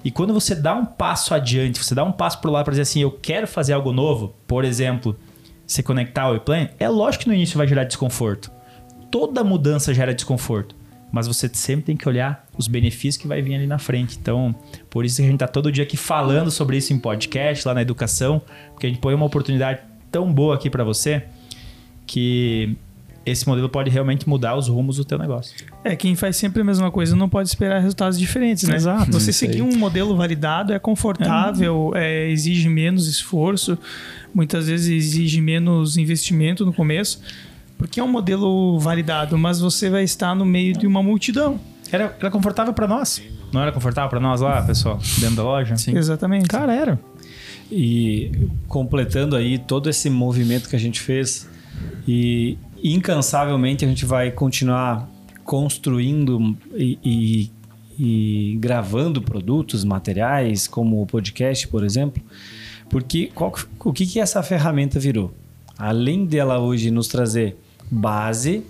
E 0.03 0.11
quando 0.11 0.33
você 0.33 0.53
dá 0.53 0.73
um 0.73 0.85
passo 0.85 1.33
adiante, 1.33 1.81
você 1.81 1.95
dá 1.95 2.03
um 2.03 2.11
passo 2.11 2.41
para 2.41 2.51
lado 2.51 2.65
para 2.65 2.71
dizer 2.71 2.81
assim, 2.81 3.01
eu 3.01 3.11
quero 3.11 3.47
fazer 3.47 3.73
algo 3.73 3.93
novo, 3.93 4.35
por 4.45 4.65
exemplo, 4.65 5.15
se 5.67 5.83
conectar 5.83 6.23
ao 6.23 6.35
e-plan, 6.35 6.69
é 6.79 6.87
lógico 6.87 7.25
que 7.25 7.29
no 7.29 7.35
início 7.35 7.57
vai 7.57 7.67
gerar 7.67 7.83
desconforto. 7.83 8.49
Toda 9.11 9.43
mudança 9.43 9.93
gera 9.93 10.15
desconforto. 10.15 10.75
Mas 11.11 11.27
você 11.27 11.49
sempre 11.53 11.85
tem 11.85 11.97
que 11.97 12.07
olhar 12.07 12.45
os 12.57 12.67
benefícios 12.67 13.17
que 13.17 13.27
vai 13.27 13.41
vir 13.41 13.55
ali 13.55 13.67
na 13.67 13.77
frente. 13.77 14.17
Então, 14.19 14.55
por 14.89 15.05
isso 15.05 15.17
que 15.17 15.21
a 15.21 15.25
gente 15.25 15.35
está 15.35 15.47
todo 15.47 15.71
dia 15.71 15.83
aqui 15.83 15.95
falando 15.95 16.49
sobre 16.49 16.77
isso 16.77 16.91
em 16.93 16.99
podcast, 16.99 17.67
lá 17.67 17.73
na 17.73 17.81
educação, 17.81 18.41
porque 18.71 18.87
a 18.87 18.89
gente 18.89 18.99
põe 18.99 19.13
uma 19.13 19.25
oportunidade 19.25 19.81
tão 20.11 20.31
boa 20.33 20.55
aqui 20.55 20.69
para 20.69 20.83
você 20.83 21.23
que 22.05 22.77
esse 23.29 23.47
modelo 23.47 23.69
pode 23.69 23.89
realmente 23.89 24.27
mudar 24.27 24.55
os 24.55 24.67
rumos 24.67 24.97
do 24.97 25.05
teu 25.05 25.17
negócio. 25.17 25.55
É, 25.83 25.95
quem 25.95 26.15
faz 26.15 26.35
sempre 26.35 26.61
a 26.61 26.63
mesma 26.65 26.91
coisa 26.91 27.15
não 27.15 27.27
pode 27.27 27.49
esperar 27.49 27.79
resultados 27.79 28.17
diferentes, 28.17 28.67
né? 28.67 28.75
Exato. 28.75 29.11
Você 29.11 29.33
seguir 29.33 29.61
um 29.61 29.75
modelo 29.77 30.15
validado 30.15 30.73
é 30.73 30.79
confortável, 30.79 31.91
é. 31.95 32.25
É, 32.25 32.29
exige 32.29 32.69
menos 32.69 33.07
esforço, 33.07 33.77
muitas 34.33 34.67
vezes 34.67 34.87
exige 34.87 35.41
menos 35.41 35.97
investimento 35.97 36.65
no 36.65 36.73
começo, 36.73 37.21
porque 37.77 37.99
é 37.99 38.03
um 38.03 38.11
modelo 38.11 38.79
validado, 38.79 39.37
mas 39.37 39.59
você 39.59 39.89
vai 39.89 40.03
estar 40.03 40.33
no 40.35 40.45
meio 40.45 40.73
de 40.77 40.87
uma 40.87 41.03
multidão. 41.03 41.59
Era, 41.91 42.15
era 42.19 42.31
confortável 42.31 42.73
para 42.73 42.87
nós? 42.87 43.21
Não 43.51 43.61
era 43.61 43.71
confortável 43.71 44.09
para 44.09 44.19
nós 44.19 44.41
lá, 44.41 44.61
pessoal, 44.61 44.99
dentro 45.19 45.37
da 45.37 45.43
loja? 45.43 45.75
Sim. 45.77 45.97
Exatamente. 45.97 46.47
Cara, 46.47 46.73
era. 46.73 46.99
E 47.71 48.31
completando 48.67 49.35
aí 49.35 49.57
todo 49.57 49.89
esse 49.89 50.09
movimento 50.09 50.69
que 50.69 50.75
a 50.75 50.79
gente 50.79 50.99
fez 50.99 51.49
e 52.07 52.57
incansavelmente 52.83 53.85
a 53.85 53.87
gente 53.87 54.05
vai 54.05 54.31
continuar 54.31 55.09
construindo 55.43 56.57
e, 56.73 56.99
e, 57.03 57.51
e 57.97 58.57
gravando 58.57 59.21
produtos, 59.21 59.83
materiais, 59.83 60.67
como 60.67 61.01
o 61.01 61.05
podcast, 61.05 61.67
por 61.67 61.83
exemplo, 61.83 62.21
porque 62.89 63.31
qual, 63.33 63.53
o 63.79 63.93
que, 63.93 64.05
que 64.05 64.19
essa 64.19 64.41
ferramenta 64.43 64.99
virou? 64.99 65.33
Além 65.77 66.25
dela 66.25 66.59
hoje 66.59 66.91
nos 66.91 67.07
trazer 67.07 67.57
base 67.89 68.63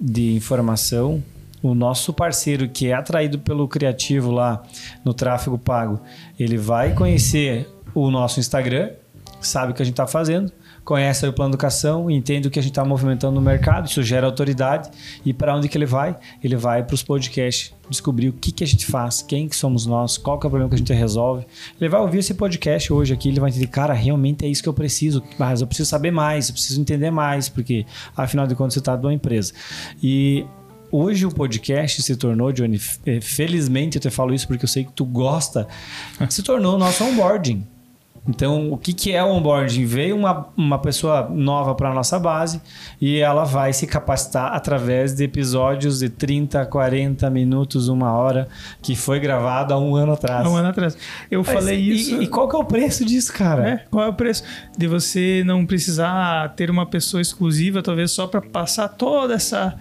de 0.00 0.34
informação, 0.34 1.22
o 1.62 1.74
nosso 1.74 2.12
parceiro 2.12 2.68
que 2.68 2.88
é 2.88 2.92
atraído 2.92 3.38
pelo 3.38 3.66
criativo 3.66 4.30
lá 4.30 4.62
no 5.04 5.14
tráfego 5.14 5.58
pago, 5.58 6.00
ele 6.38 6.56
vai 6.56 6.94
conhecer 6.94 7.68
o 7.94 8.10
nosso 8.10 8.40
Instagram, 8.40 8.90
sabe 9.40 9.72
o 9.72 9.74
que 9.74 9.82
a 9.82 9.84
gente 9.84 9.94
está 9.94 10.06
fazendo, 10.06 10.52
conhece 10.86 11.26
o 11.26 11.32
plano 11.32 11.50
de 11.50 11.56
educação, 11.56 12.08
entende 12.08 12.46
o 12.46 12.50
que 12.50 12.60
a 12.60 12.62
gente 12.62 12.70
está 12.70 12.84
movimentando 12.84 13.34
no 13.34 13.40
mercado, 13.40 13.88
isso 13.88 14.04
gera 14.04 14.24
autoridade. 14.24 14.88
E 15.24 15.32
para 15.32 15.54
onde 15.54 15.68
que 15.68 15.76
ele 15.76 15.84
vai? 15.84 16.16
Ele 16.42 16.54
vai 16.54 16.84
para 16.84 16.94
os 16.94 17.02
podcasts, 17.02 17.74
descobrir 17.90 18.28
o 18.28 18.32
que, 18.32 18.52
que 18.52 18.62
a 18.62 18.66
gente 18.66 18.86
faz, 18.86 19.20
quem 19.20 19.48
que 19.48 19.56
somos 19.56 19.84
nós, 19.84 20.16
qual 20.16 20.38
que 20.38 20.46
é 20.46 20.48
o 20.48 20.50
problema 20.50 20.70
que 20.70 20.76
a 20.76 20.78
gente 20.78 20.92
resolve. 20.92 21.44
Ele 21.80 21.90
vai 21.90 22.00
ouvir 22.00 22.18
esse 22.18 22.34
podcast 22.34 22.92
hoje 22.92 23.12
aqui, 23.12 23.28
ele 23.28 23.40
vai 23.40 23.50
entender, 23.50 23.66
cara, 23.66 23.92
realmente 23.92 24.46
é 24.46 24.48
isso 24.48 24.62
que 24.62 24.68
eu 24.68 24.72
preciso, 24.72 25.24
mas 25.36 25.60
eu 25.60 25.66
preciso 25.66 25.90
saber 25.90 26.12
mais, 26.12 26.48
eu 26.48 26.52
preciso 26.52 26.80
entender 26.80 27.10
mais, 27.10 27.48
porque 27.48 27.84
afinal 28.16 28.46
de 28.46 28.54
contas 28.54 28.74
você 28.74 28.78
está 28.78 28.94
de 28.94 29.04
uma 29.04 29.12
empresa. 29.12 29.52
E 30.00 30.46
hoje 30.92 31.26
o 31.26 31.32
podcast 31.32 32.00
se 32.00 32.14
tornou, 32.14 32.52
Johnny, 32.52 32.80
eh, 33.04 33.20
felizmente 33.20 33.96
eu 33.96 34.00
te 34.00 34.08
falo 34.08 34.32
isso 34.32 34.46
porque 34.46 34.64
eu 34.64 34.68
sei 34.68 34.84
que 34.84 34.92
tu 34.92 35.04
gosta, 35.04 35.66
se 36.30 36.44
tornou 36.44 36.76
o 36.76 36.78
nosso 36.78 37.02
onboarding. 37.02 37.66
Então, 38.28 38.72
o 38.72 38.76
que, 38.76 38.92
que 38.92 39.12
é 39.12 39.22
o 39.22 39.28
onboarding? 39.28 39.84
Veio 39.84 40.16
uma, 40.16 40.48
uma 40.56 40.78
pessoa 40.78 41.28
nova 41.30 41.74
para 41.74 41.90
a 41.90 41.94
nossa 41.94 42.18
base 42.18 42.60
e 43.00 43.18
ela 43.18 43.44
vai 43.44 43.72
se 43.72 43.86
capacitar 43.86 44.52
através 44.52 45.14
de 45.14 45.24
episódios 45.24 46.00
de 46.00 46.08
30, 46.08 46.66
40 46.66 47.30
minutos, 47.30 47.88
uma 47.88 48.12
hora, 48.12 48.48
que 48.82 48.96
foi 48.96 49.20
gravado 49.20 49.72
há 49.72 49.78
um 49.78 49.94
ano 49.94 50.12
atrás. 50.12 50.44
Há 50.44 50.50
um 50.50 50.56
ano 50.56 50.68
atrás. 50.68 50.96
Eu 51.30 51.42
Mas 51.46 51.52
falei 51.54 51.78
e- 51.78 51.94
isso. 51.94 52.22
E, 52.22 52.26
qual 52.26 52.48
que 52.48 52.56
é 52.56 52.58
o 52.58 52.64
preço 52.64 53.04
disso, 53.04 53.32
cara? 53.32 53.68
É, 53.68 53.76
qual 53.90 54.04
é 54.04 54.08
o 54.08 54.14
preço 54.14 54.42
de 54.76 54.86
você 54.86 55.42
não 55.46 55.64
precisar 55.64 56.48
ter 56.56 56.70
uma 56.70 56.86
pessoa 56.86 57.20
exclusiva, 57.20 57.82
talvez 57.82 58.10
só 58.10 58.26
para 58.26 58.40
passar 58.40 58.88
toda 58.88 59.34
essa 59.34 59.76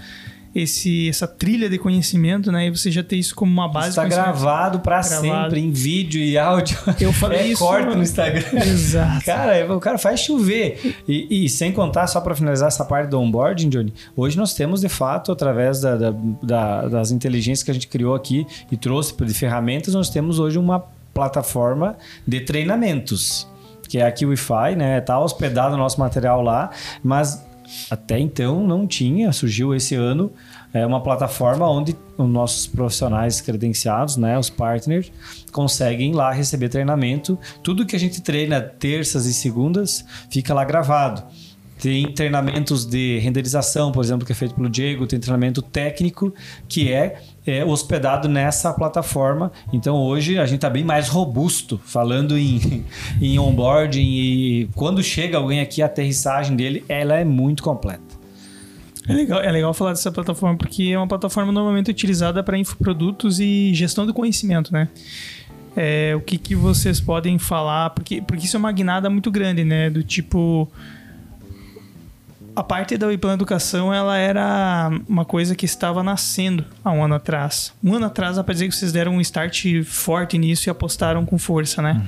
esse 0.56 1.10
essa 1.10 1.28
trilha 1.28 1.70
de 1.70 1.78
conhecimento, 1.78 2.50
né? 2.52 2.68
E 2.68 2.70
você 2.70 2.90
já 2.90 3.04
ter 3.04 3.18
isso 3.18 3.36
como 3.36 3.52
uma 3.52 3.68
base. 3.68 3.90
Está 3.90 4.06
gravado 4.06 4.80
para 4.80 5.04
sempre, 5.04 5.60
em 5.60 5.70
vídeo 5.72 6.22
e 6.22 6.38
áudio. 6.38 6.78
Eu 7.00 7.12
falei 7.12 7.40
é 7.40 7.48
isso- 7.48 7.62
corte 7.64 7.94
no 7.96 8.02
Instagram. 8.02 8.42
Exato. 8.66 9.26
Cara, 9.26 9.76
o 9.76 9.80
cara 9.82 9.98
faz 9.98 10.22
chover. 10.22 10.96
E, 11.08 11.46
e 11.46 11.50
sem 11.50 11.72
contar, 11.74 12.08
só 12.08 12.22
para 12.22 12.34
finalizar 12.34 12.70
essa 12.70 12.86
parte 12.86 13.10
do 13.10 13.20
onboarding, 13.20 13.68
Johnny, 13.68 13.94
hoje 14.16 14.38
nós 14.38 14.54
temos 14.54 14.80
de 14.82 14.88
fato, 14.90 15.32
através 15.32 15.82
da- 15.82 15.96
da- 15.98 16.14
da- 16.42 16.88
das 16.88 17.12
inteligências 17.12 17.62
que 17.64 17.72
a 17.72 17.74
gente 17.74 17.88
criou 17.88 18.16
aqui 18.16 18.48
e 18.72 18.78
trouxe 18.78 19.14
de 19.26 19.34
ferramentas, 19.34 19.94
nós 19.94 20.10
temos 20.10 20.40
hoje 20.40 20.58
uma 20.58 20.80
plataforma 21.14 21.98
de 22.28 22.40
treinamentos. 22.42 23.48
Que 23.88 24.00
é 24.00 24.06
aqui 24.06 24.26
o 24.26 24.30
Wi-Fi, 24.30 24.76
né? 24.76 25.00
Tá 25.02 25.20
hospedado 25.20 25.76
o 25.76 25.78
nosso 25.78 26.00
material 26.00 26.42
lá, 26.42 26.72
mas 27.04 27.46
até 27.90 28.20
então 28.20 28.66
não 28.66 28.88
tinha, 28.88 29.32
surgiu 29.32 29.74
esse 29.74 29.96
ano 29.96 30.32
é 30.76 30.86
uma 30.86 31.02
plataforma 31.02 31.70
onde 31.70 31.96
os 32.18 32.30
nossos 32.30 32.68
profissionais 32.68 33.40
credenciados, 33.40 34.18
né, 34.18 34.38
os 34.38 34.50
partners, 34.50 35.10
conseguem 35.50 36.14
lá 36.14 36.34
receber 36.34 36.68
treinamento. 36.68 37.40
Tudo 37.64 37.86
que 37.86 37.96
a 37.96 38.00
gente 38.00 38.22
treina 38.22 38.60
terças 38.60 39.26
e 39.26 39.34
segundas 39.34 40.06
fica 40.30 40.54
lá 40.54 40.66
gravado. 40.66 41.24
Tem 41.80 42.12
treinamentos 42.12 42.86
de 42.86 43.20
renderização, 43.20 43.92
por 43.92 44.04
exemplo, 44.04 44.26
que 44.26 44.34
é 44.34 44.36
feito 44.36 44.54
pelo 44.56 44.70
Diego, 44.70 45.08
tem 45.08 45.18
treinamento 45.18 45.62
técnico 45.62 46.34
que 46.68 46.92
é, 46.92 47.22
é 47.46 47.64
hospedado 47.64 48.28
nessa 48.28 48.74
plataforma. 48.74 49.52
Então 49.72 49.96
hoje 49.98 50.38
a 50.40 50.46
gente 50.46 50.58
está 50.58 50.70
bem 50.70 50.84
mais 50.84 51.08
robusto, 51.08 51.80
falando 51.84 52.38
em, 52.38 52.86
em 53.22 53.38
onboarding 53.38 54.02
e 54.02 54.70
quando 54.76 55.04
chega 55.04 55.38
alguém 55.38 55.60
aqui, 55.60 55.82
a 55.82 55.86
aterrissagem 55.86 56.56
dele, 56.56 56.84
ela 56.90 57.16
é 57.16 57.26
muito 57.26 57.62
completa. 57.62 58.04
É 59.08 59.14
legal, 59.14 59.40
é 59.40 59.52
legal 59.52 59.74
falar 59.74 59.92
dessa 59.92 60.12
plataforma 60.12 60.58
porque 60.58 60.86
é 60.92 60.98
uma 60.98 61.08
plataforma 61.08 61.52
normalmente 61.52 61.92
utilizada 61.92 62.44
para 62.44 62.58
infoprodutos 62.58 63.40
e 63.40 63.72
gestão 63.74 64.06
do 64.06 64.14
conhecimento, 64.14 64.74
né? 64.74 64.90
É, 65.76 66.16
o 66.16 66.22
que, 66.22 66.38
que 66.38 66.56
vocês 66.56 67.02
podem 67.02 67.38
falar? 67.38 67.90
Porque, 67.90 68.22
porque 68.22 68.46
isso 68.46 68.56
é 68.56 68.60
uma 68.60 68.72
guinada 68.72 69.10
muito 69.10 69.30
grande, 69.30 69.64
né? 69.64 69.90
Do 69.90 70.02
tipo. 70.02 70.72
A 72.56 72.64
parte 72.64 72.98
da 72.98 73.08
Wiplan 73.08 73.34
Educação 73.34 73.94
ela 73.94 74.18
era 74.18 74.90
uma 75.10 75.26
coisa 75.26 75.56
que 75.56 75.66
estava 75.66 76.02
nascendo 76.02 76.64
há 76.84 76.92
um 76.92 77.04
ano 77.04 77.16
atrás. 77.16 77.74
Um 77.84 77.94
ano 77.96 78.06
atrás, 78.06 78.38
apesar 78.38 78.64
de 78.64 78.70
que 78.70 78.76
vocês 78.76 78.94
deram 78.94 79.16
um 79.16 79.22
start 79.22 79.84
forte 79.84 80.38
nisso 80.38 80.70
e 80.70 80.72
apostaram 80.72 81.26
com 81.26 81.38
força, 81.38 81.82
né? 81.82 82.02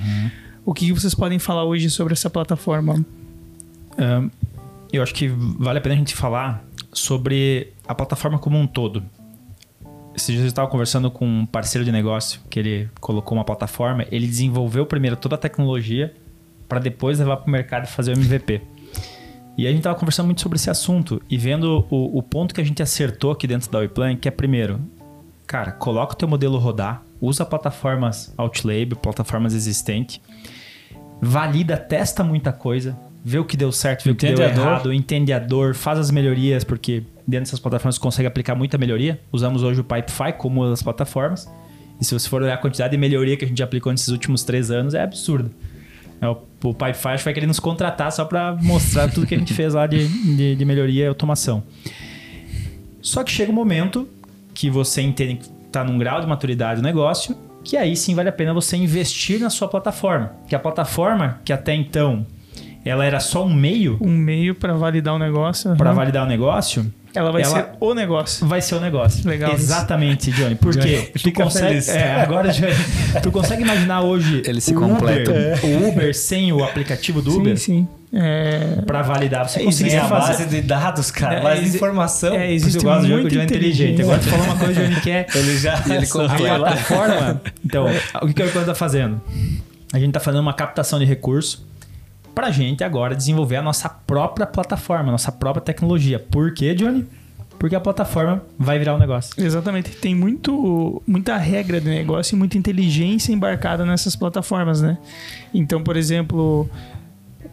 O 0.64 0.72
que 0.72 0.90
vocês 0.90 1.14
podem 1.14 1.38
falar 1.38 1.64
hoje 1.64 1.90
sobre 1.90 2.14
essa 2.14 2.30
plataforma? 2.30 3.04
Eu 4.90 5.02
acho 5.02 5.12
que 5.12 5.28
vale 5.28 5.78
a 5.78 5.82
pena 5.82 5.94
a 5.94 5.98
gente 5.98 6.14
falar 6.14 6.64
sobre 6.92 7.74
a 7.86 7.94
plataforma 7.94 8.38
como 8.38 8.58
um 8.58 8.66
todo. 8.66 9.02
Esses 10.16 10.28
dias 10.28 10.42
eu 10.42 10.48
estava 10.48 10.66
conversando 10.68 11.10
com 11.10 11.26
um 11.26 11.46
parceiro 11.46 11.84
de 11.84 11.92
negócio 11.92 12.40
que 12.48 12.58
ele 12.58 12.88
colocou 13.00 13.36
uma 13.36 13.44
plataforma. 13.44 14.06
Ele 14.10 14.26
desenvolveu 14.26 14.86
primeiro 14.86 15.14
toda 15.14 15.34
a 15.34 15.38
tecnologia 15.38 16.14
para 16.66 16.80
depois 16.80 17.18
levar 17.18 17.36
para 17.36 17.48
o 17.48 17.50
mercado 17.50 17.84
e 17.84 17.86
fazer 17.86 18.16
o 18.16 18.18
MVP. 18.18 18.62
E 19.58 19.66
a 19.66 19.70
gente 19.70 19.80
estava 19.80 19.98
conversando 19.98 20.26
muito 20.26 20.40
sobre 20.40 20.54
esse 20.54 20.70
assunto 20.70 21.20
e 21.28 21.36
vendo 21.36 21.84
o, 21.90 22.16
o 22.16 22.22
ponto 22.22 22.54
que 22.54 22.60
a 22.60 22.64
gente 22.64 22.80
acertou 22.80 23.32
aqui 23.32 23.44
dentro 23.44 23.68
da 23.68 23.80
Wiplan, 23.80 24.14
que 24.14 24.28
é 24.28 24.30
primeiro, 24.30 24.80
cara, 25.48 25.72
coloca 25.72 26.12
o 26.12 26.16
teu 26.16 26.28
modelo 26.28 26.56
rodar, 26.58 27.02
usa 27.20 27.44
plataformas 27.44 28.32
Outlab, 28.36 28.94
plataformas 29.02 29.54
existentes, 29.54 30.20
valida, 31.20 31.76
testa 31.76 32.22
muita 32.22 32.52
coisa, 32.52 32.96
vê 33.24 33.40
o 33.40 33.44
que 33.44 33.56
deu 33.56 33.72
certo, 33.72 34.04
vê 34.04 34.12
o 34.12 34.14
que 34.14 34.32
deu 34.32 34.46
errado, 34.46 34.92
entende 34.92 35.32
a 35.32 35.40
dor, 35.40 35.74
faz 35.74 35.98
as 35.98 36.12
melhorias, 36.12 36.62
porque 36.62 37.02
dentro 37.26 37.46
dessas 37.46 37.58
plataformas 37.58 37.96
você 37.96 38.00
consegue 38.00 38.28
aplicar 38.28 38.54
muita 38.54 38.78
melhoria. 38.78 39.20
Usamos 39.32 39.64
hoje 39.64 39.80
o 39.80 39.84
Pipefy 39.84 40.34
como 40.38 40.60
uma 40.60 40.70
das 40.70 40.84
plataformas. 40.84 41.50
E 42.00 42.04
se 42.04 42.14
você 42.14 42.28
for 42.28 42.42
olhar 42.42 42.54
a 42.54 42.58
quantidade 42.58 42.92
de 42.92 42.96
melhoria 42.96 43.36
que 43.36 43.44
a 43.44 43.48
gente 43.48 43.60
aplicou 43.60 43.90
nesses 43.90 44.06
últimos 44.06 44.44
três 44.44 44.70
anos, 44.70 44.94
é 44.94 45.02
absurdo. 45.02 45.50
É, 46.20 46.28
o, 46.28 46.34
que 46.34 47.24
vai 47.24 47.34
querer 47.34 47.46
nos 47.46 47.60
contratar 47.60 48.10
só 48.10 48.24
para 48.24 48.54
mostrar 48.60 49.08
tudo 49.08 49.26
que 49.26 49.34
a 49.34 49.38
gente 49.38 49.54
fez 49.54 49.74
lá 49.74 49.86
de, 49.86 50.08
de, 50.36 50.56
de 50.56 50.64
melhoria 50.64 51.04
e 51.04 51.08
automação. 51.08 51.62
Só 53.00 53.22
que 53.22 53.30
chega 53.30 53.52
um 53.52 53.54
momento 53.54 54.08
que 54.52 54.68
você 54.68 55.00
entende 55.00 55.36
que 55.36 55.50
está 55.66 55.84
num 55.84 55.96
grau 55.98 56.20
de 56.20 56.26
maturidade 56.26 56.80
do 56.80 56.84
negócio, 56.84 57.36
que 57.62 57.76
aí 57.76 57.94
sim 57.96 58.14
vale 58.14 58.28
a 58.28 58.32
pena 58.32 58.52
você 58.52 58.76
investir 58.76 59.38
na 59.38 59.50
sua 59.50 59.68
plataforma. 59.68 60.32
Que 60.48 60.54
a 60.54 60.58
plataforma, 60.58 61.40
que 61.44 61.52
até 61.52 61.74
então 61.74 62.26
ela 62.84 63.04
era 63.04 63.20
só 63.20 63.44
um 63.44 63.52
meio 63.52 63.98
Um 64.00 64.10
meio 64.10 64.54
para 64.54 64.72
validar 64.74 65.14
o 65.14 65.18
negócio. 65.18 65.76
para 65.76 65.92
validar 65.92 66.24
o 66.24 66.28
negócio, 66.28 66.92
Ela 67.18 67.32
vai 67.32 67.42
Ela- 67.42 67.50
ser 67.56 67.66
o 67.80 67.94
negócio. 67.94 68.46
vai 68.46 68.60
ser 68.62 68.76
o 68.76 68.80
negócio. 68.80 69.28
Legal 69.28 69.52
isso. 69.54 69.62
Exatamente, 69.64 70.30
Johnny. 70.30 70.54
Porque 70.54 70.78
Johnny, 70.80 71.12
tu 71.22 71.32
consegue. 71.32 71.90
É, 71.90 72.20
agora, 72.20 72.50
Johnny, 72.52 72.72
tu 73.22 73.32
consegue 73.32 73.62
imaginar 73.62 74.02
hoje 74.02 74.42
Eles 74.46 74.62
se. 74.64 74.74
Uber, 74.74 75.24
o 75.64 75.88
Uber 75.88 76.14
sem 76.14 76.52
o 76.52 76.62
aplicativo 76.62 77.20
do 77.20 77.36
Uber 77.36 77.58
Sim, 77.58 77.86
sim. 77.86 77.88
É, 78.14 78.80
para 78.86 79.02
validar. 79.02 79.46
Você 79.48 79.60
É, 79.60 79.64
conseguiria 79.64 79.98
Tem 80.00 80.06
a 80.06 80.08
fazer. 80.10 80.32
base 80.32 80.46
de 80.46 80.60
dados, 80.62 81.10
cara, 81.10 81.34
É, 81.34 81.42
base 81.42 81.62
de 81.70 81.76
informação. 81.76 82.34
é, 82.34 82.52
existe 82.52 82.76
eu 82.78 82.82
gosto 82.84 83.02
de 83.02 83.08
jogo 83.08 83.28
é 83.28 83.44
inteligente. 83.44 84.00
Agora 84.00 84.18
tu 84.18 84.28
falou 84.28 84.44
uma 84.46 84.56
coisa, 84.56 84.80
Johnny, 84.82 85.00
que 85.00 85.10
é 85.10 85.26
Ele 85.34 85.58
já 85.58 85.82
E 85.86 85.92
ele 85.92 86.06
a 86.06 86.08
completa. 86.08 86.56
plataforma. 86.56 87.42
Então, 87.64 87.86
o 88.22 88.26
que 88.28 88.32
que 88.34 88.42
a 88.42 88.44
Wiplan 88.46 88.60
está 88.62 88.74
fazendo? 88.74 89.20
A 89.92 89.98
gente 89.98 90.08
está 90.08 90.20
fazendo 90.20 90.40
uma 90.40 90.54
captação 90.54 90.98
de 90.98 91.04
recurso 91.04 91.66
para 92.38 92.46
a 92.46 92.50
gente 92.52 92.84
agora 92.84 93.16
desenvolver 93.16 93.56
a 93.56 93.62
nossa 93.62 93.88
própria 93.88 94.46
plataforma, 94.46 95.10
nossa 95.10 95.32
própria 95.32 95.60
tecnologia. 95.60 96.20
Por 96.20 96.54
quê, 96.54 96.72
Johnny? 96.72 97.04
Porque 97.58 97.74
a 97.74 97.80
plataforma 97.80 98.44
vai 98.56 98.78
virar 98.78 98.94
um 98.94 98.98
negócio. 98.98 99.34
Exatamente. 99.44 99.90
Tem 99.96 100.14
muito, 100.14 101.02
muita 101.04 101.36
regra 101.36 101.80
de 101.80 101.88
negócio 101.88 102.36
e 102.36 102.38
muita 102.38 102.56
inteligência 102.56 103.32
embarcada 103.32 103.84
nessas 103.84 104.14
plataformas, 104.14 104.80
né? 104.80 104.98
Então, 105.52 105.82
por 105.82 105.96
exemplo, 105.96 106.70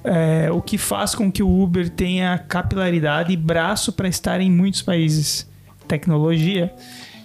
é, 0.04 0.52
o 0.52 0.62
que 0.62 0.78
faz 0.78 1.16
com 1.16 1.32
que 1.32 1.42
o 1.42 1.64
Uber 1.64 1.90
tenha 1.90 2.38
capilaridade 2.38 3.34
e 3.34 3.36
braço 3.36 3.92
para 3.92 4.08
estar 4.08 4.40
em 4.40 4.52
muitos 4.52 4.84
países? 4.84 5.50
Tecnologia. 5.88 6.72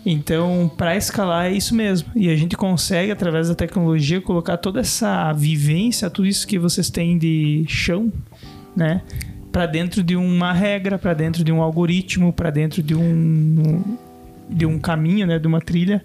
Então, 0.04 0.70
para 0.76 0.96
escalar 0.96 1.46
é 1.46 1.52
isso 1.52 1.74
mesmo. 1.74 2.10
E 2.14 2.30
a 2.30 2.36
gente 2.36 2.56
consegue, 2.56 3.12
através 3.12 3.48
da 3.48 3.54
tecnologia, 3.54 4.20
colocar 4.20 4.56
toda 4.56 4.80
essa 4.80 5.32
vivência, 5.32 6.08
tudo 6.08 6.26
isso 6.26 6.46
que 6.46 6.58
vocês 6.58 6.88
têm 6.88 7.18
de 7.18 7.64
chão, 7.68 8.10
né? 8.74 9.02
Para 9.52 9.66
dentro 9.66 10.02
de 10.02 10.16
uma 10.16 10.52
regra, 10.52 10.98
para 10.98 11.12
dentro 11.12 11.44
de 11.44 11.52
um 11.52 11.60
algoritmo, 11.60 12.32
para 12.32 12.50
dentro 12.50 12.82
de 12.82 12.94
um 12.94 13.82
de 14.48 14.66
um 14.66 14.80
caminho, 14.80 15.26
né, 15.26 15.38
de 15.38 15.46
uma 15.46 15.60
trilha. 15.60 16.02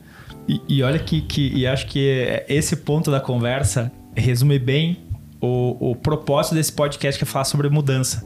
E, 0.47 0.61
e 0.69 0.83
olha 0.83 0.99
que, 0.99 1.21
que 1.21 1.51
e 1.55 1.65
acho 1.65 1.87
que 1.87 2.43
esse 2.47 2.75
ponto 2.75 3.09
da 3.09 3.19
conversa 3.19 3.91
resume 4.15 4.59
bem 4.59 4.99
o, 5.41 5.91
o 5.91 5.95
propósito 5.95 6.53
desse 6.53 6.71
podcast 6.71 7.17
que 7.17 7.23
é 7.23 7.27
falar 7.27 7.45
sobre 7.45 7.69
mudança. 7.69 8.25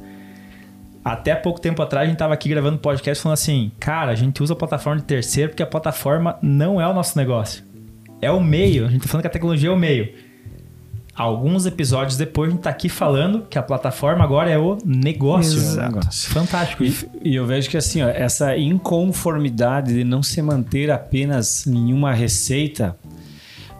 Até 1.03 1.33
pouco 1.33 1.61
tempo 1.61 1.81
atrás 1.81 2.03
a 2.03 2.07
gente 2.07 2.15
estava 2.15 2.33
aqui 2.33 2.49
gravando 2.49 2.77
podcast 2.77 3.23
falando 3.23 3.35
assim, 3.35 3.71
cara, 3.79 4.11
a 4.11 4.15
gente 4.15 4.43
usa 4.43 4.53
a 4.53 4.55
plataforma 4.55 4.99
de 4.99 5.07
terceiro 5.07 5.49
porque 5.49 5.63
a 5.63 5.67
plataforma 5.67 6.37
não 6.41 6.79
é 6.79 6.87
o 6.87 6.93
nosso 6.93 7.17
negócio. 7.17 7.63
É 8.21 8.29
o 8.29 8.41
meio. 8.41 8.85
A 8.85 8.89
gente 8.89 9.03
tá 9.03 9.07
falando 9.07 9.21
que 9.23 9.27
a 9.27 9.31
tecnologia 9.31 9.69
é 9.69 9.71
o 9.71 9.77
meio. 9.77 10.13
Alguns 11.15 11.65
episódios 11.65 12.15
depois 12.15 12.49
a 12.49 12.53
gente 12.53 12.61
tá 12.61 12.69
aqui 12.69 12.87
falando 12.87 13.43
que 13.49 13.57
a 13.57 13.63
plataforma 13.63 14.23
agora 14.23 14.49
é 14.49 14.57
o 14.57 14.77
negócio. 14.85 15.57
Exato. 15.57 16.07
Fantástico. 16.29 16.83
E, 16.83 16.93
e 17.23 17.35
eu 17.35 17.45
vejo 17.45 17.69
que 17.69 17.77
assim, 17.77 18.01
ó, 18.01 18.07
essa 18.07 18.57
inconformidade 18.57 19.93
de 19.93 20.03
não 20.03 20.23
se 20.23 20.41
manter 20.41 20.91
apenas 20.91 21.67
em 21.67 21.93
uma 21.93 22.13
receita, 22.13 22.97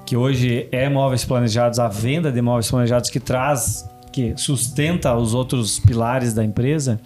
que 0.06 0.18
hoje 0.18 0.68
é 0.72 0.90
móveis 0.90 1.24
planejados, 1.24 1.80
a 1.80 1.88
venda 1.88 2.32
de 2.32 2.42
móveis 2.42 2.70
planejados 2.70 3.10
que 3.10 3.20
traz, 3.20 3.89
que 4.20 4.34
sustenta 4.36 5.16
os 5.16 5.34
outros 5.34 5.80
pilares 5.80 6.34
da 6.34 6.44
empresa, 6.44 7.00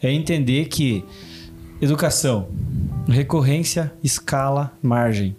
é 0.00 0.12
entender 0.12 0.66
que 0.66 1.04
educação, 1.80 2.46
recorrência, 3.08 3.92
escala, 4.02 4.72
margem. 4.80 5.34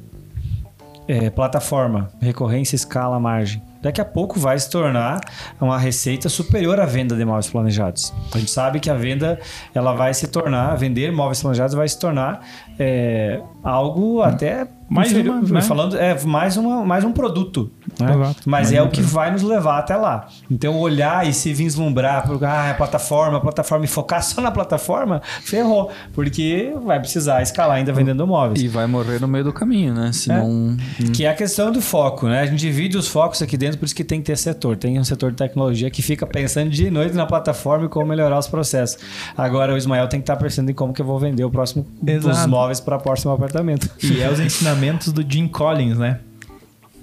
É, 1.07 1.29
plataforma, 1.29 2.09
recorrência, 2.21 2.75
escala, 2.75 3.19
margem. 3.19 3.61
daqui 3.81 3.99
a 3.99 4.05
pouco 4.05 4.39
vai 4.39 4.57
se 4.57 4.69
tornar 4.69 5.19
uma 5.59 5.77
receita 5.77 6.29
superior 6.29 6.79
à 6.79 6.85
venda 6.85 7.13
de 7.13 7.25
móveis 7.25 7.49
planejados. 7.49 8.13
A 8.33 8.39
gente 8.39 8.49
sabe 8.49 8.79
que 8.79 8.89
a 8.89 8.93
venda 8.93 9.37
ela 9.73 9.93
vai 9.93 10.13
se 10.13 10.27
tornar, 10.27 10.75
vender 10.75 11.11
móveis 11.11 11.41
planejados 11.41 11.75
vai 11.75 11.87
se 11.89 11.99
tornar 11.99 12.45
é, 12.79 13.41
algo 13.61 14.21
até 14.21 14.65
Mais 14.89 15.11
inferior, 15.11 15.35
uma, 15.37 15.49
né? 15.49 15.61
falando 15.61 15.97
é 15.97 16.19
mais 16.23 16.57
uma 16.57 16.85
mais 16.85 17.03
um 17.03 17.11
produto, 17.11 17.71
né? 17.99 18.13
Exato. 18.13 18.41
mas 18.45 18.45
Mais 18.45 18.71
é 18.71 18.81
o 18.81 18.89
que 18.89 19.01
vai 19.01 19.31
nos 19.31 19.41
levar 19.41 19.79
até 19.79 19.95
lá. 19.95 20.27
Então 20.49 20.77
olhar 20.79 21.27
e 21.27 21.33
se 21.33 21.53
vislumbrar, 21.53 22.27
por, 22.27 22.43
ah, 22.43 22.71
a 22.71 22.73
plataforma, 22.73 23.37
a 23.37 23.41
plataforma 23.41 23.85
e 23.85 23.87
focar 23.87 24.21
só 24.23 24.41
na 24.41 24.51
plataforma, 24.51 25.21
ferrou, 25.41 25.89
porque 26.13 26.73
vai 26.85 26.99
precisar 26.99 27.41
escalar 27.41 27.77
ainda 27.77 27.93
vendendo 27.93 28.25
móveis. 28.27 28.61
E 28.61 28.67
vai 28.67 28.85
morrer 28.85 29.19
no 29.19 29.27
meio 29.27 29.43
do 29.43 29.53
caminho, 29.53 29.93
né? 29.93 30.11
Se 30.11 30.31
É. 30.31 30.37
não. 30.37 30.77
Que 31.13 31.25
é 31.25 31.29
a 31.29 31.33
questão 31.33 31.71
do 31.71 31.81
foco, 31.81 32.27
né? 32.27 32.41
A 32.41 32.45
gente 32.45 32.59
divide 32.59 32.97
os 32.97 33.07
focos 33.07 33.41
aqui 33.41 33.57
dentro, 33.57 33.77
por 33.79 33.85
isso 33.85 33.95
que 33.95 34.03
tem 34.03 34.19
que 34.19 34.25
ter 34.25 34.37
setor. 34.37 34.77
Tem 34.77 34.99
um 34.99 35.03
setor 35.03 35.31
de 35.31 35.37
tecnologia 35.37 35.89
que 35.89 36.01
fica 36.01 36.25
pensando 36.27 36.69
dia 36.69 36.87
e 36.87 36.91
noite 36.91 37.15
na 37.15 37.25
plataforma 37.25 37.85
e 37.85 37.89
como 37.89 38.05
melhorar 38.07 38.37
os 38.37 38.47
processos. 38.47 38.97
Agora 39.37 39.73
o 39.73 39.77
Ismael 39.77 40.07
tem 40.07 40.19
que 40.19 40.23
estar 40.23 40.35
pensando 40.35 40.69
em 40.69 40.73
como 40.73 40.93
que 40.93 41.01
eu 41.01 41.05
vou 41.05 41.19
vender 41.19 41.43
o 41.43 41.49
próximo 41.49 41.85
Exato. 42.05 42.35
os 42.35 42.45
móveis 42.45 42.79
para 42.79 42.97
o 42.97 42.99
próximo 42.99 43.31
apartamento. 43.31 43.89
E 44.01 44.21
é 44.21 44.29
os 44.29 44.39
ensinamentos 44.39 44.72
do 45.11 45.23
Jim 45.29 45.47
Collins, 45.47 45.97
né? 45.97 46.19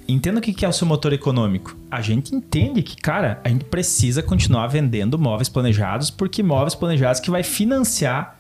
Entenda 0.08 0.40
o 0.40 0.42
que 0.42 0.52
que 0.52 0.64
é 0.64 0.68
o 0.68 0.72
seu 0.72 0.86
motor 0.86 1.12
econômico. 1.12 1.76
A 1.90 2.00
gente 2.00 2.34
entende 2.34 2.82
que, 2.82 2.96
cara, 2.96 3.40
a 3.44 3.48
gente 3.48 3.64
precisa 3.64 4.22
continuar 4.22 4.66
vendendo 4.66 5.16
móveis 5.16 5.48
planejados, 5.48 6.10
porque 6.10 6.42
móveis 6.42 6.74
planejados 6.74 7.20
que 7.20 7.30
vai 7.30 7.44
financiar 7.44 8.36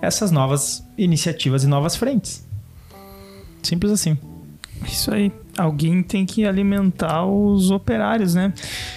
essas 0.00 0.32
novas 0.32 0.84
iniciativas 0.98 1.62
e 1.62 1.68
novas 1.68 1.94
frentes. 1.94 2.44
Simples 3.62 3.92
assim. 3.92 4.18
Isso 4.84 5.14
aí. 5.14 5.30
Alguém 5.56 6.02
tem 6.02 6.26
que 6.26 6.44
alimentar 6.44 7.24
os 7.24 7.70
operários, 7.70 8.34
né? 8.34 8.52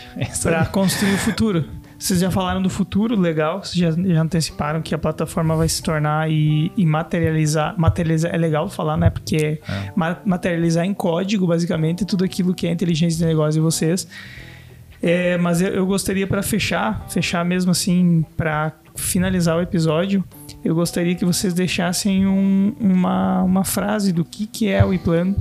Para 0.41 0.65
construir 0.65 1.13
o 1.13 1.17
futuro. 1.19 1.65
Vocês 1.97 2.19
já 2.19 2.29
falaram 2.29 2.61
do 2.61 2.69
futuro, 2.69 3.19
legal. 3.19 3.63
Vocês 3.63 3.75
já, 3.75 3.91
já 3.91 4.21
anteciparam 4.21 4.81
que 4.81 4.93
a 4.93 4.97
plataforma 4.97 5.55
vai 5.55 5.69
se 5.69 5.81
tornar 5.81 6.29
e, 6.29 6.71
e 6.75 6.85
materializar. 6.85 7.73
Materializar 7.77 8.33
é 8.35 8.37
legal 8.37 8.69
falar, 8.69 8.97
né? 8.97 9.09
Porque 9.09 9.59
é. 9.67 9.91
ma- 9.95 10.17
materializar 10.25 10.85
em 10.85 10.93
código, 10.93 11.47
basicamente, 11.47 12.03
tudo 12.05 12.23
aquilo 12.25 12.53
que 12.53 12.67
é 12.67 12.71
inteligência 12.71 13.17
de 13.19 13.25
negócio 13.25 13.53
de 13.53 13.59
vocês. 13.61 14.07
É, 15.01 15.37
mas 15.37 15.61
eu, 15.61 15.69
eu 15.69 15.85
gostaria 15.85 16.25
para 16.25 16.41
fechar, 16.41 17.05
fechar 17.09 17.45
mesmo 17.45 17.71
assim, 17.71 18.25
para 18.35 18.73
finalizar 18.95 19.57
o 19.57 19.61
episódio, 19.61 20.23
eu 20.63 20.73
gostaria 20.73 21.13
que 21.15 21.25
vocês 21.25 21.53
deixassem 21.53 22.25
um- 22.25 22.73
uma, 22.79 23.43
uma 23.43 23.63
frase 23.63 24.11
do 24.11 24.23
que, 24.25 24.47
que 24.47 24.67
é 24.69 24.83
o 24.83 24.93
iPlan 24.93 25.35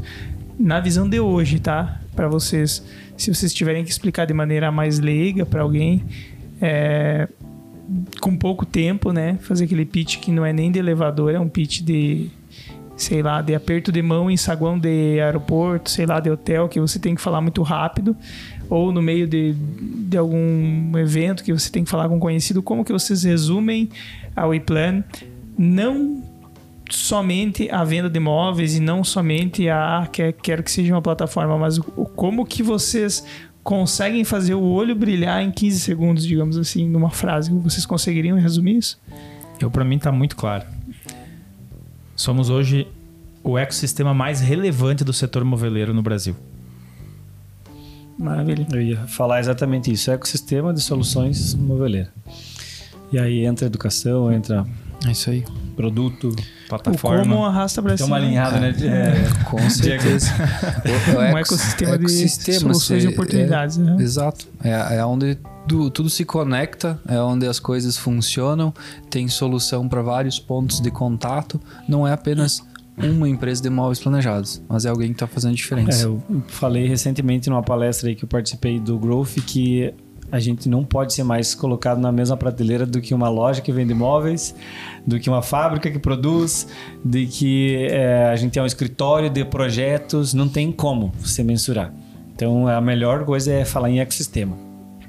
na 0.58 0.80
visão 0.80 1.08
de 1.08 1.18
hoje, 1.20 1.58
tá? 1.60 2.00
Para 2.14 2.28
vocês, 2.28 2.84
se 3.16 3.32
vocês 3.32 3.52
tiverem 3.54 3.84
que 3.84 3.90
explicar 3.90 4.24
de 4.26 4.34
maneira 4.34 4.70
mais 4.70 4.98
leiga 4.98 5.46
para 5.46 5.62
alguém, 5.62 6.04
é, 6.64 7.28
com 8.18 8.34
pouco 8.34 8.64
tempo, 8.64 9.12
né? 9.12 9.36
Fazer 9.42 9.66
aquele 9.66 9.84
pitch 9.84 10.16
que 10.18 10.32
não 10.32 10.46
é 10.46 10.52
nem 10.52 10.72
de 10.72 10.78
elevador, 10.78 11.34
é 11.34 11.38
um 11.38 11.48
pitch 11.48 11.82
de, 11.82 12.30
sei 12.96 13.22
lá, 13.22 13.42
de 13.42 13.54
aperto 13.54 13.92
de 13.92 14.00
mão 14.00 14.30
em 14.30 14.36
saguão 14.38 14.78
de 14.78 15.20
aeroporto, 15.20 15.90
sei 15.90 16.06
lá, 16.06 16.20
de 16.20 16.30
hotel, 16.30 16.66
que 16.66 16.80
você 16.80 16.98
tem 16.98 17.14
que 17.14 17.20
falar 17.20 17.42
muito 17.42 17.62
rápido, 17.62 18.16
ou 18.70 18.90
no 18.90 19.02
meio 19.02 19.26
de, 19.26 19.52
de 19.52 20.16
algum 20.16 20.96
evento 20.96 21.44
que 21.44 21.52
você 21.52 21.70
tem 21.70 21.84
que 21.84 21.90
falar 21.90 22.08
com 22.08 22.16
um 22.16 22.20
conhecido, 22.20 22.62
como 22.62 22.82
que 22.82 22.92
vocês 22.92 23.24
resumem 23.24 23.90
a 24.34 24.46
WePlan, 24.46 25.04
não 25.58 26.22
somente 26.88 27.70
a 27.70 27.84
venda 27.84 28.08
de 28.08 28.16
imóveis 28.16 28.74
e 28.74 28.80
não 28.80 29.04
somente 29.04 29.68
a 29.68 29.98
ah, 29.98 30.06
quer, 30.06 30.32
quero 30.32 30.62
que 30.62 30.70
seja 30.70 30.94
uma 30.94 31.02
plataforma, 31.02 31.58
mas 31.58 31.78
o, 31.78 31.82
como 31.82 32.46
que 32.46 32.62
vocês 32.62 33.22
conseguem 33.64 34.22
fazer 34.24 34.54
o 34.54 34.62
olho 34.62 34.94
brilhar 34.94 35.42
em 35.42 35.50
15 35.50 35.80
segundos, 35.80 36.24
digamos 36.24 36.58
assim, 36.58 36.86
numa 36.86 37.10
frase. 37.10 37.50
Vocês 37.50 37.86
conseguiriam 37.86 38.38
resumir 38.38 38.76
isso? 38.76 39.00
Eu, 39.58 39.70
para 39.70 39.84
mim, 39.84 39.98
tá 39.98 40.12
muito 40.12 40.36
claro. 40.36 40.66
Somos 42.14 42.50
hoje 42.50 42.86
o 43.42 43.58
ecossistema 43.58 44.12
mais 44.12 44.40
relevante 44.40 45.02
do 45.02 45.12
setor 45.12 45.44
moveleiro 45.44 45.94
no 45.94 46.02
Brasil. 46.02 46.36
Maravilha. 48.18 48.66
Eu 48.72 48.82
ia 48.82 49.06
falar 49.06 49.40
exatamente 49.40 49.90
isso, 49.90 50.10
ecossistema 50.10 50.72
de 50.72 50.80
soluções 50.80 51.54
moveleira. 51.54 52.12
E 53.10 53.18
aí 53.18 53.44
entra 53.44 53.66
educação, 53.66 54.30
entra 54.30 54.64
É 55.06 55.10
isso 55.12 55.30
aí. 55.30 55.44
produto, 55.76 56.28
O 56.28 56.68
Plataforma. 56.68 57.22
como 57.22 57.44
arrasta 57.44 57.82
para 57.82 57.90
Tem 57.96 58.04
cima. 58.06 58.16
uma 58.16 58.24
alinhada, 58.24 58.60
né? 58.60 58.70
de- 58.72 58.86
é, 58.86 59.12
Com 59.50 59.58
certeza. 59.68 60.30
O- 60.84 61.16
o 61.16 61.20
Um 61.20 61.38
ecossistema 61.38 61.98
de 61.98 62.28
soluções 62.60 63.04
e 63.04 63.08
oportunidades. 63.08 63.76
é- 63.78 63.82
né? 63.82 63.96
Exato. 64.00 64.46
É, 64.62 64.96
é 64.98 65.04
onde 65.04 65.36
tudo 65.66 66.08
se 66.10 66.24
conecta, 66.24 66.98
é 67.08 67.18
onde 67.20 67.46
as 67.46 67.58
coisas 67.58 67.96
funcionam, 67.96 68.72
tem 69.10 69.26
solução 69.28 69.88
para 69.88 70.00
vários 70.02 70.38
pontos 70.38 70.80
de 70.80 70.90
contato. 70.90 71.60
Não 71.88 72.06
é 72.06 72.12
apenas 72.12 72.62
uma 72.96 73.28
empresa 73.28 73.60
de 73.62 73.68
móveis 73.70 73.98
planejados, 73.98 74.62
mas 74.68 74.84
é 74.84 74.88
alguém 74.90 75.08
que 75.08 75.14
está 75.14 75.26
fazendo 75.26 75.52
É, 75.52 75.56
diferença. 75.56 76.04
eu 76.04 76.22
falei 76.48 76.86
recentemente 76.86 77.50
numa 77.50 77.62
palestra 77.62 78.08
aí 78.08 78.14
que 78.14 78.24
eu 78.24 78.28
participei 78.28 78.78
do 78.78 78.96
Growth 78.98 79.34
que 79.46 79.92
a 80.34 80.40
gente 80.40 80.68
não 80.68 80.82
pode 80.82 81.14
ser 81.14 81.22
mais 81.22 81.54
colocado 81.54 82.00
na 82.00 82.10
mesma 82.10 82.36
prateleira 82.36 82.84
do 82.84 83.00
que 83.00 83.14
uma 83.14 83.28
loja 83.28 83.60
que 83.60 83.70
vende 83.70 83.94
móveis, 83.94 84.52
do 85.06 85.20
que 85.20 85.30
uma 85.30 85.42
fábrica 85.42 85.88
que 85.88 85.98
produz, 85.98 86.66
de 87.04 87.24
que 87.28 87.86
é, 87.88 88.24
a 88.24 88.34
gente 88.34 88.58
é 88.58 88.62
um 88.62 88.66
escritório 88.66 89.30
de 89.30 89.44
projetos, 89.44 90.34
não 90.34 90.48
tem 90.48 90.72
como 90.72 91.12
você 91.20 91.44
mensurar. 91.44 91.94
Então 92.34 92.66
a 92.66 92.80
melhor 92.80 93.24
coisa 93.24 93.52
é 93.52 93.64
falar 93.64 93.88
em 93.90 94.00
ecossistema. 94.00 94.58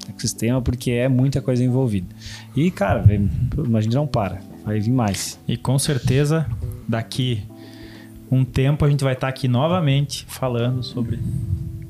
Ecossistema 0.07 0.61
porque 0.61 0.91
é 0.91 1.07
muita 1.07 1.41
coisa 1.41 1.63
envolvida. 1.63 2.15
E 2.55 2.69
cara, 2.69 3.03
a 3.03 3.81
gente 3.81 3.95
não 3.95 4.05
para, 4.05 4.41
vai 4.63 4.79
vir 4.79 4.91
mais. 4.91 5.39
E 5.47 5.57
com 5.57 5.79
certeza, 5.79 6.45
daqui 6.87 7.41
um 8.29 8.45
tempo 8.45 8.85
a 8.85 8.89
gente 8.91 9.03
vai 9.03 9.13
estar 9.13 9.27
aqui 9.27 9.47
novamente 9.47 10.23
falando 10.27 10.83
sobre 10.83 11.17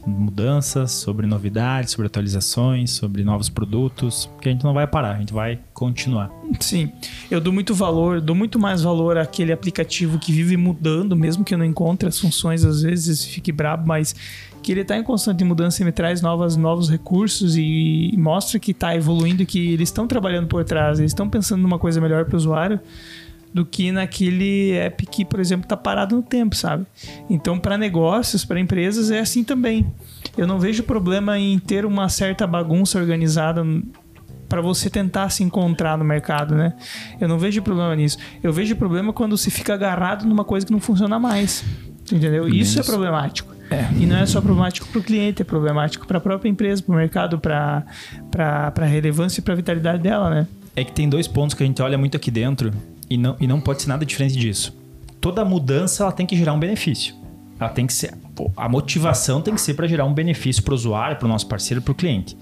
mudanças, 0.05 0.91
sobre 0.91 1.25
novidades, 1.25 1.91
sobre 1.91 2.07
atualizações, 2.07 2.91
sobre 2.91 3.23
novos 3.23 3.49
produtos, 3.49 4.27
porque 4.27 4.49
a 4.49 4.51
gente 4.51 4.63
não 4.63 4.73
vai 4.73 4.85
parar, 4.85 5.15
a 5.15 5.19
gente 5.19 5.33
vai 5.33 5.59
continuar. 5.73 6.29
Sim, 6.59 6.91
eu 7.29 7.41
dou 7.41 7.51
muito 7.51 7.73
valor, 7.73 8.21
dou 8.21 8.35
muito 8.35 8.59
mais 8.59 8.83
valor 8.83 9.17
àquele 9.17 9.51
aplicativo 9.51 10.19
que 10.19 10.31
vive 10.31 10.55
mudando, 10.57 11.15
mesmo 11.15 11.43
que 11.43 11.53
eu 11.53 11.57
não 11.57 11.65
encontre 11.65 12.07
as 12.07 12.19
funções, 12.19 12.63
às 12.63 12.81
vezes 12.81 13.25
fique 13.25 13.51
brabo, 13.51 13.87
mas 13.87 14.15
que 14.61 14.71
ele 14.71 14.81
está 14.81 14.97
em 14.97 15.03
constante 15.03 15.43
mudança 15.43 15.83
e 15.83 15.85
me 15.85 15.91
traz 15.91 16.21
novas, 16.21 16.57
novos 16.57 16.89
recursos 16.89 17.55
e, 17.55 18.11
mostra 18.17 18.59
que 18.59 18.71
está 18.71 18.95
evoluindo, 18.95 19.45
que 19.45 19.73
eles 19.73 19.89
estão 19.89 20.07
trabalhando 20.07 20.47
por 20.47 20.63
trás, 20.63 20.97
eles 20.97 21.11
estão 21.11 21.29
pensando 21.29 21.61
numa 21.61 21.77
coisa 21.77 22.01
melhor 22.01 22.25
para 22.25 22.33
o 22.33 22.37
usuário 22.37 22.79
do 23.55 23.65
que 23.65 23.89
naquele 23.89 24.73
app 24.73 25.05
que, 25.05 25.23
por 25.23 25.39
exemplo, 25.39 25.63
está 25.63 25.77
parado 25.77 26.13
no 26.13 26.21
tempo, 26.21 26.53
sabe? 26.57 26.85
Então, 27.29 27.57
para 27.57 27.77
negócios, 27.77 28.43
para 28.43 28.59
empresas, 28.59 29.09
é 29.09 29.19
assim 29.19 29.45
também. 29.45 29.89
Eu 30.37 30.45
não 30.45 30.59
vejo 30.59 30.83
problema 30.83 31.39
em 31.39 31.57
ter 31.57 31.85
uma 31.85 32.09
certa 32.09 32.45
bagunça 32.45 32.99
organizada 32.99 33.65
para 34.49 34.59
você 34.59 34.89
tentar 34.89 35.29
se 35.29 35.41
encontrar 35.41 35.97
no 35.97 36.03
mercado, 36.03 36.53
né? 36.53 36.73
Eu 37.17 37.29
não 37.29 37.39
vejo 37.39 37.61
problema 37.61 37.95
nisso. 37.95 38.17
Eu 38.43 38.51
vejo 38.51 38.75
problema 38.75 39.13
quando 39.13 39.37
se 39.37 39.49
fica 39.49 39.73
agarrado 39.73 40.25
numa 40.25 40.43
coisa 40.43 40.65
que 40.65 40.73
não 40.73 40.81
funciona 40.81 41.17
mais. 41.17 41.63
Entendeu? 42.11 42.49
Isso 42.49 42.77
é 42.77 42.83
problemático. 42.83 43.55
E 43.97 44.05
não 44.05 44.17
é 44.17 44.25
só 44.25 44.41
problemático 44.41 44.85
para 44.89 44.99
o 44.99 45.01
cliente, 45.01 45.41
é 45.41 45.45
problemático 45.45 46.05
para 46.05 46.17
a 46.17 46.21
própria 46.21 46.49
empresa, 46.49 46.83
para 46.83 46.93
o 46.93 46.97
mercado, 46.97 47.39
para 47.39 47.85
a 48.77 48.85
relevância 48.85 49.39
e 49.39 49.43
para 49.43 49.53
a 49.53 49.55
vitalidade 49.55 50.03
dela, 50.03 50.29
né? 50.29 50.45
É 50.75 50.83
que 50.83 50.91
tem 50.91 51.07
dois 51.07 51.25
pontos 51.25 51.53
que 51.53 51.63
a 51.63 51.65
gente 51.65 51.81
olha 51.81 51.97
muito 51.97 52.17
aqui 52.17 52.29
dentro 52.29 52.73
e 53.09 53.17
não, 53.17 53.35
e 53.39 53.47
não 53.47 53.59
pode 53.59 53.81
ser 53.81 53.89
nada 53.89 54.05
diferente 54.05 54.37
disso. 54.37 54.75
Toda 55.19 55.43
mudança 55.43 56.03
ela 56.03 56.11
tem 56.11 56.25
que 56.25 56.35
gerar 56.35 56.53
um 56.53 56.59
benefício. 56.59 57.15
Ela 57.59 57.69
tem 57.69 57.87
que 57.87 57.93
ser. 57.93 58.13
A 58.55 58.67
motivação 58.67 59.41
tem 59.41 59.53
que 59.53 59.61
ser 59.61 59.73
para 59.73 59.87
gerar 59.87 60.05
um 60.05 60.13
benefício 60.13 60.61
para 60.61 60.73
o 60.73 60.75
usuário, 60.75 61.17
para 61.17 61.25
o 61.25 61.29
nosso 61.29 61.47
parceiro, 61.47 61.81
para 61.81 61.91
o 61.91 61.95
cliente. 61.95 62.37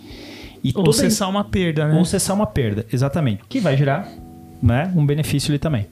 E 0.63 0.69
Ou 0.75 0.83
toda 0.83 0.97
cessar 0.97 1.29
uma 1.29 1.43
perda, 1.43 1.87
né? 1.87 1.95
ou 1.95 2.05
cessar 2.05 2.35
uma 2.35 2.47
perda, 2.47 2.85
exatamente. 2.91 3.43
Que 3.47 3.59
vai 3.59 3.77
gerar 3.77 4.09
né, 4.61 4.91
um 4.95 5.05
benefício 5.05 5.51
ali 5.51 5.59
também. 5.59 5.87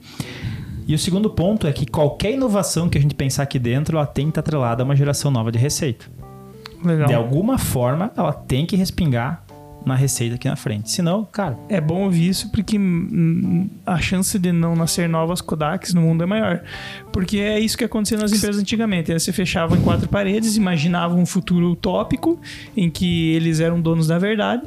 E 0.86 0.94
o 0.94 0.98
segundo 0.98 1.30
ponto 1.30 1.66
é 1.66 1.72
que 1.72 1.86
qualquer 1.86 2.32
inovação 2.32 2.88
que 2.88 2.98
a 2.98 3.00
gente 3.00 3.14
pensar 3.14 3.44
aqui 3.44 3.58
dentro, 3.58 3.96
ela 3.96 4.06
tem 4.06 4.26
que 4.26 4.30
estar 4.30 4.40
atrelada 4.40 4.82
a 4.82 4.84
uma 4.84 4.96
geração 4.96 5.30
nova 5.30 5.52
de 5.52 5.58
receita. 5.58 6.06
Legal. 6.84 7.06
De 7.06 7.14
alguma 7.14 7.58
forma, 7.58 8.10
ela 8.16 8.32
tem 8.32 8.66
que 8.66 8.74
respingar 8.74 9.44
na 9.84 9.94
receita 9.94 10.36
aqui 10.36 10.48
na 10.48 10.56
frente. 10.56 10.90
Senão, 10.90 11.24
cara, 11.24 11.58
É 11.68 11.80
bom 11.80 12.04
ouvir 12.04 12.28
isso 12.28 12.50
porque 12.50 12.78
a 13.86 14.00
chance 14.00 14.38
de 14.38 14.52
não 14.52 14.74
nascer 14.76 15.08
novas 15.08 15.40
Kodaks 15.40 15.94
no 15.94 16.02
mundo 16.02 16.22
é 16.22 16.26
maior. 16.26 16.62
Porque 17.12 17.38
é 17.38 17.58
isso 17.58 17.76
que 17.76 17.84
acontecia 17.84 18.18
nas 18.18 18.32
empresas 18.32 18.60
antigamente. 18.60 19.12
né? 19.12 19.18
Você 19.18 19.32
fechava 19.32 19.76
em 19.76 19.80
quatro 19.82 20.08
paredes, 20.08 20.56
imaginava 20.56 21.14
um 21.14 21.26
futuro 21.26 21.70
utópico 21.70 22.40
em 22.76 22.90
que 22.90 23.32
eles 23.34 23.60
eram 23.60 23.80
donos 23.80 24.06
da 24.06 24.18
verdade. 24.18 24.62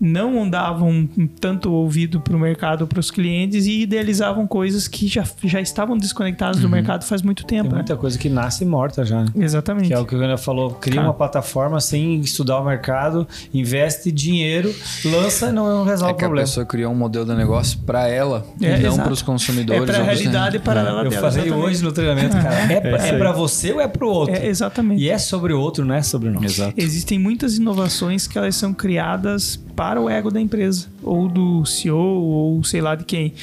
Não 0.00 0.48
davam 0.48 1.08
tanto 1.40 1.72
ouvido 1.72 2.20
para 2.20 2.36
o 2.36 2.38
mercado, 2.38 2.86
para 2.86 3.00
os 3.00 3.10
clientes 3.10 3.66
e 3.66 3.80
idealizavam 3.82 4.46
coisas 4.46 4.86
que 4.88 5.06
já, 5.08 5.24
já 5.44 5.60
estavam 5.60 5.96
desconectadas 5.96 6.60
do 6.60 6.68
mercado 6.68 7.04
faz 7.04 7.22
muito 7.22 7.44
tempo. 7.44 7.62
Tem 7.64 7.70
né? 7.70 7.76
muita 7.76 7.96
coisa 7.96 8.18
que 8.18 8.28
nasce 8.28 8.64
morta 8.64 9.04
já. 9.04 9.22
né? 9.22 9.28
Exatamente. 9.36 9.88
Que 9.88 9.94
é 9.94 9.98
o 9.98 10.04
que 10.04 10.14
o 10.14 10.18
Gana 10.18 10.36
falou, 10.36 10.70
cria 10.72 10.96
Cara. 10.96 11.08
uma 11.08 11.14
plataforma 11.14 11.80
sem 11.80 12.20
estudar 12.20 12.60
o 12.60 12.64
mercado, 12.64 13.26
investe 13.52 14.10
dinheiro, 14.12 14.74
lança 15.04 15.48
e 15.48 15.52
não 15.52 15.84
resolve 15.84 16.12
É 16.12 16.14
o 16.14 16.16
que 16.16 16.24
a 16.24 16.26
problema. 16.28 16.46
pessoa 16.46 16.66
criou 16.66 16.92
um 16.92 16.96
modelo 16.96 17.24
de 17.24 17.34
negócio 17.34 17.78
para 17.80 18.08
ela 18.08 18.44
É, 18.60 18.78
e 18.78 18.82
não 18.82 18.96
para 18.96 19.12
os 19.12 19.22
consumidores. 19.22 19.82
É 19.82 19.86
para 19.86 19.98
a 19.98 20.02
realidade 20.02 20.58
paralela 20.58 21.04
Eu 21.04 21.10
dela. 21.10 21.22
falei 21.30 21.46
exatamente. 21.46 21.66
hoje 21.70 21.82
no 21.84 21.92
treinamento, 21.92 22.36
cara. 22.36 22.72
É, 22.72 22.80
pra- 22.80 22.96
isso 22.98 23.06
é 23.06 23.18
pra 23.18 23.32
você 23.32 23.72
ou 23.72 23.80
é 23.80 23.88
pro 23.88 24.08
outro? 24.08 24.34
É, 24.34 24.46
exatamente. 24.46 25.02
E 25.02 25.08
é 25.10 25.18
sobre 25.18 25.52
o 25.52 25.60
outro, 25.60 25.84
não 25.84 25.94
é 25.94 26.02
sobre 26.02 26.30
nós. 26.30 26.44
Exato. 26.44 26.74
Existem 26.76 27.18
muitas 27.18 27.56
inovações 27.56 28.26
que 28.26 28.36
elas 28.38 28.54
são 28.56 28.72
criadas 28.74 29.60
para 29.76 30.00
o 30.00 30.08
ego 30.08 30.30
da 30.30 30.40
empresa, 30.40 30.88
ou 31.02 31.28
do 31.28 31.64
CEO, 31.66 31.98
ou 31.98 32.64
sei 32.64 32.80
lá 32.80 32.94
de 32.94 33.04
quem. 33.04 33.34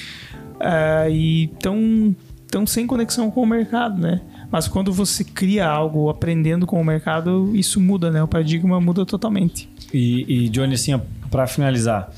Ah, 0.59 1.07
e 1.07 1.45
estão 1.45 2.15
tão 2.49 2.65
sem 2.65 2.85
conexão 2.87 3.31
com 3.31 3.43
o 3.43 3.45
mercado, 3.45 4.01
né? 4.01 4.21
Mas 4.51 4.67
quando 4.67 4.91
você 4.91 5.23
cria 5.23 5.67
algo 5.67 6.09
aprendendo 6.09 6.67
com 6.67 6.79
o 6.79 6.85
mercado, 6.85 7.51
isso 7.55 7.79
muda, 7.79 8.11
né? 8.11 8.21
O 8.21 8.27
paradigma 8.27 8.79
muda 8.79 9.05
totalmente. 9.05 9.69
E, 9.93 10.45
e 10.45 10.49
Johnny, 10.49 10.75
assim, 10.75 10.93
ó, 10.93 10.99
pra 11.31 11.47
finalizar, 11.47 12.11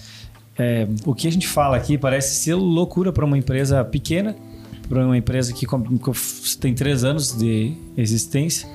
é, 0.57 0.87
o 1.05 1.13
que 1.13 1.27
a 1.27 1.31
gente 1.31 1.47
fala 1.47 1.77
aqui 1.77 1.97
parece 1.97 2.43
ser 2.43 2.55
loucura 2.55 3.13
para 3.13 3.23
uma 3.23 3.37
empresa 3.37 3.83
pequena, 3.83 4.35
para 4.87 5.05
uma 5.05 5.17
empresa 5.17 5.53
que 5.53 5.65
tem 6.59 6.73
três 6.73 7.03
anos 7.03 7.37
de 7.37 7.73
existência 7.97 8.67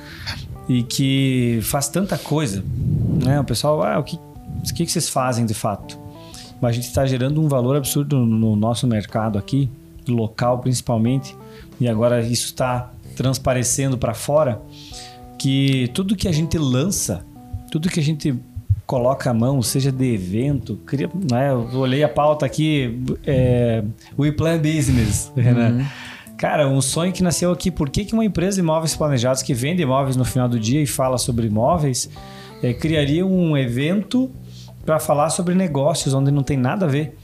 e 0.68 0.82
que 0.82 1.60
faz 1.62 1.88
tanta 1.88 2.16
coisa. 2.16 2.64
Né? 3.24 3.38
O 3.40 3.44
pessoal, 3.44 3.82
ah, 3.82 3.98
o 3.98 4.04
que, 4.04 4.18
o 4.68 4.74
que 4.74 4.84
que 4.84 4.92
vocês 4.92 5.08
fazem 5.08 5.46
de 5.46 5.54
fato? 5.54 5.98
Mas 6.60 6.70
a 6.70 6.72
gente 6.72 6.88
está 6.88 7.06
gerando 7.06 7.40
um 7.40 7.48
valor 7.48 7.76
absurdo 7.76 8.18
no 8.18 8.26
no 8.26 8.56
nosso 8.56 8.86
mercado 8.86 9.38
aqui, 9.38 9.70
local 10.08 10.58
principalmente, 10.58 11.36
e 11.80 11.88
agora 11.88 12.20
isso 12.20 12.46
está 12.46 12.90
transparecendo 13.16 13.98
para 13.98 14.14
fora, 14.14 14.60
que 15.38 15.90
tudo 15.94 16.16
que 16.16 16.28
a 16.28 16.32
gente 16.32 16.58
lança, 16.58 17.24
tudo 17.70 17.88
que 17.88 18.00
a 18.00 18.02
gente 18.02 18.34
coloca 18.86 19.30
a 19.30 19.34
mão, 19.34 19.62
seja 19.62 19.92
de 19.92 20.12
evento, 20.12 20.76
cria, 20.84 21.08
né? 21.30 21.50
eu 21.52 21.78
olhei 21.78 22.02
a 22.02 22.08
pauta 22.08 22.44
aqui, 22.44 23.00
é, 23.24 23.84
We 24.18 24.32
Plan 24.32 24.58
Business, 24.58 25.32
Renan. 25.36 25.86
Cara, 26.36 26.66
um 26.66 26.80
sonho 26.80 27.12
que 27.12 27.22
nasceu 27.22 27.52
aqui. 27.52 27.70
Por 27.70 27.90
que, 27.90 28.04
que 28.04 28.14
uma 28.14 28.24
empresa 28.24 28.54
de 28.54 28.62
imóveis 28.62 28.96
planejados 28.96 29.42
que 29.42 29.52
vende 29.52 29.82
imóveis 29.82 30.16
no 30.16 30.24
final 30.24 30.48
do 30.48 30.58
dia 30.58 30.80
e 30.82 30.86
fala 30.86 31.18
sobre 31.18 31.46
imóveis 31.46 32.08
é, 32.62 32.72
criaria 32.72 33.26
um 33.26 33.56
evento 33.56 34.30
para 34.84 34.98
falar 34.98 35.30
sobre 35.30 35.54
negócios 35.54 36.14
onde 36.14 36.30
não 36.30 36.42
tem 36.42 36.56
nada 36.56 36.86
a 36.86 36.88
ver? 36.88 37.16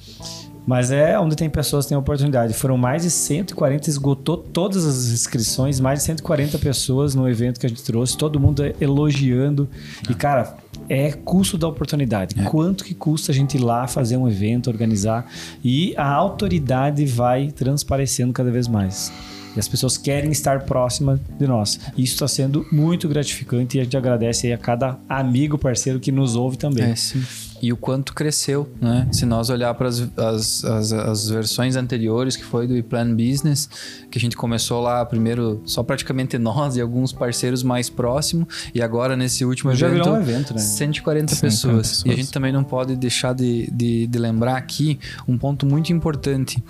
Mas 0.66 0.90
é 0.90 1.18
onde 1.18 1.36
tem 1.36 1.48
pessoas 1.48 1.84
que 1.84 1.90
têm 1.90 1.98
oportunidade. 1.98 2.52
Foram 2.52 2.76
mais 2.76 3.02
de 3.02 3.10
140, 3.10 3.88
esgotou 3.88 4.36
todas 4.36 4.84
as 4.84 5.06
inscrições, 5.06 5.78
mais 5.78 6.00
de 6.00 6.06
140 6.06 6.58
pessoas 6.58 7.14
no 7.14 7.28
evento 7.28 7.60
que 7.60 7.66
a 7.66 7.68
gente 7.68 7.84
trouxe, 7.84 8.18
todo 8.18 8.40
mundo 8.40 8.62
elogiando. 8.80 9.68
E, 10.10 10.14
cara, 10.14 10.56
é 10.88 11.12
custo 11.12 11.56
da 11.56 11.68
oportunidade. 11.68 12.34
Quanto 12.46 12.84
que 12.84 12.94
custa 12.94 13.30
a 13.30 13.34
gente 13.34 13.56
ir 13.56 13.60
lá 13.60 13.86
fazer 13.86 14.16
um 14.16 14.28
evento, 14.28 14.68
organizar? 14.68 15.30
E 15.62 15.94
a 15.96 16.10
autoridade 16.12 17.06
vai 17.06 17.52
transparecendo 17.52 18.32
cada 18.32 18.50
vez 18.50 18.66
mais. 18.66 19.12
E 19.54 19.60
as 19.60 19.68
pessoas 19.68 19.96
querem 19.96 20.32
estar 20.32 20.64
próximas 20.64 21.20
de 21.38 21.46
nós. 21.46 21.78
Isso 21.96 22.14
está 22.14 22.28
sendo 22.28 22.66
muito 22.72 23.08
gratificante 23.08 23.78
e 23.78 23.80
a 23.80 23.84
gente 23.84 23.96
agradece 23.96 24.52
a 24.52 24.58
cada 24.58 24.98
amigo, 25.08 25.56
parceiro 25.56 26.00
que 26.00 26.10
nos 26.10 26.34
ouve 26.34 26.58
também. 26.58 26.90
É, 26.90 26.96
sim. 26.96 27.24
E 27.60 27.72
o 27.72 27.76
quanto 27.76 28.14
cresceu, 28.14 28.68
né? 28.80 29.08
Se 29.12 29.26
nós 29.26 29.50
olhar 29.50 29.74
para 29.74 29.88
as, 29.88 30.00
as, 30.16 30.64
as, 30.64 30.92
as 30.92 31.28
versões 31.28 31.76
anteriores, 31.76 32.36
que 32.36 32.44
foi 32.44 32.66
do 32.66 32.76
ePlan 32.76 33.14
Business, 33.14 33.68
que 34.10 34.18
a 34.18 34.20
gente 34.20 34.36
começou 34.36 34.80
lá 34.80 35.04
primeiro 35.04 35.62
só 35.64 35.82
praticamente 35.82 36.38
nós 36.38 36.76
e 36.76 36.80
alguns 36.80 37.12
parceiros 37.12 37.62
mais 37.62 37.90
próximos, 37.90 38.70
e 38.74 38.82
agora 38.82 39.16
nesse 39.16 39.44
último 39.44 39.74
Já 39.74 39.88
evento, 39.88 40.10
um 40.10 40.16
evento, 40.16 40.54
né? 40.54 40.60
140 40.60 41.26
140 41.26 41.36
pessoas. 41.36 41.88
pessoas. 41.88 42.02
E 42.06 42.10
a 42.10 42.16
gente 42.16 42.30
também 42.30 42.52
não 42.52 42.64
pode 42.64 42.96
deixar 42.96 43.34
de, 43.34 43.70
de, 43.70 44.06
de 44.06 44.18
lembrar 44.18 44.56
aqui 44.56 44.98
um 45.26 45.38
ponto 45.38 45.66
muito 45.66 45.92
importante, 45.92 46.62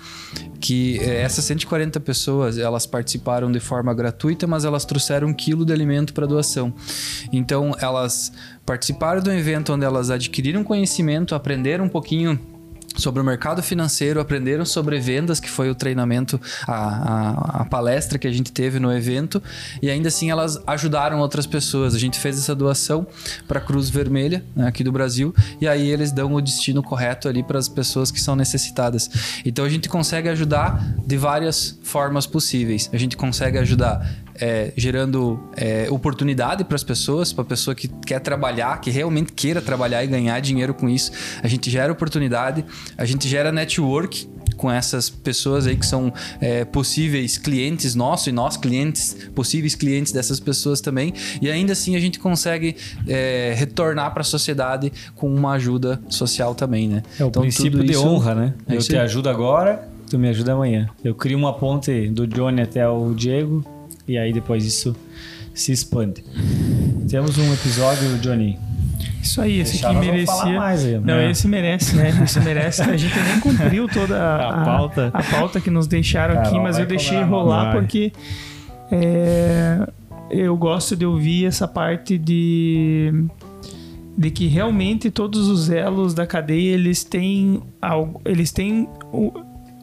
que 0.59 0.99
eh, 0.99 1.21
essas 1.21 1.45
140 1.45 1.99
pessoas, 1.99 2.57
elas 2.57 2.85
participaram 2.85 3.51
de 3.51 3.59
forma 3.59 3.93
gratuita, 3.93 4.47
mas 4.47 4.65
elas 4.65 4.85
trouxeram 4.85 5.29
um 5.29 5.33
quilo 5.33 5.65
de 5.65 5.73
alimento 5.73 6.13
para 6.13 6.25
doação. 6.25 6.73
Então, 7.31 7.75
elas 7.79 8.31
participaram 8.67 9.21
um 9.21 9.33
evento 9.33 9.73
onde 9.73 9.85
elas 9.85 10.11
adquiriram 10.11 10.61
conhecimento, 10.61 11.33
aprenderam 11.33 11.85
um 11.85 11.89
pouquinho 11.89 12.37
sobre 12.95 13.21
o 13.21 13.25
mercado 13.25 13.61
financeiro, 13.61 14.19
aprenderam 14.19 14.65
sobre 14.65 14.99
vendas, 14.99 15.39
que 15.39 15.49
foi 15.49 15.69
o 15.69 15.75
treinamento, 15.75 16.39
a, 16.67 16.73
a, 16.73 17.61
a 17.61 17.65
palestra 17.65 18.17
que 18.17 18.27
a 18.27 18.31
gente 18.31 18.51
teve 18.51 18.79
no 18.79 18.91
evento, 18.91 19.41
e 19.81 19.89
ainda 19.89 20.07
assim 20.07 20.31
elas 20.31 20.59
ajudaram 20.65 21.19
outras 21.19 21.45
pessoas. 21.45 21.93
A 21.93 21.99
gente 21.99 22.19
fez 22.19 22.37
essa 22.37 22.55
doação 22.55 23.05
para 23.47 23.59
a 23.59 23.61
Cruz 23.61 23.89
Vermelha, 23.89 24.43
né, 24.55 24.67
aqui 24.67 24.83
do 24.83 24.91
Brasil, 24.91 25.33
e 25.61 25.67
aí 25.67 25.87
eles 25.89 26.11
dão 26.11 26.33
o 26.33 26.41
destino 26.41 26.81
correto 26.81 27.27
ali 27.27 27.43
para 27.43 27.59
as 27.59 27.69
pessoas 27.69 28.09
que 28.09 28.19
são 28.19 28.35
necessitadas. 28.35 29.09
Então 29.45 29.63
a 29.63 29.69
gente 29.69 29.87
consegue 29.89 30.29
ajudar 30.29 30.83
de 31.05 31.17
várias 31.17 31.77
formas 31.83 32.25
possíveis. 32.25 32.89
A 32.91 32.97
gente 32.97 33.15
consegue 33.15 33.57
ajudar 33.57 34.07
é, 34.39 34.71
gerando 34.75 35.39
é, 35.55 35.87
oportunidade 35.89 36.63
para 36.63 36.75
as 36.75 36.83
pessoas, 36.83 37.33
para 37.33 37.41
a 37.41 37.45
pessoa 37.45 37.75
que 37.75 37.87
quer 37.87 38.19
trabalhar, 38.19 38.79
que 38.79 38.89
realmente 38.89 39.33
queira 39.33 39.61
trabalhar 39.61 40.03
e 40.03 40.07
ganhar 40.07 40.39
dinheiro 40.39 40.73
com 40.73 40.87
isso. 40.87 41.11
A 41.41 41.47
gente 41.47 41.69
gera 41.69 41.91
oportunidade, 41.91 42.63
a 42.97 43.05
gente 43.05 43.27
gera 43.27 43.51
network 43.51 44.27
com 44.55 44.71
essas 44.71 45.07
pessoas 45.07 45.67
aí 45.67 45.75
que 45.75 45.85
são 45.85 46.11
é, 46.41 46.65
possíveis 46.65 47.37
clientes 47.37 47.93
nossos 47.93 48.25
e 48.25 48.31
nós 48.31 48.57
clientes, 48.57 49.15
possíveis 49.35 49.75
clientes 49.75 50.11
dessas 50.11 50.39
pessoas 50.39 50.81
também. 50.81 51.13
E 51.39 51.47
ainda 51.49 51.73
assim 51.73 51.95
a 51.95 51.99
gente 51.99 52.17
consegue 52.17 52.75
é, 53.07 53.53
retornar 53.55 54.11
para 54.13 54.21
a 54.21 54.23
sociedade 54.23 54.91
com 55.15 55.31
uma 55.31 55.51
ajuda 55.53 56.01
social 56.09 56.55
também, 56.55 56.87
né? 56.87 57.03
É 57.19 57.23
o 57.23 57.29
princípio 57.29 57.71
tudo 57.73 57.85
de 57.85 57.91
isso- 57.91 58.07
honra, 58.07 58.33
né? 58.33 58.53
É 58.67 58.75
eu 58.75 58.79
te 58.79 58.97
ajudo 58.97 59.29
agora, 59.29 59.87
tu 60.09 60.17
me 60.17 60.27
ajuda 60.27 60.53
amanhã. 60.53 60.89
Eu 61.03 61.13
crio 61.13 61.37
uma 61.37 61.53
ponte 61.53 62.07
do 62.09 62.25
Johnny 62.25 62.61
até 62.61 62.87
o 62.89 63.13
Diego 63.13 63.63
e 64.07 64.17
aí 64.17 64.33
depois 64.33 64.65
isso 64.65 64.95
se 65.53 65.71
expande. 65.71 66.23
Temos 67.07 67.37
um 67.37 67.53
episódio, 67.53 68.17
Johnny. 68.17 68.57
Isso 69.27 69.41
aí, 69.41 69.59
esse 69.59 69.73
Deixar 69.73 69.91
aqui 69.91 69.99
merecia. 70.05 70.59
mais 70.59 70.85
aí, 70.85 70.93
Não, 70.93 71.01
né? 71.15 71.31
esse 71.31 71.47
merece, 71.47 71.95
né? 71.95 72.09
Esse 72.23 72.39
merece. 72.39 72.81
A 72.81 72.95
gente 72.97 73.19
nem 73.19 73.39
cumpriu 73.39 73.87
toda 73.87 74.17
a, 74.17 74.49
A 74.61 74.65
pauta. 74.65 75.11
a 75.13 75.23
pauta 75.23 75.59
que 75.59 75.69
nos 75.69 75.85
deixaram 75.87 76.35
Carol, 76.35 76.49
aqui, 76.49 76.59
mas 76.59 76.79
eu 76.79 76.85
deixei 76.85 77.21
rolar 77.23 77.73
porque 77.73 78.11
é, 78.91 79.87
eu 80.31 80.55
gosto 80.55 80.95
de 80.95 81.05
ouvir 81.05 81.45
essa 81.45 81.67
parte 81.67 82.17
de 82.17 83.13
de 84.17 84.31
que 84.31 84.47
realmente 84.47 85.11
todos 85.11 85.47
os 85.47 85.69
elos 85.69 86.15
da 86.15 86.25
cadeia 86.25 86.73
eles 86.73 87.03
têm 87.03 87.61
algo, 87.79 88.19
eles 88.25 88.51
têm 88.51 88.89
o 89.13 89.31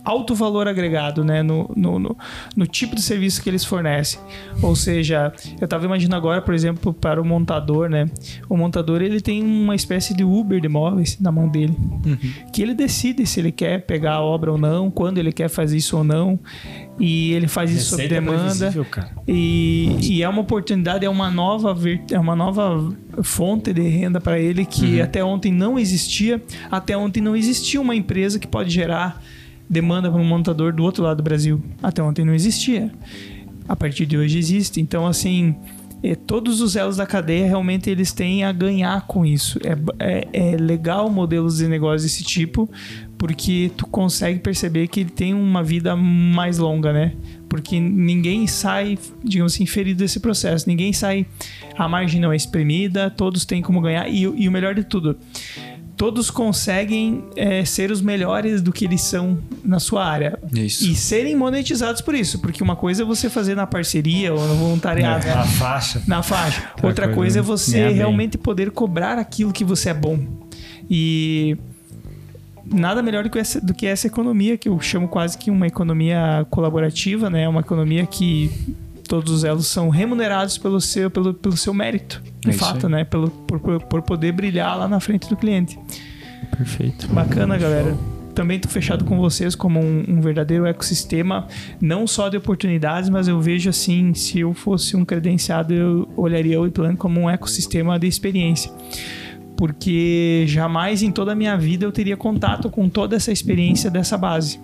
alto 0.05 0.35
valor 0.35 0.69
agregado 0.69 1.25
né, 1.25 1.43
no, 1.43 1.71
no, 1.75 1.99
no, 1.99 2.17
no 2.55 2.67
tipo 2.67 2.95
de 2.95 3.03
serviço 3.03 3.43
que 3.43 3.49
eles 3.49 3.65
fornecem. 3.65 4.21
Ou 4.63 4.77
seja, 4.77 5.33
eu 5.61 5.65
estava 5.65 5.85
imaginando 5.85 6.17
agora, 6.17 6.43
por 6.43 6.55
exemplo, 6.55 6.93
para 6.93 7.21
o 7.21 7.25
montador, 7.25 7.89
né? 7.89 8.09
O 8.49 8.57
montador 8.57 9.01
ele 9.03 9.21
tem 9.21 9.43
uma 9.43 9.75
espécie 9.75 10.15
de 10.15 10.23
Uber 10.23 10.61
de 10.61 10.69
móveis 10.69 11.19
na 11.21 11.33
mão 11.33 11.49
dele, 11.49 11.77
que 12.53 12.63
ele 12.63 12.75
decide 12.75 13.27
se 13.27 13.41
ele 13.41 13.51
quer 13.51 13.83
pegar 13.87 14.15
a 14.15 14.23
obra 14.23 14.53
ou 14.53 14.59
não, 14.59 14.91
quando 14.91 15.19
ele 15.19 15.33
quer 15.33 15.49
fazer 15.49 15.77
isso 15.77 15.97
ou 15.97 16.05
não, 16.05 16.39
e 16.99 17.33
ele 17.33 17.49
faz 17.49 17.71
isso 17.71 17.91
sob 17.91 18.07
demanda. 18.07 18.71
E, 19.27 19.97
e 20.03 20.23
é 20.23 20.29
uma 20.29 20.43
oportunidade, 20.43 21.05
é 21.05 21.09
uma 21.09 21.31
nova, 21.31 21.77
é 22.11 22.19
uma 22.19 22.37
nova 22.37 22.95
fonte 23.23 23.73
de 23.73 23.83
renda 23.83 24.21
para 24.21 24.39
ele 24.39 24.65
que 24.65 25.01
até 25.01 25.25
ontem 25.25 25.53
não 25.53 25.79
existia. 25.79 26.43
Até 26.71 26.97
ontem 26.97 27.21
não 27.21 27.35
existia 27.35 27.81
uma 27.81 27.95
empresa 27.95 28.39
que 28.39 28.47
pode 28.47 28.71
gerar 28.71 29.23
demanda 29.69 30.11
para 30.11 30.21
um 30.21 30.25
montador 30.25 30.73
do 30.73 30.83
outro 30.83 31.03
lado 31.03 31.19
do 31.19 31.23
Brasil. 31.23 31.62
Até 31.83 32.03
ontem 32.03 32.25
não 32.25 32.35
existia. 32.35 32.91
A 33.69 33.75
partir 33.75 34.07
de 34.07 34.17
hoje 34.17 34.39
existe. 34.39 34.81
Então, 34.81 35.07
assim, 35.07 35.55
eh, 36.03 36.15
todos 36.15 36.61
os 36.61 36.77
elos 36.77 36.99
da 36.99 37.07
cadeia 37.07 37.47
realmente 37.47 37.89
eles 37.89 38.12
têm 38.12 38.45
a 38.45 38.53
ganhar 38.53 39.07
com 39.07 39.25
isso. 39.25 39.59
É, 39.65 40.29
é, 40.33 40.53
é 40.53 40.57
legal 40.57 41.09
modelos 41.09 41.57
de 41.57 41.67
negócio 41.67 42.07
desse 42.07 42.23
tipo, 42.23 42.71
porque 43.17 43.71
tu 43.75 43.87
consegue 43.87 44.39
perceber 44.39 44.87
que 44.89 45.01
ele 45.01 45.11
tem 45.11 45.33
uma 45.33 45.62
vida 45.62 45.97
mais 45.97 46.59
longa, 46.59 46.93
né? 46.93 47.15
Porque 47.49 47.81
ninguém 47.81 48.47
sai, 48.47 48.99
digamos 49.23 49.55
assim, 49.55 49.65
ferido 49.65 50.01
desse 50.01 50.21
processo. 50.21 50.69
Ninguém 50.69 50.93
sai, 50.93 51.25
a 51.75 51.89
margem 51.89 52.21
não 52.21 52.33
é 52.33 52.37
espremida, 52.37 53.09
todos 53.09 53.47
têm 53.47 53.62
como 53.62 53.81
ganhar. 53.81 54.07
E, 54.07 54.23
e 54.25 54.47
o 54.47 54.53
melhor 54.53 54.75
de 54.75 54.85
tudo, 54.85 55.17
todos 55.97 56.31
conseguem 56.31 57.25
eh, 57.37 57.65
ser 57.65 57.91
os 57.91 58.01
melhores 58.01 58.63
do 58.63 58.73
que 58.73 58.85
eles 58.85 59.03
são 59.03 59.39
na 59.65 59.79
sua 59.79 60.05
área. 60.05 60.39
Isso. 60.53 60.85
E 60.85 60.95
serem 60.95 61.37
monetizados 61.37 62.01
por 62.01 62.15
isso. 62.15 62.39
Porque 62.41 62.63
uma 62.63 62.77
coisa 62.77 63.03
é 63.03 63.05
você 63.05 63.29
fazer 63.29 63.55
na 63.55 63.67
parceria 63.67 64.33
ou 64.33 64.47
no 64.47 64.55
voluntariado, 64.55 65.27
né? 65.27 65.33
A 65.33 65.45
faixa. 65.45 66.03
na 66.07 66.23
faixa. 66.23 66.71
Outra 66.83 67.09
coisa 67.09 67.25
coisa 67.25 67.39
é 67.39 67.41
é 67.41 67.43
você 67.43 67.89
realmente 67.89 68.37
poder 68.37 68.71
cobrar 68.71 69.19
aquilo 69.19 69.53
que 69.53 69.65
você 69.65 69.91
é 69.91 69.95
bom. 69.95 70.19
E 70.89 71.57
nada 72.65 73.03
melhor 73.03 73.25
do 73.25 73.31
que, 73.31 73.39
essa, 73.39 73.61
do 73.61 73.75
que 73.75 73.87
essa 73.87 74.07
economia, 74.07 74.57
que 74.57 74.69
eu 74.69 74.79
chamo 74.81 75.09
quase 75.09 75.37
que 75.37 75.51
uma 75.51 75.67
economia 75.67 76.47
colaborativa, 76.51 77.31
né? 77.31 77.49
Uma 77.49 77.61
economia 77.61 78.07
que 78.07 78.51
todos 79.09 79.33
os 79.33 79.45
elos 79.45 79.67
são 79.67 79.89
remunerados 79.89 80.59
pelo 80.59 80.81
seu, 80.81 81.11
pelo, 81.11 81.35
pelo 81.35 81.57
seu 81.57 81.73
mérito, 81.73 82.23
de 82.41 82.51
É 82.51 82.53
fato, 82.53 82.89
né? 82.89 83.05
Pelo, 83.05 83.31
por, 83.31 83.61
por, 83.61 84.03
poder 84.03 84.33
brilhar 84.33 84.79
lá 84.79 84.89
na 84.89 85.01
frente 85.01 85.29
do 85.29 85.37
cliente. 85.37 85.79
Perfeito. 86.57 87.07
Bacana, 87.09 87.57
galera. 87.57 87.97
Também 88.35 88.59
tô 88.59 88.69
fechado 88.69 89.05
com 89.05 89.17
vocês 89.17 89.55
como 89.55 89.79
um, 89.79 90.05
um 90.09 90.21
verdadeiro 90.21 90.67
ecossistema, 90.67 91.47
não 91.81 92.05
só 92.05 92.29
de 92.29 92.37
oportunidades, 92.37 93.09
mas 93.09 93.29
eu 93.29 93.41
vejo 93.41 93.71
assim, 93.71 94.13
se 94.13 94.41
eu 94.41 94.53
fosse 94.53 94.97
um 94.97 95.05
credenciado, 95.05 95.73
eu 95.73 96.09
olharia 96.17 96.61
o 96.61 96.67
Iplan 96.67 96.97
como 96.97 97.21
um 97.21 97.31
ecossistema 97.31 97.97
de 97.97 98.09
experiência. 98.09 98.73
Porque 99.65 100.45
jamais 100.47 101.03
em 101.03 101.11
toda 101.11 101.33
a 101.33 101.35
minha 101.35 101.57
vida 101.57 101.87
eu 101.87 101.91
teria 101.91 102.19
contato 102.19 102.69
com 102.69 102.87
toda 102.87 103.17
essa 103.17 103.33
experiência 103.33 103.91
dessa 103.91 104.19
base. 104.19 104.61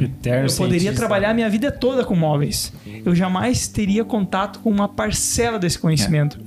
Eterno 0.00 0.46
Eu 0.48 0.54
poderia 0.56 0.80
cientista. 0.80 0.94
trabalhar 0.94 1.30
a 1.30 1.34
minha 1.34 1.50
vida 1.50 1.72
toda 1.72 2.04
com 2.04 2.14
móveis. 2.14 2.72
Eu 3.04 3.16
jamais 3.16 3.66
teria 3.66 4.04
contato 4.04 4.60
com 4.60 4.70
uma 4.70 4.88
parcela 4.88 5.58
desse 5.58 5.76
conhecimento. 5.76 6.38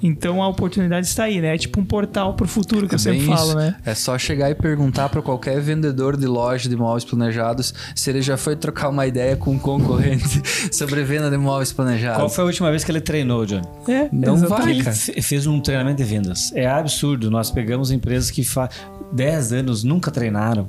Então 0.00 0.40
a 0.40 0.46
oportunidade 0.46 1.08
está 1.08 1.24
aí, 1.24 1.40
né? 1.40 1.56
É 1.56 1.58
tipo 1.58 1.80
um 1.80 1.84
portal 1.84 2.34
para 2.34 2.44
o 2.44 2.48
futuro 2.48 2.86
que 2.88 2.94
eu 2.94 2.98
sempre 3.00 3.26
falo, 3.26 3.48
isso. 3.48 3.56
né? 3.56 3.74
É 3.84 3.94
só 3.94 4.16
chegar 4.16 4.48
e 4.48 4.54
perguntar 4.54 5.08
para 5.08 5.20
qualquer 5.20 5.60
vendedor 5.60 6.16
de 6.16 6.26
loja 6.26 6.68
de 6.68 6.76
móveis 6.76 7.04
planejados 7.04 7.74
se 7.96 8.10
ele 8.10 8.22
já 8.22 8.36
foi 8.36 8.54
trocar 8.54 8.90
uma 8.90 9.08
ideia 9.08 9.34
com 9.36 9.50
um 9.50 9.58
concorrente 9.58 10.40
sobre 10.70 11.02
venda 11.02 11.28
de 11.28 11.36
móveis 11.36 11.72
planejados. 11.72 12.18
Qual 12.18 12.28
foi 12.28 12.44
a 12.44 12.46
última 12.46 12.70
vez 12.70 12.84
que 12.84 12.92
ele 12.92 13.00
treinou, 13.00 13.44
John? 13.44 13.62
É, 13.88 14.08
Não 14.12 14.34
exatamente. 14.34 14.62
vai, 14.64 14.70
Ele 14.70 14.84
cara. 14.84 14.96
fez 15.22 15.46
um 15.48 15.60
treinamento 15.60 15.96
de 15.96 16.04
vendas. 16.04 16.52
É 16.54 16.66
absurdo. 16.68 17.28
Nós 17.30 17.50
pegamos 17.56 17.90
empresas 17.90 18.30
que 18.30 18.44
faz 18.44 18.68
10 19.12 19.52
anos 19.54 19.82
nunca 19.82 20.10
treinaram. 20.10 20.68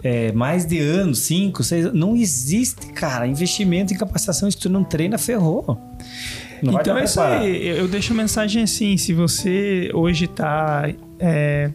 É, 0.00 0.30
mais 0.30 0.64
de 0.64 0.78
anos, 0.78 1.18
5, 1.18 1.64
6 1.64 1.92
Não 1.92 2.14
existe, 2.14 2.86
cara, 2.92 3.26
investimento 3.26 3.92
em 3.92 3.96
capacitação. 3.96 4.48
Se 4.48 4.56
tu 4.56 4.70
não 4.70 4.84
treina, 4.84 5.18
ferrou. 5.18 5.76
Não 6.62 6.78
então 6.78 6.96
é 6.96 7.04
isso 7.04 7.20
aí. 7.20 7.66
Eu 7.66 7.88
deixo 7.88 8.12
a 8.12 8.16
mensagem 8.16 8.62
assim: 8.62 8.96
se 8.96 9.12
você 9.12 9.90
hoje 9.92 10.28
tá 10.28 10.88
é, 11.18 11.72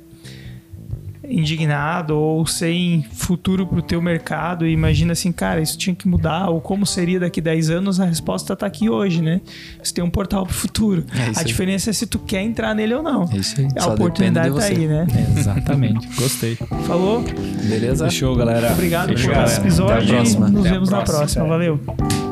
indignado 1.29 2.17
ou 2.17 2.45
sem 2.45 3.05
futuro 3.13 3.65
pro 3.65 3.81
teu 3.81 4.01
mercado, 4.01 4.65
e 4.65 4.71
imagina 4.71 5.13
assim, 5.13 5.31
cara, 5.31 5.61
isso 5.61 5.77
tinha 5.77 5.95
que 5.95 6.07
mudar, 6.07 6.49
ou 6.49 6.59
como 6.61 6.85
seria 6.85 7.19
daqui 7.19 7.41
10 7.41 7.69
anos, 7.69 7.99
a 7.99 8.05
resposta 8.05 8.55
tá 8.55 8.65
aqui 8.65 8.89
hoje, 8.89 9.21
né? 9.21 9.41
Você 9.81 9.93
tem 9.93 10.03
um 10.03 10.09
portal 10.09 10.45
pro 10.45 10.53
futuro. 10.53 11.03
É 11.13 11.35
a 11.35 11.39
aí. 11.39 11.45
diferença 11.45 11.89
é 11.89 11.93
se 11.93 12.05
tu 12.05 12.19
quer 12.19 12.41
entrar 12.41 12.73
nele 12.73 12.93
ou 12.93 13.03
não. 13.03 13.29
É 13.31 13.37
isso 13.37 13.59
aí. 13.59 13.67
A 13.77 13.81
Só 13.81 13.93
oportunidade 13.93 14.49
tá 14.49 14.53
você. 14.53 14.73
aí, 14.73 14.87
né? 14.87 15.07
Exatamente. 15.37 16.07
Gostei. 16.19 16.55
Falou? 16.87 17.23
Beleza? 17.67 18.05
Fechou, 18.05 18.35
galera. 18.35 18.71
Obrigado 18.71 19.09
Fechou, 19.09 19.25
por 19.29 19.31
galera. 19.35 19.51
esse 19.51 19.59
episódio 19.61 19.93
Até 19.95 20.03
a 20.03 20.15
próxima. 20.15 20.47
e 20.47 20.51
nos 20.51 20.59
Até 20.61 20.69
a 20.69 20.73
vemos 20.73 20.89
na 20.89 21.01
próxima, 21.01 21.17
próxima. 21.17 21.45
cara. 21.45 21.57
Valeu. 21.57 22.24